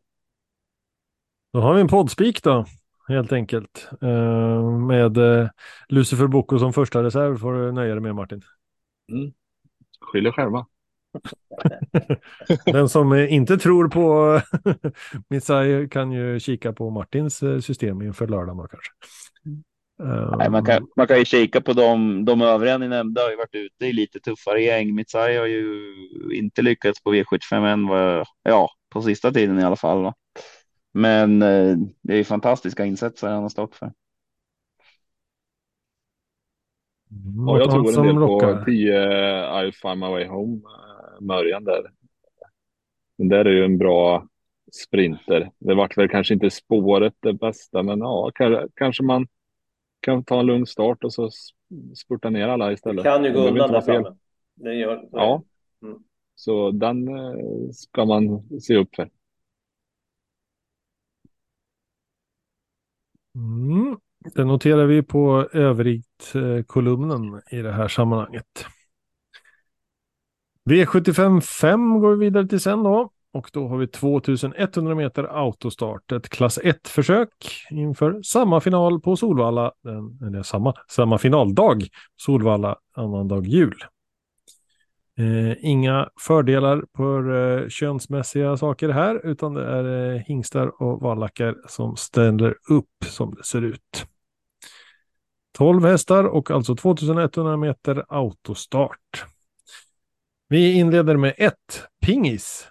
[1.53, 2.65] Då har vi en poddspik då,
[3.09, 3.89] helt enkelt.
[4.03, 5.49] Uh, med uh,
[5.89, 8.43] Lucifer Bocco som första reserv får du nöja dig med Martin.
[9.13, 9.33] Mm.
[10.01, 10.67] Skyller själva.
[12.73, 14.41] Den som inte tror på
[15.31, 18.93] Missai kan ju kika på Martins eh, system inför lördag kanske.
[20.39, 23.37] Nej, man, kan, man kan ju kika på de, de övriga ni nämnde har ju
[23.37, 24.95] varit ute i lite tuffare gäng.
[24.95, 25.95] Mitsai har ju
[26.33, 27.89] inte lyckats på V75 än
[28.43, 30.03] ja, på sista tiden i alla fall.
[30.03, 30.15] Va?
[30.93, 33.93] Men eh, det är ju fantastiska insatser han har stått för.
[37.11, 38.59] Mm, ja, jag tror en del rockar.
[38.59, 38.93] på 10
[39.45, 41.91] I'll find my way home, eh, Mörjan där.
[43.19, 44.27] Den där är ju en bra
[44.73, 45.51] sprinter.
[45.59, 48.31] Det vart väl kanske inte spåret det bästa, men ja,
[48.75, 49.27] kanske man
[50.01, 51.31] kan ta en lugn start och så
[51.97, 53.05] spurta ner alla istället.
[53.05, 54.17] Det kan ju gå undan där framme.
[54.55, 55.43] Det gör, ja,
[55.83, 55.99] mm.
[56.35, 59.11] så den eh, ska man se upp för.
[63.35, 63.97] Mm.
[64.35, 68.67] Det noterar vi på övrigt-kolumnen i det här sammanhanget.
[70.71, 73.11] V75 5 går vi vidare till sen då.
[73.35, 77.29] Och då har vi 2100 meter autostart, ett klass 1-försök
[77.71, 79.73] inför samma final på Solvalla,
[80.27, 81.83] eller samma, samma finaldag,
[82.17, 83.75] Solvalla, annandag jul.
[85.19, 91.57] Eh, inga fördelar för eh, könsmässiga saker här, utan det är eh, hingstar och vallackar
[91.67, 94.07] som ställer upp som det ser ut.
[95.53, 99.25] 12 hästar och alltså 2100 meter autostart.
[100.49, 101.55] Vi inleder med 1.
[102.01, 102.69] Pingis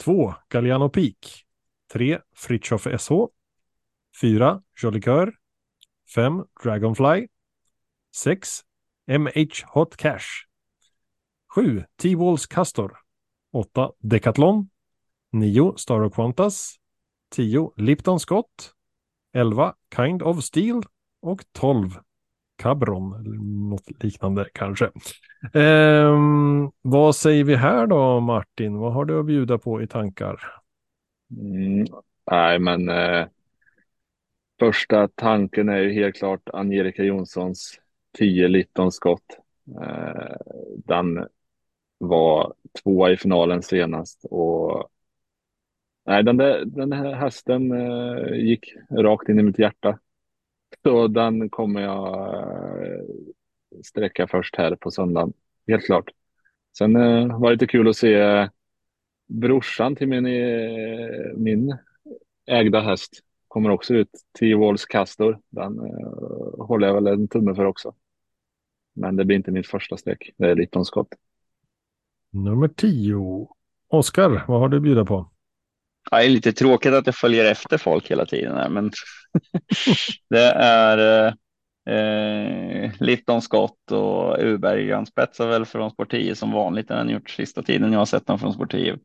[0.00, 0.34] 2.
[0.48, 1.44] Galliano Peak.
[1.92, 2.18] 3.
[2.36, 3.12] Fritjof SH.
[4.20, 4.62] 4.
[4.82, 5.32] Jolicoeur.
[6.14, 6.44] 5.
[6.62, 7.28] Dragonfly.
[8.14, 8.60] 6.
[9.06, 10.49] MH Hot Cash.
[11.54, 11.84] 7.
[12.02, 12.92] T-Walls Castor.
[13.52, 13.92] 8.
[13.98, 14.70] Decathlon.
[15.32, 15.74] 9.
[15.76, 16.76] Star of Qantas.
[17.30, 17.72] 10.
[17.76, 18.74] Lipton Scott.
[19.32, 19.74] 11.
[19.96, 20.82] Kind of Steel.
[21.22, 21.90] Och 12.
[22.56, 24.84] Cabron, eller något liknande kanske.
[25.54, 26.18] Eh,
[26.82, 28.78] vad säger vi här då, Martin?
[28.78, 30.40] Vad har du att bjuda på i tankar?
[31.36, 31.86] Mm,
[32.30, 33.26] nej, men eh,
[34.58, 37.80] första tanken är ju helt klart Angelica Jonssons
[38.18, 39.38] 10 Litton skott.
[39.82, 40.36] Eh,
[40.84, 41.26] den
[42.00, 44.90] var tvåa i finalen senast och
[46.06, 49.98] nej, den, där, den här hästen eh, gick rakt in i mitt hjärta.
[50.82, 52.34] Så den kommer jag
[52.82, 53.00] eh,
[53.84, 55.32] sträcka först här på söndagen,
[55.68, 56.10] helt klart.
[56.78, 58.48] Sen eh, var det lite kul att se eh,
[59.26, 61.76] brorsan till min, eh, min
[62.46, 63.10] ägda häst
[63.48, 64.10] kommer också ut.
[64.40, 65.40] T-Walls Castor.
[65.48, 67.94] Den eh, håller jag väl en tumme för också.
[68.92, 70.30] Men det blir inte mitt första streck.
[70.36, 71.08] Det är Litton skott.
[72.30, 73.48] Nummer 10.
[73.88, 75.30] Oskar, vad har du att bjuda på?
[76.10, 78.90] Ja, det är lite tråkigt att jag följer efter folk hela tiden här, men
[80.30, 81.26] det är
[81.86, 84.92] eh, eh Litton Scott och Uberg.
[84.92, 86.88] Han spetsar väl från Sport 10 som vanligt.
[86.88, 88.98] Den har gjort sista tiden jag har sett honom från Sport 10.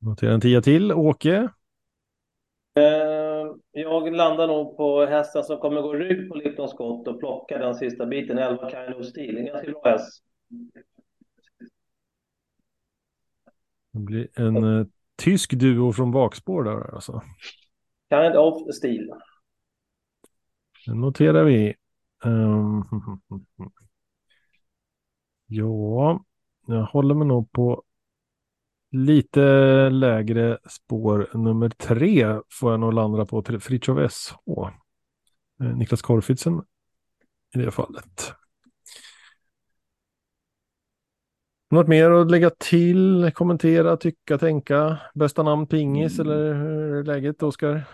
[0.00, 0.92] Notera en tia till.
[0.92, 1.48] Åke?
[2.76, 3.35] Eh,
[3.80, 7.74] jag landar nog på hästen som kommer gå rygg på Lipton Scott och plocka den
[7.74, 9.36] sista biten, 11 Kind of Steel.
[9.36, 10.24] En ganska bra häst.
[13.92, 14.86] Det blir en uh,
[15.16, 17.22] tysk duo från bakspår där alltså.
[18.10, 19.10] Kind of Steel.
[20.86, 21.74] Det noterar vi.
[22.24, 22.84] Um,
[25.46, 26.24] ja,
[26.66, 27.82] jag håller mig nog på
[28.90, 29.40] lite
[29.90, 31.30] lägre spår.
[31.34, 34.34] Nummer tre får jag nog landa på till Fritiof SH.
[35.60, 36.62] Eh, Niklas Korfitsen
[37.54, 38.32] i det fallet.
[41.70, 44.98] Något mer att lägga till, kommentera, tycka, tänka?
[45.14, 46.30] Bästa namn pingis Mm.
[46.32, 47.84] eller hur är läget Oskar?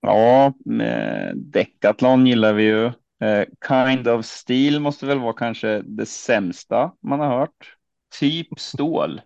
[0.00, 2.84] Ja, eh, Decathlon gillar vi ju.
[3.20, 7.76] Eh, kind of Steel måste väl vara kanske det sämsta man har hört.
[8.20, 9.20] Typ stål.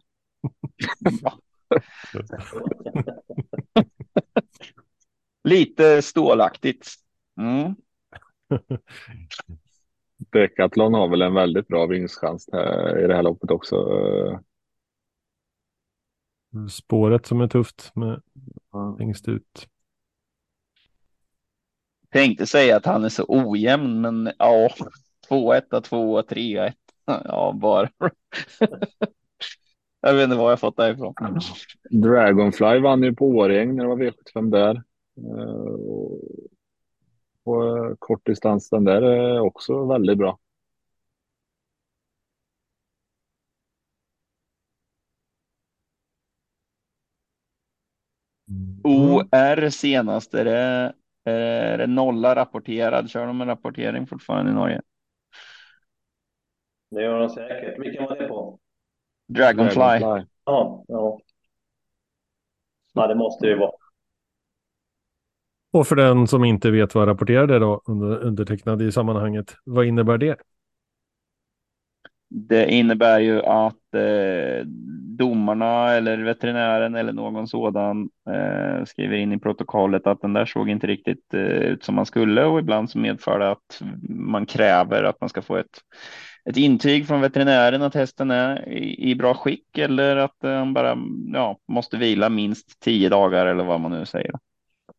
[5.44, 6.88] Lite stålaktigt.
[7.40, 7.74] Mm.
[10.16, 13.76] Decathlon har väl en väldigt bra vinstchans här, i det här loppet också.
[16.70, 18.22] Spåret som är tufft med
[18.98, 19.68] längst ut.
[22.10, 24.68] Tänkte säga att han är så ojämn, men ja,
[25.28, 27.90] 2-1, 2 3 1 Ja, bara.
[30.00, 31.14] Jag vet inte vad jag fått därifrån.
[31.90, 34.82] Dragonfly vann ju på Årjäng när det var V75 där.
[35.16, 36.20] Eh, och
[37.44, 40.38] På eh, kort distans den där är också väldigt bra.
[48.48, 48.80] Mm.
[48.84, 50.92] OR senast, är det,
[51.24, 53.10] är det nolla rapporterad?
[53.10, 54.80] Kör de med rapportering fortfarande i Norge?
[56.90, 57.78] Det gör de säkert.
[57.78, 58.28] Vilken var det?
[59.30, 59.74] Dragonfly.
[59.74, 60.26] Dragonfly.
[60.44, 61.20] Ja, ja.
[62.92, 63.72] Ja, det måste det ju vara.
[65.72, 70.18] Och för den som inte vet vad rapporterade då, under, undertecknad i sammanhanget, vad innebär
[70.18, 70.36] det?
[72.28, 74.66] Det innebär ju att eh,
[75.18, 80.68] domarna eller veterinären eller någon sådan eh, skriver in i protokollet att den där såg
[80.68, 85.02] inte riktigt eh, ut som man skulle och ibland så medför det att man kräver
[85.02, 85.78] att man ska få ett,
[86.44, 90.98] ett intyg från veterinären att hästen är i, i bra skick eller att han bara
[91.32, 94.32] ja, måste vila minst tio dagar eller vad man nu säger.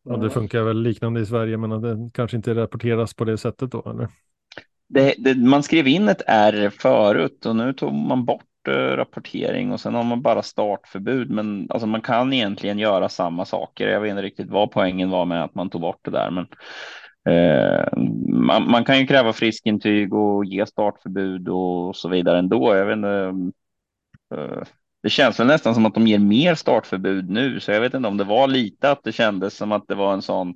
[0.04, 3.38] Ja, det funkar väl liknande i Sverige, men att det kanske inte rapporteras på det
[3.38, 4.08] sättet då, eller?
[4.88, 9.72] Det, det, man skrev in ett R förut och nu tog man bort eh, rapportering
[9.72, 11.30] och sen har man bara startförbud.
[11.30, 13.88] Men alltså, man kan egentligen göra samma saker.
[13.88, 16.46] Jag vet inte riktigt vad poängen var med att man tog bort det där, men
[17.28, 22.76] Eh, man, man, kan ju kräva friskintyg och ge startförbud och så vidare ändå.
[22.76, 23.52] Jag vet inte.
[24.34, 24.62] Eh,
[25.02, 28.08] det känns väl nästan som att de ger mer startförbud nu, så jag vet inte
[28.08, 30.54] om det var lite att det kändes som att det var en sån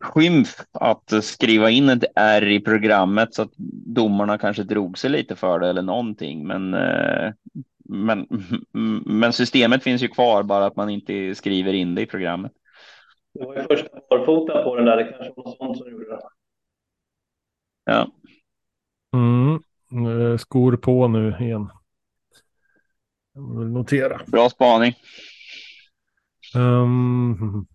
[0.00, 3.52] skymf att skriva in ett R i programmet så att
[3.86, 6.46] domarna kanske drog sig lite för det eller någonting.
[6.46, 7.32] Men, eh,
[7.84, 8.26] men,
[9.06, 12.52] men systemet finns ju kvar, bara att man inte skriver in det i programmet.
[13.32, 14.96] Det var ju första barfota på den där.
[14.96, 16.20] Det kanske var sånt som gjorde det.
[17.84, 18.10] Ja.
[19.12, 20.38] Mm.
[20.38, 21.70] Skor på nu igen.
[23.34, 24.20] Jag vill notera.
[24.26, 24.94] Bra spaning.
[26.54, 27.66] Um,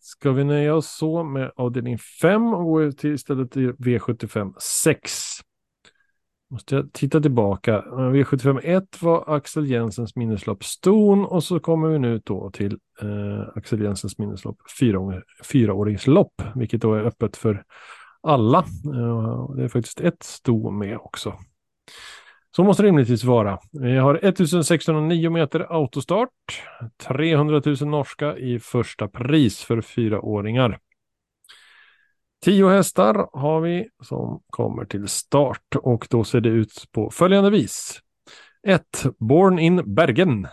[0.00, 5.12] Ska vi nöja oss så med avdelning 5 och gå till istället till V75 6?
[6.52, 7.74] Måste jag titta tillbaka.
[7.74, 13.48] Eh, V751 var Axel Jensens minneslopp Ston och så kommer vi nu då till eh,
[13.54, 17.64] Axel Jensens minneslopp fyra, fyraåringslopp, vilket då är öppet för
[18.20, 18.58] alla.
[18.58, 21.34] Eh, det är faktiskt ett sto med också.
[22.56, 23.58] Så måste det rimligtvis vara.
[23.72, 26.28] Vi har 1609 meter autostart.
[27.06, 30.78] 300 000 norska i första pris för fyraåringar.
[32.44, 37.50] Tio hästar har vi som kommer till start och då ser det ut på följande
[37.50, 38.00] vis.
[38.62, 38.82] 1.
[39.18, 40.46] Born in Bergen.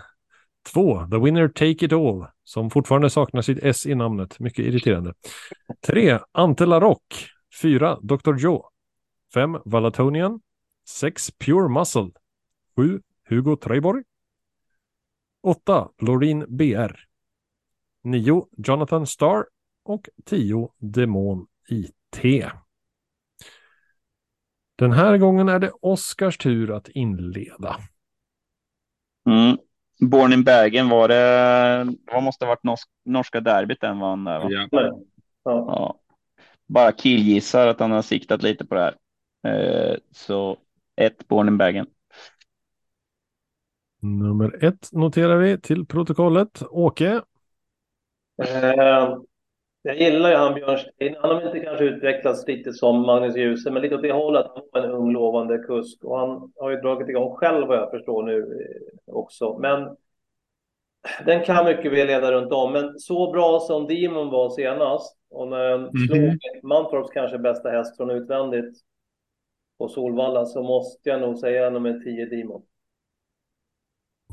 [0.74, 1.08] 2.
[1.12, 4.40] The Winner Take It All, som fortfarande saknar sitt S i namnet.
[4.40, 5.14] Mycket irriterande.
[5.88, 6.20] 3.
[6.32, 7.30] Ante Rock.
[7.62, 7.98] 4.
[8.02, 8.36] Dr.
[8.38, 8.70] Joe.
[9.34, 9.58] 5.
[9.66, 10.42] Valatonian.
[10.88, 11.32] 6.
[11.32, 12.12] Pure Muscle.
[12.76, 13.02] 7.
[13.30, 14.04] Hugo Treiborg.
[15.44, 15.90] 8.
[16.02, 16.96] Loreen BR.
[18.04, 18.48] 9.
[18.58, 19.46] Jonathan Starr.
[19.84, 20.70] Och 10.
[20.78, 22.46] Demon IT.
[24.76, 27.76] Den här gången är det Oscars tur att inleda.
[29.30, 29.58] Mm.
[30.00, 34.40] Born in Bergen var det, vad måste ha varit norsk, norska derbyt den vann där
[34.40, 34.48] va?
[34.50, 34.68] Ja.
[34.72, 35.00] Ja.
[35.44, 36.00] Ja.
[36.68, 38.96] Bara killgissar att han har siktat lite på det här.
[39.44, 40.58] Eh, så
[40.96, 41.88] ett Born in Bergen.
[44.02, 46.64] Nummer ett noterar vi till protokollet.
[46.70, 47.22] Åke.
[48.44, 49.18] Eh,
[49.82, 51.16] jag gillar ju han Björnstein.
[51.20, 54.46] Han har inte kanske utvecklats riktigt som Magnus Djuse, men lite åt det hållet.
[54.56, 57.92] Han var en ung lovande kusk och han har ju dragit igång själv vad jag
[57.92, 59.58] förstår nu eh, också.
[59.60, 59.98] Men
[61.26, 65.48] den kan mycket väl leda runt om, men så bra som Demon var senast och
[65.48, 68.80] när den slog Mantorps kanske bästa häst från utvändigt
[69.78, 72.62] på Solvalla så måste jag nog säga nummer 10 Demon.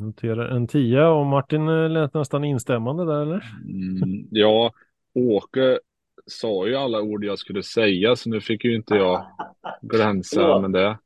[0.00, 3.44] Noterar en tia och Martin eh, lät nästan instämmande där eller?
[3.64, 4.72] Mm, ja,
[5.16, 5.78] Åke
[6.26, 9.26] sa ju alla ord jag skulle säga, så nu fick ju inte jag
[9.82, 10.98] glänsa med det.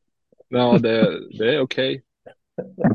[0.49, 2.03] Ja, det, det är okej.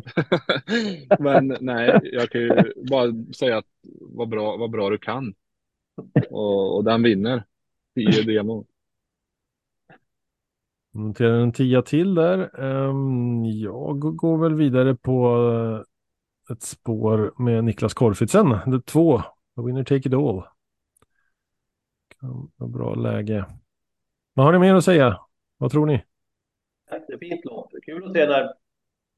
[1.19, 3.65] Men nej, jag kan ju bara säga att
[4.01, 5.33] vad bra, vad bra du kan.
[6.29, 7.43] Och, och den vinner.
[7.95, 8.65] 10 demo.
[10.93, 12.59] Noterar en tia till där.
[12.59, 15.37] Um, jag går väl vidare på
[16.49, 18.49] eh, ett spår med Niklas Korfitsen.
[18.49, 19.21] Det är två.
[19.55, 20.43] The winner take it all.
[22.57, 23.45] Bra läge.
[24.33, 25.19] Vad har ni mer att säga?
[25.57, 26.03] Vad tror ni?
[26.91, 27.71] Jättefint lopp.
[27.85, 28.53] Kul att se när...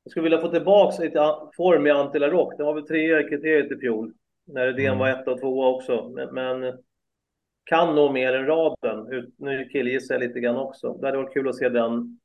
[0.03, 2.57] Jag skulle vilja få tillbaka lite form i Antilla Rock.
[2.57, 4.13] Den var väl trea i kriteriet i fjol.
[4.45, 4.99] När idén mm.
[4.99, 6.09] var ett och tvåa också.
[6.15, 6.77] Men, men,
[7.63, 9.31] kan nå mer än raden.
[9.37, 10.93] Nu killgissar jag lite grann också.
[10.93, 12.19] Det hade varit kul att se den.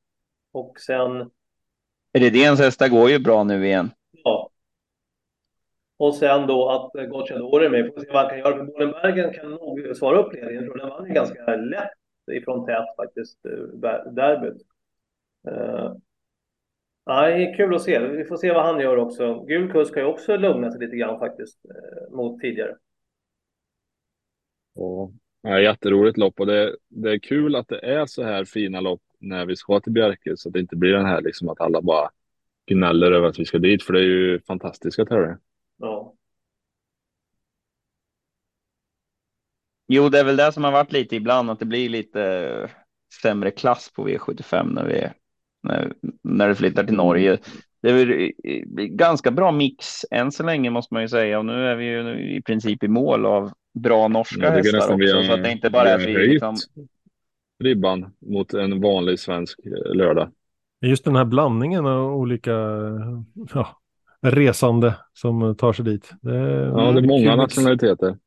[0.53, 1.31] Och sen...
[2.19, 3.91] Redéns hästar går ju bra nu igen.
[4.25, 4.51] Ja.
[6.03, 7.95] Och sen då att Gocciador är med.
[7.95, 8.67] Får se vad han kan göra.
[8.67, 10.65] För kan nog svara upp ledningen.
[10.65, 11.91] Jag tror den vann ju ganska lätt
[12.33, 14.63] ifrån tät faktiskt, eh, derbyt.
[15.49, 15.95] Uh,
[17.07, 17.99] nej, kul att se.
[17.99, 19.45] Vi får se vad han gör också.
[19.45, 22.77] Gul kusk har ju också lugnat sig lite grann faktiskt uh, mot tidigare.
[25.43, 29.03] Ja, jätteroligt lopp och det, det är kul att det är så här fina lopp
[29.19, 31.83] när vi ska till Bjerke så att det inte blir den här liksom att alla
[31.83, 32.11] bara
[32.67, 35.39] gnäller över att vi ska dit för det är ju fantastiska tävlingar.
[35.83, 36.15] Ja.
[39.89, 42.71] Jo, det är väl det som har varit lite ibland att det blir lite
[43.23, 45.09] sämre klass på V75 när vi
[45.63, 45.93] när,
[46.23, 47.39] när det flyttar till Norge.
[47.83, 48.33] Det är väl
[48.87, 52.37] ganska bra mix än så länge måste man ju säga och nu är vi ju
[52.37, 55.89] i princip i mål av bra norska hästar också har, så att det inte bara
[55.89, 56.57] är att vi liksom...
[57.65, 60.31] ribban mot en vanlig svensk eh, lördag.
[60.81, 62.51] Just den här blandningen av olika
[63.55, 63.82] ja,
[64.23, 66.13] resande som tar sig dit.
[66.21, 68.19] Det ja, det är många nationaliteter.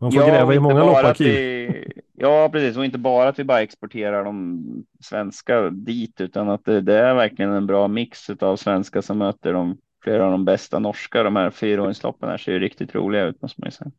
[0.00, 1.90] Man får ja, gräva i många lopparkiv.
[2.12, 2.76] Ja, precis.
[2.76, 4.64] Och inte bara att vi bara exporterar de
[5.00, 9.52] svenska dit, utan att det, det är verkligen en bra mix av svenska som möter
[9.52, 11.22] de flera av de bästa norska.
[11.22, 13.90] De här fyraåringsloppen här ser ju riktigt roliga ut måste man ju säga.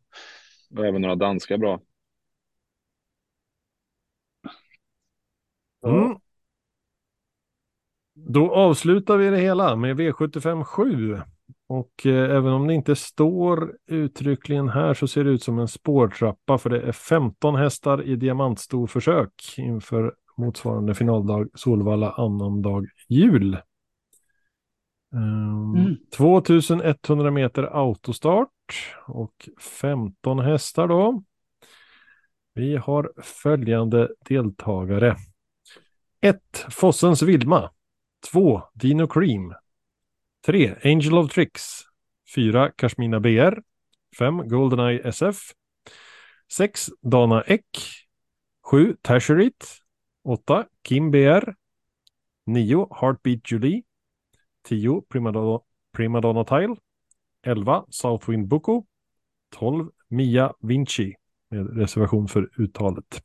[0.77, 1.79] Och även några danska bra.
[5.85, 6.20] Mm.
[8.13, 11.21] Då avslutar vi det hela med V75 7.
[11.67, 15.67] Och eh, även om det inte står uttryckligen här så ser det ut som en
[15.67, 23.57] spårtrappa för det är 15 hästar i diamantstorförsök inför motsvarande finaldag Solvalla annandag jul.
[25.13, 25.97] Um, mm.
[26.17, 28.49] 2100 meter autostart
[29.07, 29.49] och
[29.81, 31.23] 15 hästar då.
[32.53, 35.15] Vi har följande deltagare.
[36.21, 36.65] 1.
[36.69, 37.69] Fossens Vilma.
[38.21, 38.61] 2.
[38.75, 39.53] Dino Cream.
[40.41, 40.75] 3.
[40.83, 41.85] Angel of Tricks.
[42.25, 42.71] 4.
[42.77, 43.61] Kashmina BR.
[44.17, 44.47] 5.
[44.47, 45.53] Goldeneye SF.
[46.47, 46.91] 6.
[47.01, 47.65] Dana Eck.
[48.71, 48.97] 7.
[49.01, 49.81] Tasherit.
[50.23, 50.65] 8.
[50.83, 51.51] Kim BR.
[52.45, 52.87] 9.
[52.91, 53.83] Heartbeat Julie.
[54.63, 55.59] 10 Primadonna,
[55.91, 56.75] Primadonna Tile,
[57.43, 58.85] 11 Southwind Buko,
[59.49, 61.15] 12 Mia Vinci
[61.49, 63.23] med reservation för uttalet.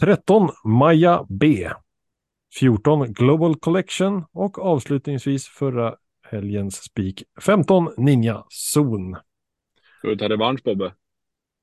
[0.00, 1.70] 13 Maja B.
[2.60, 5.94] 14 Global Collection och avslutningsvis förra
[6.30, 9.16] helgens spik 15 Ninja Zon.
[9.98, 10.92] Ska du ta revansch Bobbe?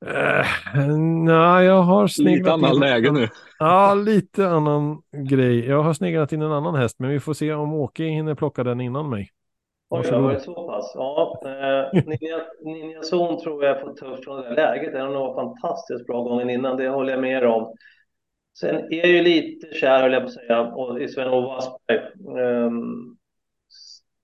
[0.05, 2.79] Uh, nej, jag har sneglat Lite annan in...
[2.79, 3.27] läge nu.
[3.59, 5.65] Ja, lite annan grej.
[5.65, 8.63] Jag har sneglat in en annan häst, men vi får se om Åke hinner plocka
[8.63, 9.29] den innan mig.
[9.89, 10.91] Oj, det var det så pass?
[10.95, 14.93] Ja, eh, Ninja, Ninja Zon tror jag får tufft från det läget.
[14.93, 17.73] Den har nog fantastiskt bra gången innan, det håller jag med om.
[18.59, 21.99] Sen är jag ju lite kär, höll jag på att säga, och i Sven-Ove Wassberg.
[22.39, 23.17] Ehm,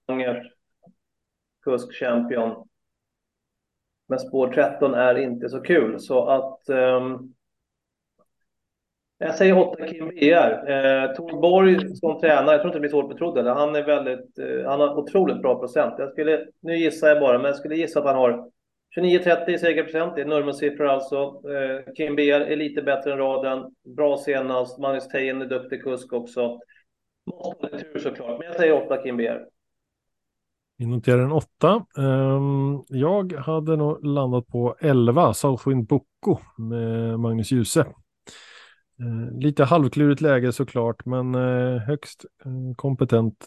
[0.07, 0.41] um,
[1.63, 2.67] kusk champion
[4.07, 5.99] men spår 13 är inte så kul.
[5.99, 7.33] Så att um,
[9.17, 10.69] jag säger 8 Kim BR.
[10.71, 13.47] Eh, Tor Borg som tränare, jag tror inte det blir svårt betrodd.
[13.47, 15.95] Han är väldigt, eh, han har otroligt bra procent.
[15.97, 18.49] Jag skulle, nu gissar jag bara, men jag skulle gissa att han har
[18.95, 20.15] 29-30 i segerprocent.
[20.15, 21.41] Det är Nurmos-siffror alltså.
[21.49, 23.71] Eh, Kim BR är lite bättre än raden.
[23.95, 24.79] Bra senast.
[24.79, 26.59] Magnus Tejen är duktig kusk också.
[27.25, 29.39] Måste ha tur såklart, men jag säger 8 Kim BR.
[30.77, 31.85] Vi noterar en åtta.
[31.97, 37.85] Ehm, jag hade nog landat på 11, Southwind Boko med Magnus Djuse.
[38.99, 43.45] Eh, lite halvklurigt läge såklart, men eh, högst eh, kompetent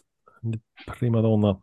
[0.99, 1.61] primadonna.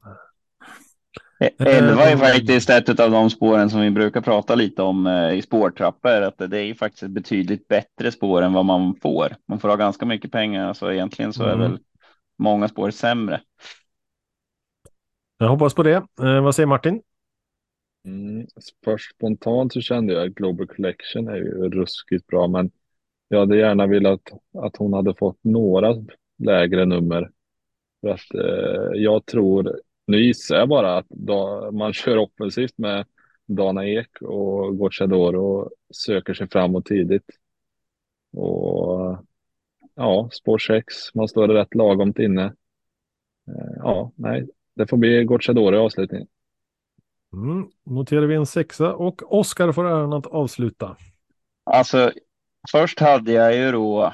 [1.41, 6.23] 11 är faktiskt ett av de spåren som vi brukar prata lite om i spårtrappor.
[6.23, 9.37] Att det är faktiskt ett betydligt bättre spår än vad man får.
[9.49, 11.61] Man får ha ganska mycket pengar, så egentligen så är mm.
[11.61, 11.79] väl
[12.39, 13.41] många spår sämre.
[15.39, 16.07] Jag hoppas på det.
[16.21, 17.03] Eh, vad säger Martin?
[18.07, 18.47] Mm,
[18.85, 22.71] först spontant så kände jag att Global Collection är ju ruskigt bra, men
[23.29, 24.21] jag hade gärna velat
[24.59, 25.95] att hon hade fått några
[26.39, 27.31] lägre nummer.
[28.01, 33.07] För att eh, jag tror, nu gissar jag bara att då, man kör offensivt med
[33.47, 37.31] Dana Ek och Gocciadoro och söker sig framåt tidigt.
[38.33, 39.25] Och
[39.95, 42.45] ja, spår 6, man står rätt lagomt inne.
[43.49, 46.27] Eh, ja, nej, det får bli Gocciadoro i avslutningen.
[47.33, 50.97] Mm, noterar vi en sexa och Oskar får äran att avsluta.
[51.65, 52.13] Alltså,
[52.71, 54.13] först hade jag ju då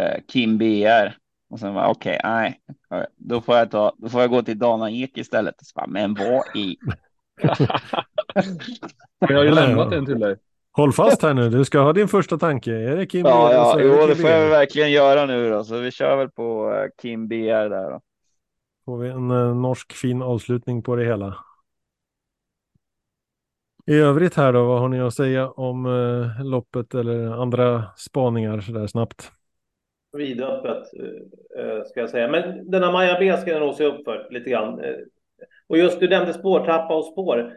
[0.00, 1.16] eh, Kim BR
[1.50, 2.60] och sen var okej, okay, nej,
[3.16, 5.54] då får jag ta, då får jag gå till Dana Ek istället.
[5.58, 6.76] Så bara, men vad i?
[9.18, 10.36] jag har ju lämnat en till dig.
[10.72, 12.72] Håll fast här nu, du ska ha din första tanke.
[12.72, 13.54] Är det Kim Ja, BR?
[13.54, 14.28] ja, är jo, Kim det får BR.
[14.28, 15.64] jag verkligen göra nu då.
[15.64, 18.00] Så vi kör väl på eh, Kim BR där då.
[18.84, 21.36] Får vi en eh, norsk fin avslutning på det hela.
[23.86, 28.60] I övrigt här då, vad har ni att säga om eh, loppet eller andra spaningar
[28.60, 29.32] sådär snabbt?
[30.12, 30.82] Vidöppet,
[31.58, 32.28] eh, ska jag säga.
[32.28, 34.80] Men denna Maja B ska jag nog se upp för lite grann.
[34.84, 34.94] Eh,
[35.66, 37.52] Och just du nämnde spårtrappa och spår.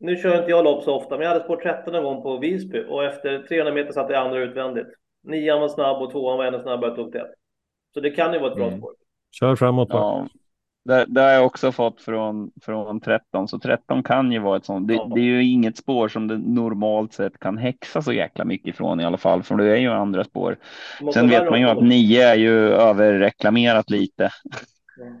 [0.00, 2.36] Nu kör inte jag lopp så ofta, men jag hade spår 13 en gång på
[2.38, 4.86] Visby och efter 300 meter satt jag andra utvändigt.
[5.22, 7.30] Nian var snabb och tvåan var ännu snabbare och tog tätt.
[7.94, 8.78] Så det kan ju vara ett bra Mm.
[8.78, 8.94] spår.
[9.40, 10.00] Kör framåt bara.
[10.02, 10.26] Ja,
[10.84, 14.64] det, det har jag också fått från, från 13, så 13 kan ju vara ett
[14.64, 14.88] sånt.
[14.88, 15.10] Det, Ja.
[15.14, 19.00] det är ju inget spår som det normalt sett kan häxa så jäkla mycket ifrån
[19.00, 20.56] i alla fall, för det är ju andra spår.
[21.14, 24.30] Sen vet man ju att 9 är ju överreklamerat lite.
[24.96, 25.20] Ja.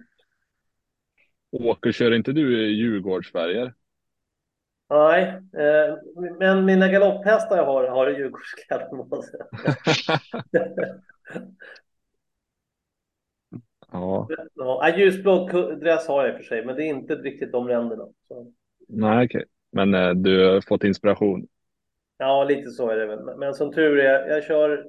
[1.52, 3.74] Åker, kör inte du Djurgårdsfärger?
[4.90, 5.94] Nej, eh,
[6.38, 8.88] men mina galopphästar jag har har Djurgårdskläder.
[13.94, 15.48] Ja, Ja, äh, ljusblå
[15.80, 18.04] dress har jag i och för sig, men det är inte riktigt de ränderna.
[18.28, 18.52] Så,
[18.88, 19.44] nej okej.
[19.72, 21.46] Men eh, du har fått inspiration.
[22.18, 23.24] ja, lite så är det väl.
[23.24, 24.86] Men- Men som tur är, jag kör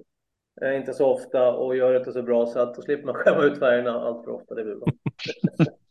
[0.61, 3.15] eh, inte så ofta och gör det inte så bra, så att då slipper man
[3.23, 4.55] skämma ut färgerna allt för ofta.
[4.55, 4.87] Det blir bra.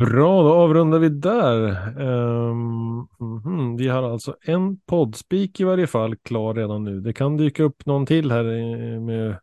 [0.00, 1.68] Bra, då avrundar vi där.
[2.00, 7.00] Ehm, mhm, Vi har alltså en poddspik i varje fall klar redan nu.
[7.00, 8.44] Det kan dyka upp någon till här
[9.00, 9.38] med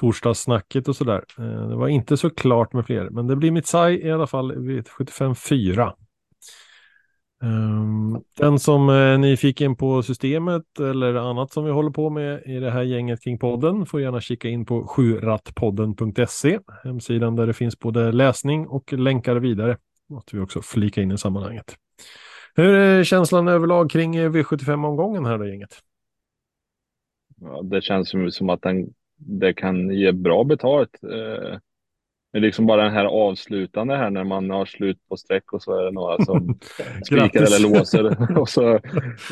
[0.00, 1.24] torsdagssnacket och sådär.
[1.40, 4.26] Uh, Det var inte så klart med fler, men det blir mitt saj i alla
[4.26, 5.92] fall vid 75-4.
[7.42, 12.10] Um, ehm, Den som eh, är nyfiken på systemet eller annat som vi håller på
[12.10, 17.46] med i det här gänget kring podden får gärna kika in på sjurattpodden.se, hemsidan där
[17.46, 19.76] det finns både läsning och länkar vidare.
[20.08, 21.74] Måste vi också flika in i sammanhanget.
[22.54, 25.82] Hur är känslan överlag kring eh, V75-omgången här då gänget?
[27.40, 30.98] Ja, det känns som, som att den, det kan ge bra betalt.
[31.02, 31.58] Eh,
[32.32, 35.62] det är liksom bara den här avslutande här när man har slut på streck och
[35.62, 36.58] så är det några som
[37.06, 38.80] spikar eller låser och så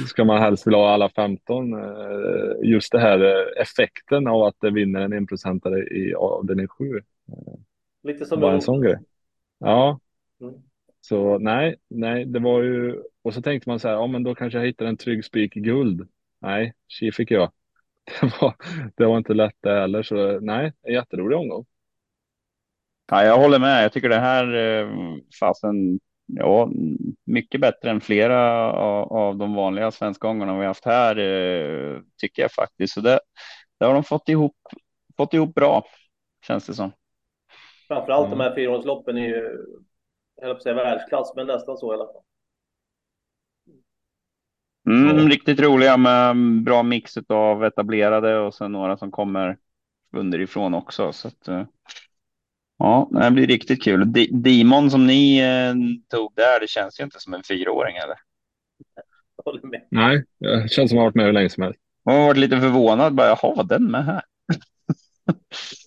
[0.09, 1.73] ska man helst vilja ha alla 15.
[1.73, 1.81] Eh,
[2.63, 7.01] Just det här eh, effekten av att det vinner en enprocentare i avdelning 7.
[8.03, 8.97] Lite som en sån grej.
[9.59, 9.99] Ja,
[10.41, 10.63] Mm.
[11.01, 14.35] så nej, nej, det var ju och så tänkte man så här, ja men då
[14.35, 16.09] kanske jag hittar en trygg spik i guld.
[16.41, 17.53] Nej, tji fick jag.
[18.21, 18.55] Det var,
[18.97, 21.67] det var inte lätt det heller, så nej, en jätterolig omgång.
[23.11, 23.85] Ja, jag håller med.
[23.85, 24.89] Jag tycker det här eh,
[25.41, 26.71] fasen, ja,
[27.25, 28.39] mycket bättre än flera
[28.73, 32.95] av, av de vanliga svenska gångerna vi haft här, eh, tycker jag faktiskt.
[32.95, 33.21] Så det,
[33.79, 34.57] det har de fått ihop,
[35.17, 35.85] fått ihop bra,
[36.47, 36.93] känns det som.
[37.89, 38.39] Framförallt Mm.
[38.39, 39.59] de här fyraårsloppen är ju,
[40.37, 42.23] jag höll på att säga världsklass, men nästan så i alla fall.
[44.89, 45.25] Mm, Ja.
[45.29, 49.57] Riktigt roliga med bra mix av etablerade och sen några som kommer
[50.13, 51.13] underifrån också.
[51.13, 51.65] Så att, eh,
[52.79, 54.13] ja, det blir riktigt kul.
[54.13, 55.75] D- Demon som ni eh,
[56.17, 58.17] tog där, det känns ju inte som en fyraåring eller?
[59.37, 59.87] Jag håller med.
[59.91, 61.81] Nej, det känns som att jag har varit med hur länge som helst.
[62.05, 63.15] Jag har varit lite förvånad.
[63.15, 64.23] Bara, Jaha, var den med här?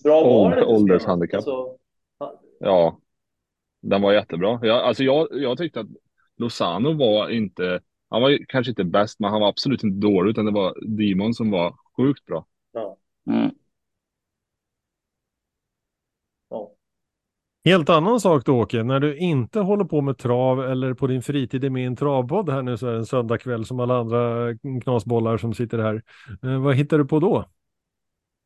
[0.04, 1.38] Bra var det åldershandikapp.
[1.38, 1.76] Alltså,
[2.60, 2.98] Ja,
[3.80, 4.58] den var jättebra.
[4.62, 5.86] Jag, alltså jag, jag tyckte att
[6.36, 7.80] Lozano var inte,
[8.10, 10.74] han var ju kanske inte bäst, men han var absolut inte dålig, utan det var
[10.86, 12.46] Dimon som var sjukt bra.
[12.72, 12.96] ja,
[13.26, 13.50] Mm.
[16.50, 16.70] ja.
[17.64, 21.22] Helt annan sak då Åke, när du inte håller på med trav eller på din
[21.22, 23.98] fritid är med i en travpodd här nu så är det en söndagkväll som alla
[23.98, 24.48] andra
[24.82, 26.02] knasbollar som sitter här.
[26.42, 27.44] Eh, vad hittar du på då?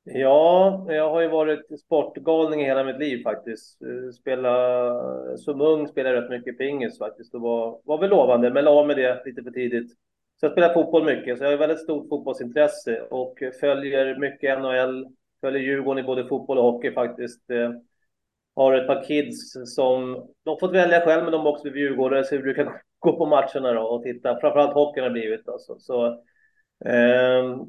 [0.04, 3.82] Ja, jag har ju varit sportgalning i hela mitt liv faktiskt.
[3.82, 8.50] Eh, spela, som ung spelade jag rätt mycket pingis faktiskt och var, var väl lovande,
[8.50, 9.90] men la med det lite för tidigt.
[10.40, 15.06] Så jag spelar fotboll mycket, så jag har väldigt stort fotbollsintresse och följer mycket NHL,
[15.40, 17.50] följer Djurgården i både fotboll och hockey faktiskt.
[17.50, 17.70] Eh,
[18.56, 20.12] har ett par kids som,
[20.44, 23.16] de har fått välja själv, men de har också blivit djurgårdare, så vi brukar gå
[23.16, 24.40] på matcherna då och titta.
[24.40, 25.78] Framförallt hockeyn har blivit alltså.
[25.78, 26.22] Så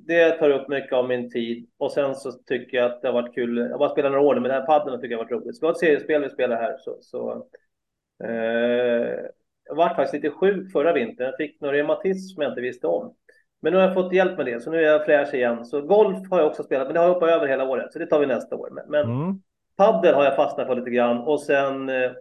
[0.06, 3.14] det tar upp mycket av min tid och sen så tycker jag att det har
[3.14, 3.57] varit kul.
[3.57, 5.56] Jag har bara spelat några år men den här paddeln tycker jag har varit roligt.
[5.56, 7.48] Ska ha ett seriespel vi spelar här så, så
[8.23, 9.30] eh,
[9.65, 11.26] jag var faktiskt lite sjuk förra vintern.
[11.26, 13.15] Jag fick någon reumatism som jag inte visste om.
[13.61, 15.65] Men nu har jag fått hjälp med det, så nu är jag fräsch igen.
[15.65, 17.99] Så golf har jag också spelat, men det har jag hoppat över hela året, så
[17.99, 18.69] det tar vi nästa år.
[18.72, 19.41] Men, men mm.
[19.77, 22.11] paddel har jag fastnat för lite grann och sen eh,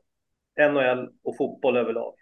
[0.71, 2.15] NHL och fotboll överlag.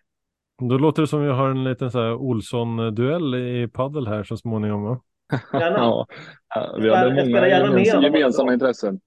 [0.60, 4.84] Då låter det som vi har en liten Olsson-duell i paddel här så småningom.
[4.84, 5.00] Va?
[5.52, 5.78] Gärna.
[5.78, 6.06] ja,
[6.80, 9.00] vi har många gemensamma, gemensamma intressen.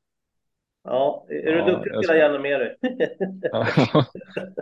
[0.84, 2.78] Ja, är du ja, duktig att spela gärna med dig?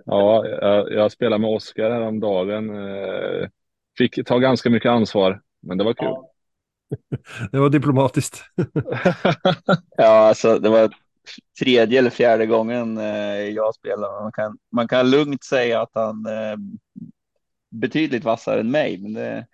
[0.05, 2.69] ja, jag, jag spelade med Oskar häromdagen.
[2.69, 3.47] Eh,
[3.97, 6.07] fick ta ganska mycket ansvar, men det var kul.
[6.07, 6.27] Ja.
[7.51, 8.43] Det var diplomatiskt.
[9.97, 10.89] ja, alltså det var
[11.59, 14.21] tredje eller fjärde gången eh, jag spelar.
[14.21, 16.57] Man kan, man kan lugnt säga att han är
[17.71, 19.45] betydligt vassare än mig, men det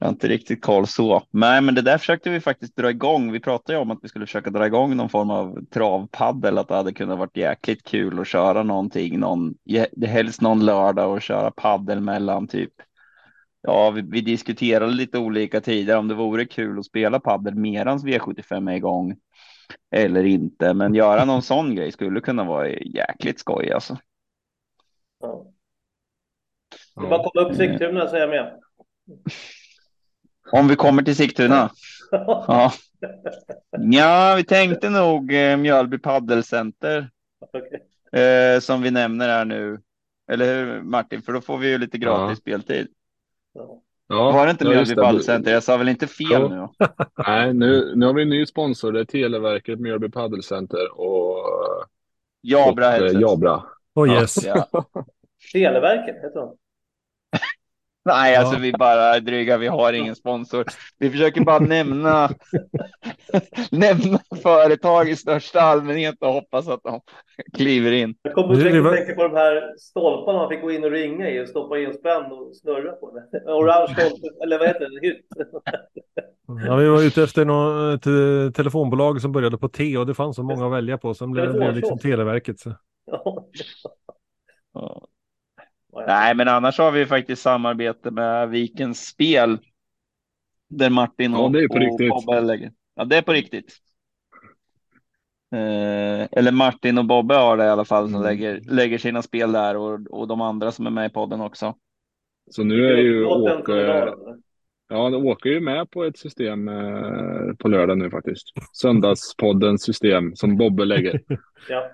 [0.00, 1.22] jag har inte riktigt koll så.
[1.30, 3.32] Nej, men det där försökte vi faktiskt dra igång.
[3.32, 6.68] Vi pratade ju om att vi skulle försöka dra igång någon form av travpaddel, att
[6.68, 9.54] det hade kunnat varit jäkligt kul att köra någonting, någon,
[10.06, 12.72] helst någon lördag och köra paddel mellan typ
[13.62, 18.04] Ja, vi, vi, diskuterade lite olika tider om det vore kul att spela paddel medans
[18.04, 19.16] V75 är igång
[19.90, 20.74] eller inte.
[20.74, 23.98] Men göra någon sån grej skulle kunna vara jäkligt skoj alltså.
[25.20, 25.46] Ja.
[26.94, 28.60] Det är bara att komma upp Sigtuna så är jag med.
[30.52, 31.70] Om vi kommer till Sigtuna.
[32.10, 32.72] ja.
[33.70, 37.10] ja, vi tänkte nog eh, Mjölby Paddelcenter.
[37.52, 38.22] Okay.
[38.22, 39.80] Eh, som vi nämner här nu.
[40.30, 41.22] Eller hur Martin?
[41.22, 42.40] För då får vi ju lite gratis ja.
[42.40, 42.88] speltid.
[43.52, 45.52] Ja, var det inte Mjölby Paddelcenter?
[45.52, 46.48] Jag sa väl inte fel ja.
[46.48, 46.86] nu?
[47.26, 48.92] Nej, nu, nu har vi en ny sponsor.
[48.92, 51.36] Det är Televerket, Mjölby Paddelcenter och
[52.42, 52.88] Jabra.
[52.88, 53.62] Och, eh, Jabra.
[53.94, 54.44] Oh yes.
[54.44, 54.68] Ja.
[55.52, 56.56] Televerket heter de.
[58.08, 58.60] Nej, alltså ja.
[58.60, 59.56] vi bara dryga.
[59.56, 60.64] Vi har ingen sponsor.
[60.98, 62.30] Vi försöker bara nämna
[63.70, 67.00] nämna företag i största allmänhet och hoppas att de
[67.56, 68.14] kliver in.
[68.22, 68.54] Jag kommer
[68.88, 71.78] att tänka på de här stolparna man fick gå in och ringa i och stoppa
[71.78, 73.10] in spänn och snurra på.
[73.10, 73.38] Det.
[73.52, 75.08] Orange stolpe, eller vad heter det?
[75.08, 75.26] Hytt.
[76.66, 80.42] Ja, vi var ute efter något telefonbolag som började på T och det fanns så
[80.42, 81.14] många att välja på.
[81.14, 82.60] Sen blev det liksom Televerket.
[82.60, 82.72] Så.
[84.74, 85.07] Ja.
[86.06, 89.58] Nej, men annars har vi faktiskt samarbete med Vikens Spel.
[90.68, 92.08] Där Martin och, ja, det är på och riktigt.
[92.08, 92.72] Bobbe lägger.
[92.94, 93.78] Ja, det är på riktigt.
[95.52, 98.26] Eh, eller Martin och Bobbe har det i alla fall som mm.
[98.26, 101.74] lägger, lägger sina spel där och, och de andra som är med i podden också.
[102.50, 104.12] Så nu är ju Åke,
[104.88, 108.52] ja, Åke är ju med på ett system eh, på lördag nu faktiskt.
[108.72, 111.20] Söndagspoddens system som Bobbe lägger.
[111.68, 111.90] ja.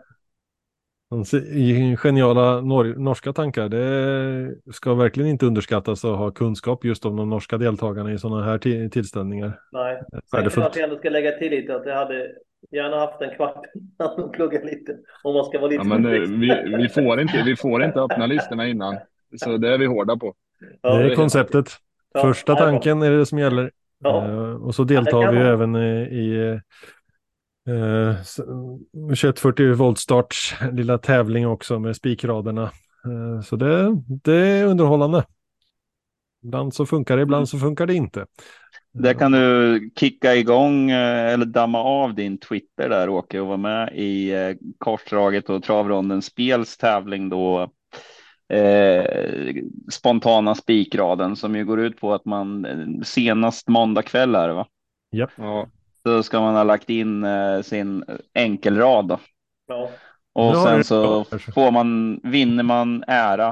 [2.03, 3.69] Geniala nor norska tankar.
[3.69, 8.45] Det ska verkligen inte underskattas att ha kunskap just om de norska deltagarna i sådana
[8.45, 9.61] här tillställningar.
[9.73, 10.03] Nej,
[10.33, 10.77] värdefullt.
[10.77, 12.33] Jag ändå ska lägga till lite att jag hade
[12.71, 13.67] gärna haft en kvart
[14.19, 14.97] och plugga lite.
[15.23, 18.01] Om man ska vara lite ja, men, eh, vi, vi, får inte, vi får inte
[18.01, 18.97] öppna listorna innan.
[19.37, 20.35] Så det är vi hårda på.
[20.83, 21.67] Ja, det är konceptet.
[22.21, 23.71] Första tanken är det som gäller.
[23.99, 24.27] Ja.
[24.29, 26.61] Uh, och så deltar ja, vi även i, i
[27.69, 32.63] Eh, 2140 voltstarts lilla tävling också med spikraderna.
[33.05, 35.25] Eh, så det, det är underhållande.
[36.45, 38.27] Ibland så funkar det, ibland så funkar det inte.
[38.93, 43.57] Där kan du kicka igång eh, eller damma av din Twitter där Åke och vara
[43.57, 47.71] med i eh, korsdraget och travrondens spels tävling då.
[48.49, 49.05] Eh,
[49.93, 54.55] spontana spikraden som ju går ut på att man eh, senast måndag kväll är det
[54.55, 54.67] va?
[55.17, 55.31] Yep.
[55.37, 55.69] Ja
[56.07, 58.05] så ska man ha lagt in eh, sin
[58.35, 59.09] enkelrad.
[59.09, 59.19] Då.
[59.67, 59.91] Ja.
[60.33, 63.49] Och sen så får man, vinner man ära,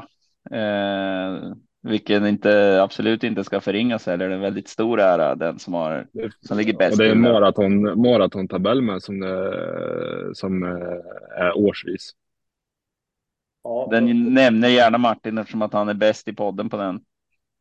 [0.51, 5.59] eh, vilket inte, absolut inte ska förringas eller det är en väldigt stor ära, den
[5.59, 6.07] som, har,
[6.47, 6.91] som ligger bäst.
[6.91, 9.21] Och det är en maraton, maratontabell med som,
[10.33, 10.63] som
[11.37, 12.11] är årsvis.
[13.63, 17.01] Ja, den nämner gärna Martin eftersom att han är bäst i podden på den.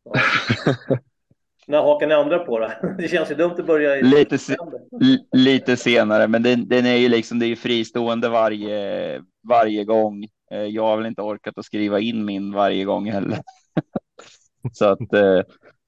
[0.04, 0.12] Ja.
[1.66, 2.68] När hakar ni andra på då?
[2.98, 4.56] Det känns ju dumt att börja i lite, se
[5.32, 10.24] lite senare, men den, den, är ju liksom det är fristående varje, varje gång.
[10.50, 13.38] Eh, jag har väl inte orkat att skriva in min varje gång heller.
[14.72, 15.40] Så att, eh,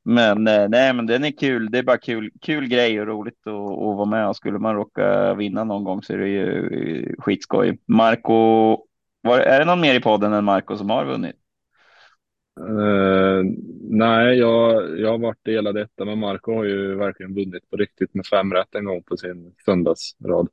[0.05, 1.71] men eh, nej, men den är kul.
[1.71, 4.29] Det är bara kul, kul grej och roligt att, att vara med.
[4.29, 7.79] Och skulle man råka vinna någon gång så är det ju skitskoj.
[7.87, 8.79] Marco,
[9.21, 11.37] var, är det någon mer i podden än Marco som har vunnit?
[12.61, 13.45] Uh,
[13.91, 18.15] nej, jag, jag har varit delad detta, men Marco har ju verkligen vunnit på riktigt
[18.15, 20.49] med fem rätt en gång på sin söndagsrad.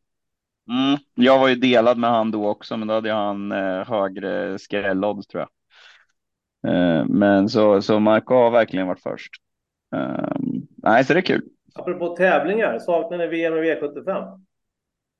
[0.70, 4.60] Mm, jag var ju delad med han då också, men då hade han eh, högre
[4.60, 5.50] skrällodds tror jag.
[6.74, 9.32] Eh, men så, så Marco har verkligen varit först.
[9.96, 10.36] Eh,
[10.76, 11.44] nej, så det är kul.
[11.76, 14.42] Apropå tävlingar, saknar ni VM och V75?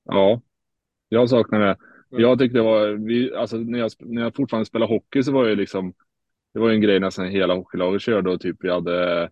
[0.04, 0.40] Ja,
[1.08, 1.66] jag saknar det.
[1.66, 2.22] Mm.
[2.22, 5.44] Jag tyckte det var, vi, alltså när jag, när jag fortfarande spelade hockey så var
[5.44, 5.94] det liksom,
[6.54, 9.30] det var ju en grej nästan hela hockeylaget körde och typ vi hade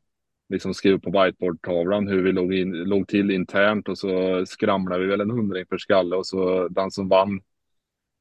[0.49, 5.11] liksom skrivit på whiteboardtavlan hur vi låg, in, låg till internt och så skramlade vi
[5.11, 7.41] väl en hundring per skalle och så den som vann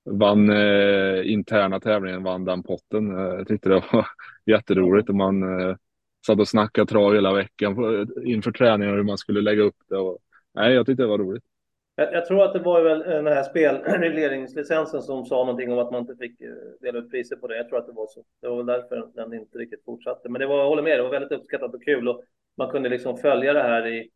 [0.06, 3.18] vann eh, interna tävlingen vann den potten.
[3.18, 4.08] Eh, jag tyckte det var
[4.46, 5.76] jätteroligt och man eh,
[6.26, 7.76] satt och snackade trav hela veckan
[8.26, 9.98] inför träningen hur man skulle lägga upp det.
[9.98, 10.18] Och,
[10.54, 11.44] nej, jag tyckte det var roligt.
[12.00, 15.80] Jag, jag tror att det var väl eh, den här spelregleringslicensen som sa någonting om
[15.80, 16.50] att man inte fick eh,
[16.82, 17.58] dela ut priser på det.
[17.58, 18.24] Jag tror att det var så.
[18.42, 20.30] Det var väl därför den inte riktigt fortsatte.
[20.30, 22.24] Men det var, jag håller med, det var väldigt uppskattat och kul och
[22.58, 24.10] man kunde liksom följa det här i,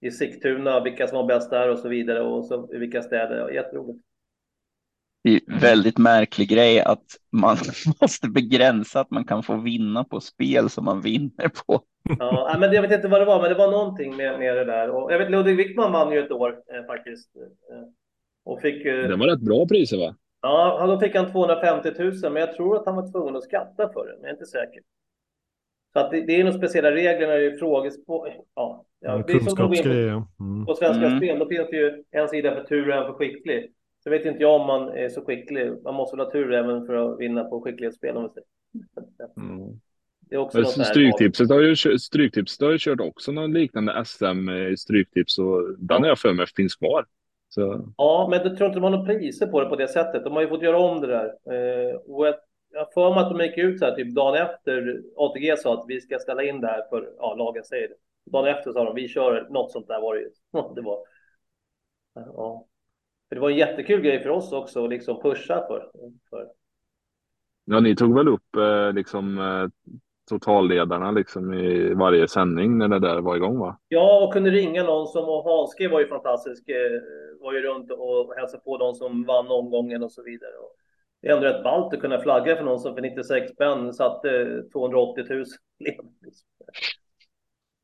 [0.00, 3.50] i Sigtuna, vilka som var bäst där och så vidare och så i vilka städer.
[3.50, 4.04] Jätteroligt.
[5.26, 7.56] Det är väldigt märklig grej att man
[8.00, 11.80] måste begränsa att man kan få vinna på spel som man vinner på.
[12.18, 14.64] Ja, men jag vet inte vad det var, men det var någonting med, med det
[14.64, 14.90] där.
[14.90, 17.36] Och jag vet Ludvig Wickman vann ju ett år eh, faktiskt.
[17.36, 17.88] Eh,
[18.44, 20.14] och fick, eh, Det var rätt bra priser va?
[20.42, 23.92] ja, då fick han 250 000, men jag tror att han var tvungen att skatta
[23.92, 24.82] för det, men jag är inte säker.
[25.92, 28.34] Så att det, det är nog speciella regler när det är frågespår.
[28.54, 30.26] Ja, ja, det är som ja.
[30.40, 30.66] Mm.
[30.66, 31.18] på, på Svenska Mm.
[31.18, 33.72] Spel, då finns det ju en sida för tur och en för skicklig.
[34.06, 35.82] Så vet inte jag om man är så skicklig.
[35.82, 39.30] Man måste väl ha tur även för att vinna på skicklighetsspel om vi säger.
[39.36, 39.80] Mm.
[40.20, 44.76] Det är också Stryktipset har ju, Stryktipset har ju kört också någon liknande SM i
[44.76, 47.06] Stryktips och den har jag för mig finns kvar.
[47.48, 50.24] Så, Ja, men jag tror inte de har några priser på det på det sättet.
[50.24, 51.24] De har ju fått göra om det där.
[51.24, 52.34] Eh, och jag
[52.76, 55.74] jag har för mig att de gick ut så här typ dagen efter ATG sa
[55.74, 57.94] att vi ska ställa in det här för, ja, lagen säger det.
[58.30, 60.30] Dagen efter sa de, vi kör något sånt där var det ju.
[60.74, 60.98] Det var,
[62.14, 62.66] ja.
[63.28, 65.90] För det var en jättekul grej för oss också att liksom pusha för.
[66.30, 66.46] för.
[67.64, 69.68] ja, ni tog väl upp eh, liksom eh,
[70.28, 73.78] totalledarna liksom i varje sändning när det där var igång va?
[73.88, 77.00] Ja, och kunde ringa någon som, och Hanske var ju fantastisk, eh,
[77.40, 80.56] var ju runt och hälsade på de som vann omgången och så vidare.
[80.62, 80.76] Och
[81.22, 84.62] det är ändå rätt ballt att kunna flagga för någon som för 96 spänn satte
[84.72, 85.44] 280 000.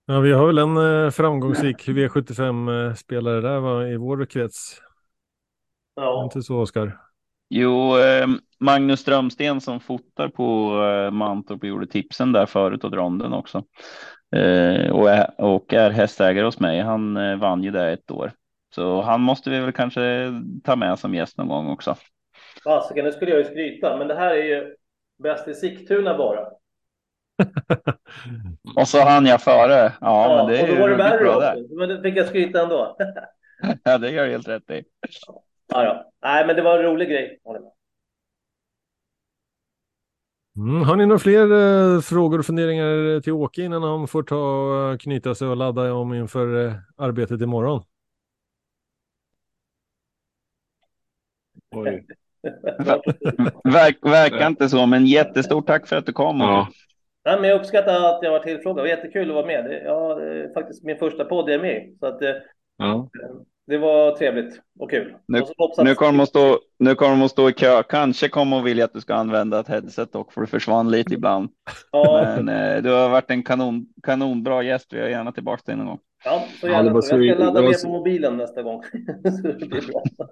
[0.06, 4.82] Ja, vi har väl en eh, framgångsrik V75-spelare där va, i vår krets.
[5.94, 6.98] Ja, Inte så, Oskar?
[7.48, 8.26] Jo, eh,
[8.60, 13.64] Magnus Strömsten som fotar på eh, Mantorp och gjorde tipsen där förut och ronden också.
[14.36, 16.80] Eh, och, är, och är hästägare hos mig.
[16.80, 18.32] Han eh, vann ju det ett år.
[18.74, 20.32] Så han måste vi väl kanske
[20.64, 21.96] ta med som gäst någon gång också.
[22.64, 24.74] fasiken, nu skulle jag ju skryta, men det här är ju
[25.22, 26.46] bäst i Sigtuna bara.
[28.76, 29.92] Och så hann jag före.
[30.00, 31.40] Ja, men det är och då var det värre också.
[31.40, 31.86] där.
[31.86, 32.96] Men fick jag skryta ändå.
[33.84, 34.84] Ja, det gör helt rätt i.
[35.72, 36.10] ja, ja.
[36.22, 37.40] Nej, men det var en rolig grej.
[40.56, 44.90] Mm, har ni några fler eh, frågor och funderingar till Åke innan han får ta
[44.92, 47.82] eh, knyta sig och ladda om inför eh, arbetet imorgon?
[51.74, 52.06] Oj.
[53.64, 56.40] Verk, verkar inte så, men jättestort tack för att du kom.
[56.40, 56.68] Ja.
[57.24, 58.76] Nej, men jag uppskattar att jag var tillfrågad.
[58.76, 59.64] Det var jättekul att vara med.
[59.64, 61.96] Det, ja, det är faktiskt min första podd jag är med.
[62.00, 62.34] Så att, eh,
[62.76, 63.08] Ja.
[63.66, 65.14] Det var trevligt och kul.
[65.28, 67.82] Nu- och Nu kommer de att stå, nu kommer de att stå i kö.
[67.82, 71.14] Kanske kommer de vilja att du ska använda ett headset dock, för det försvann lite
[71.14, 71.48] ibland.
[71.92, 74.92] Ja, Men eh, du har varit en kanon, kanonbra gäst.
[74.92, 75.98] Vi är gärna tillbaka dig någon gång.
[76.24, 77.22] ja, så Ja, gärna var så.
[77.22, 78.82] Jag ska ladda var ner så- på mobilen nästa gång.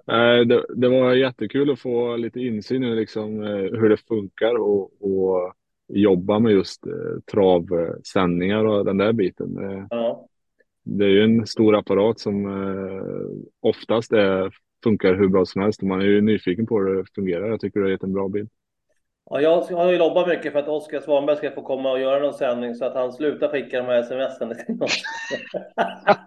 [0.07, 0.13] det.
[0.13, 4.55] Eh, Det, det var jättekul att få lite insyn i liksom, eh, hur det funkar
[4.59, 5.53] och, och
[5.93, 6.93] jobba med just eh,
[7.31, 9.57] travsändningar och den där biten.
[9.71, 10.27] Eh, Ja.
[10.83, 14.51] Det är ju en stor apparat som eh, oftast är,
[14.83, 17.47] funkar hur bra som helst och man är ju nyfiken på hur det fungerar.
[17.47, 18.49] Jag tycker det har gett en bra bild.
[19.29, 22.19] Ja, jag har ju jobbat mycket för att Oskar Svanberg ska få komma och göra
[22.19, 25.01] någon sändning så att han slutar skicka de här sms'en till oss.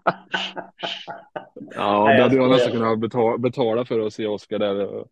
[1.77, 5.05] Ja, Nej, det hade jag nästan kunnat betala, betala för att se Oskar där.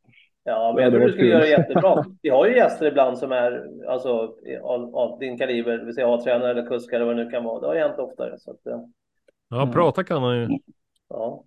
[0.44, 1.30] Ja, men Ja, jag tror du skulle kul.
[1.30, 2.04] göra jättebra.
[2.22, 6.14] Vi har ju gäster ibland som är alltså, av, av din kaliber, det vill säga
[6.14, 7.60] A-tränare eller kuskar eller vad det nu kan vara.
[7.60, 8.38] Det har hänt oftare.
[8.38, 8.80] Så att, eh,
[9.52, 9.72] Ja, Mm.
[9.74, 10.48] prata kan han ju.
[11.08, 11.44] ja.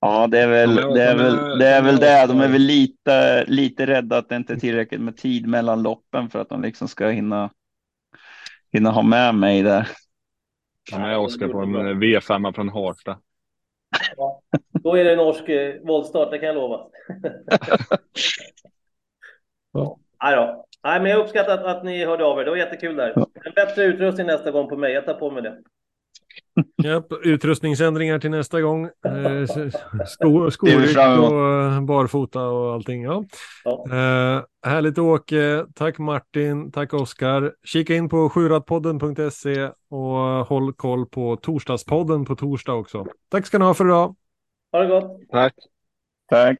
[0.00, 1.02] Ja, det är väl Ja, det.
[1.02, 2.26] Är de är- väl, det, är de väl det.
[2.26, 6.30] De är väl lite, lite rädda att det inte är tillräckligt med tid mellan loppen
[6.30, 7.50] för att de liksom ska hinna,
[8.72, 9.88] hinna ha med mig där.
[10.90, 13.18] Ta med Oskar på en eh, V5 från Harsta.
[14.82, 16.86] Då är det norsk eh, våldstart, det kan jag lova.
[19.72, 19.98] Ja.
[20.22, 20.66] Nej, då.
[20.84, 22.44] Nej, men jag uppskattar att, att ni hörde av er.
[22.44, 23.14] Det var jättekul där.
[23.44, 24.92] En bättre utrustning nästa gång på mig.
[24.92, 25.58] Jag tar på mig det.
[26.84, 28.84] Japp, utrustningsändringar till nästa gång.
[28.84, 29.46] Eh,
[30.06, 33.02] sko, och eh, barfota och allting.
[33.02, 33.24] Ja.
[33.64, 33.84] Ja.
[33.86, 35.66] Eh, härligt Åke.
[35.74, 36.72] Tack Martin.
[36.72, 37.52] Tack Oskar.
[37.64, 43.06] Kika in på sjuratpodden.se och håll koll på torsdagspodden på torsdag också.
[43.30, 44.16] Tack ska ni ha för idag.
[44.72, 45.20] Ha det gott!
[45.30, 45.54] Tack.
[46.30, 46.58] Tack.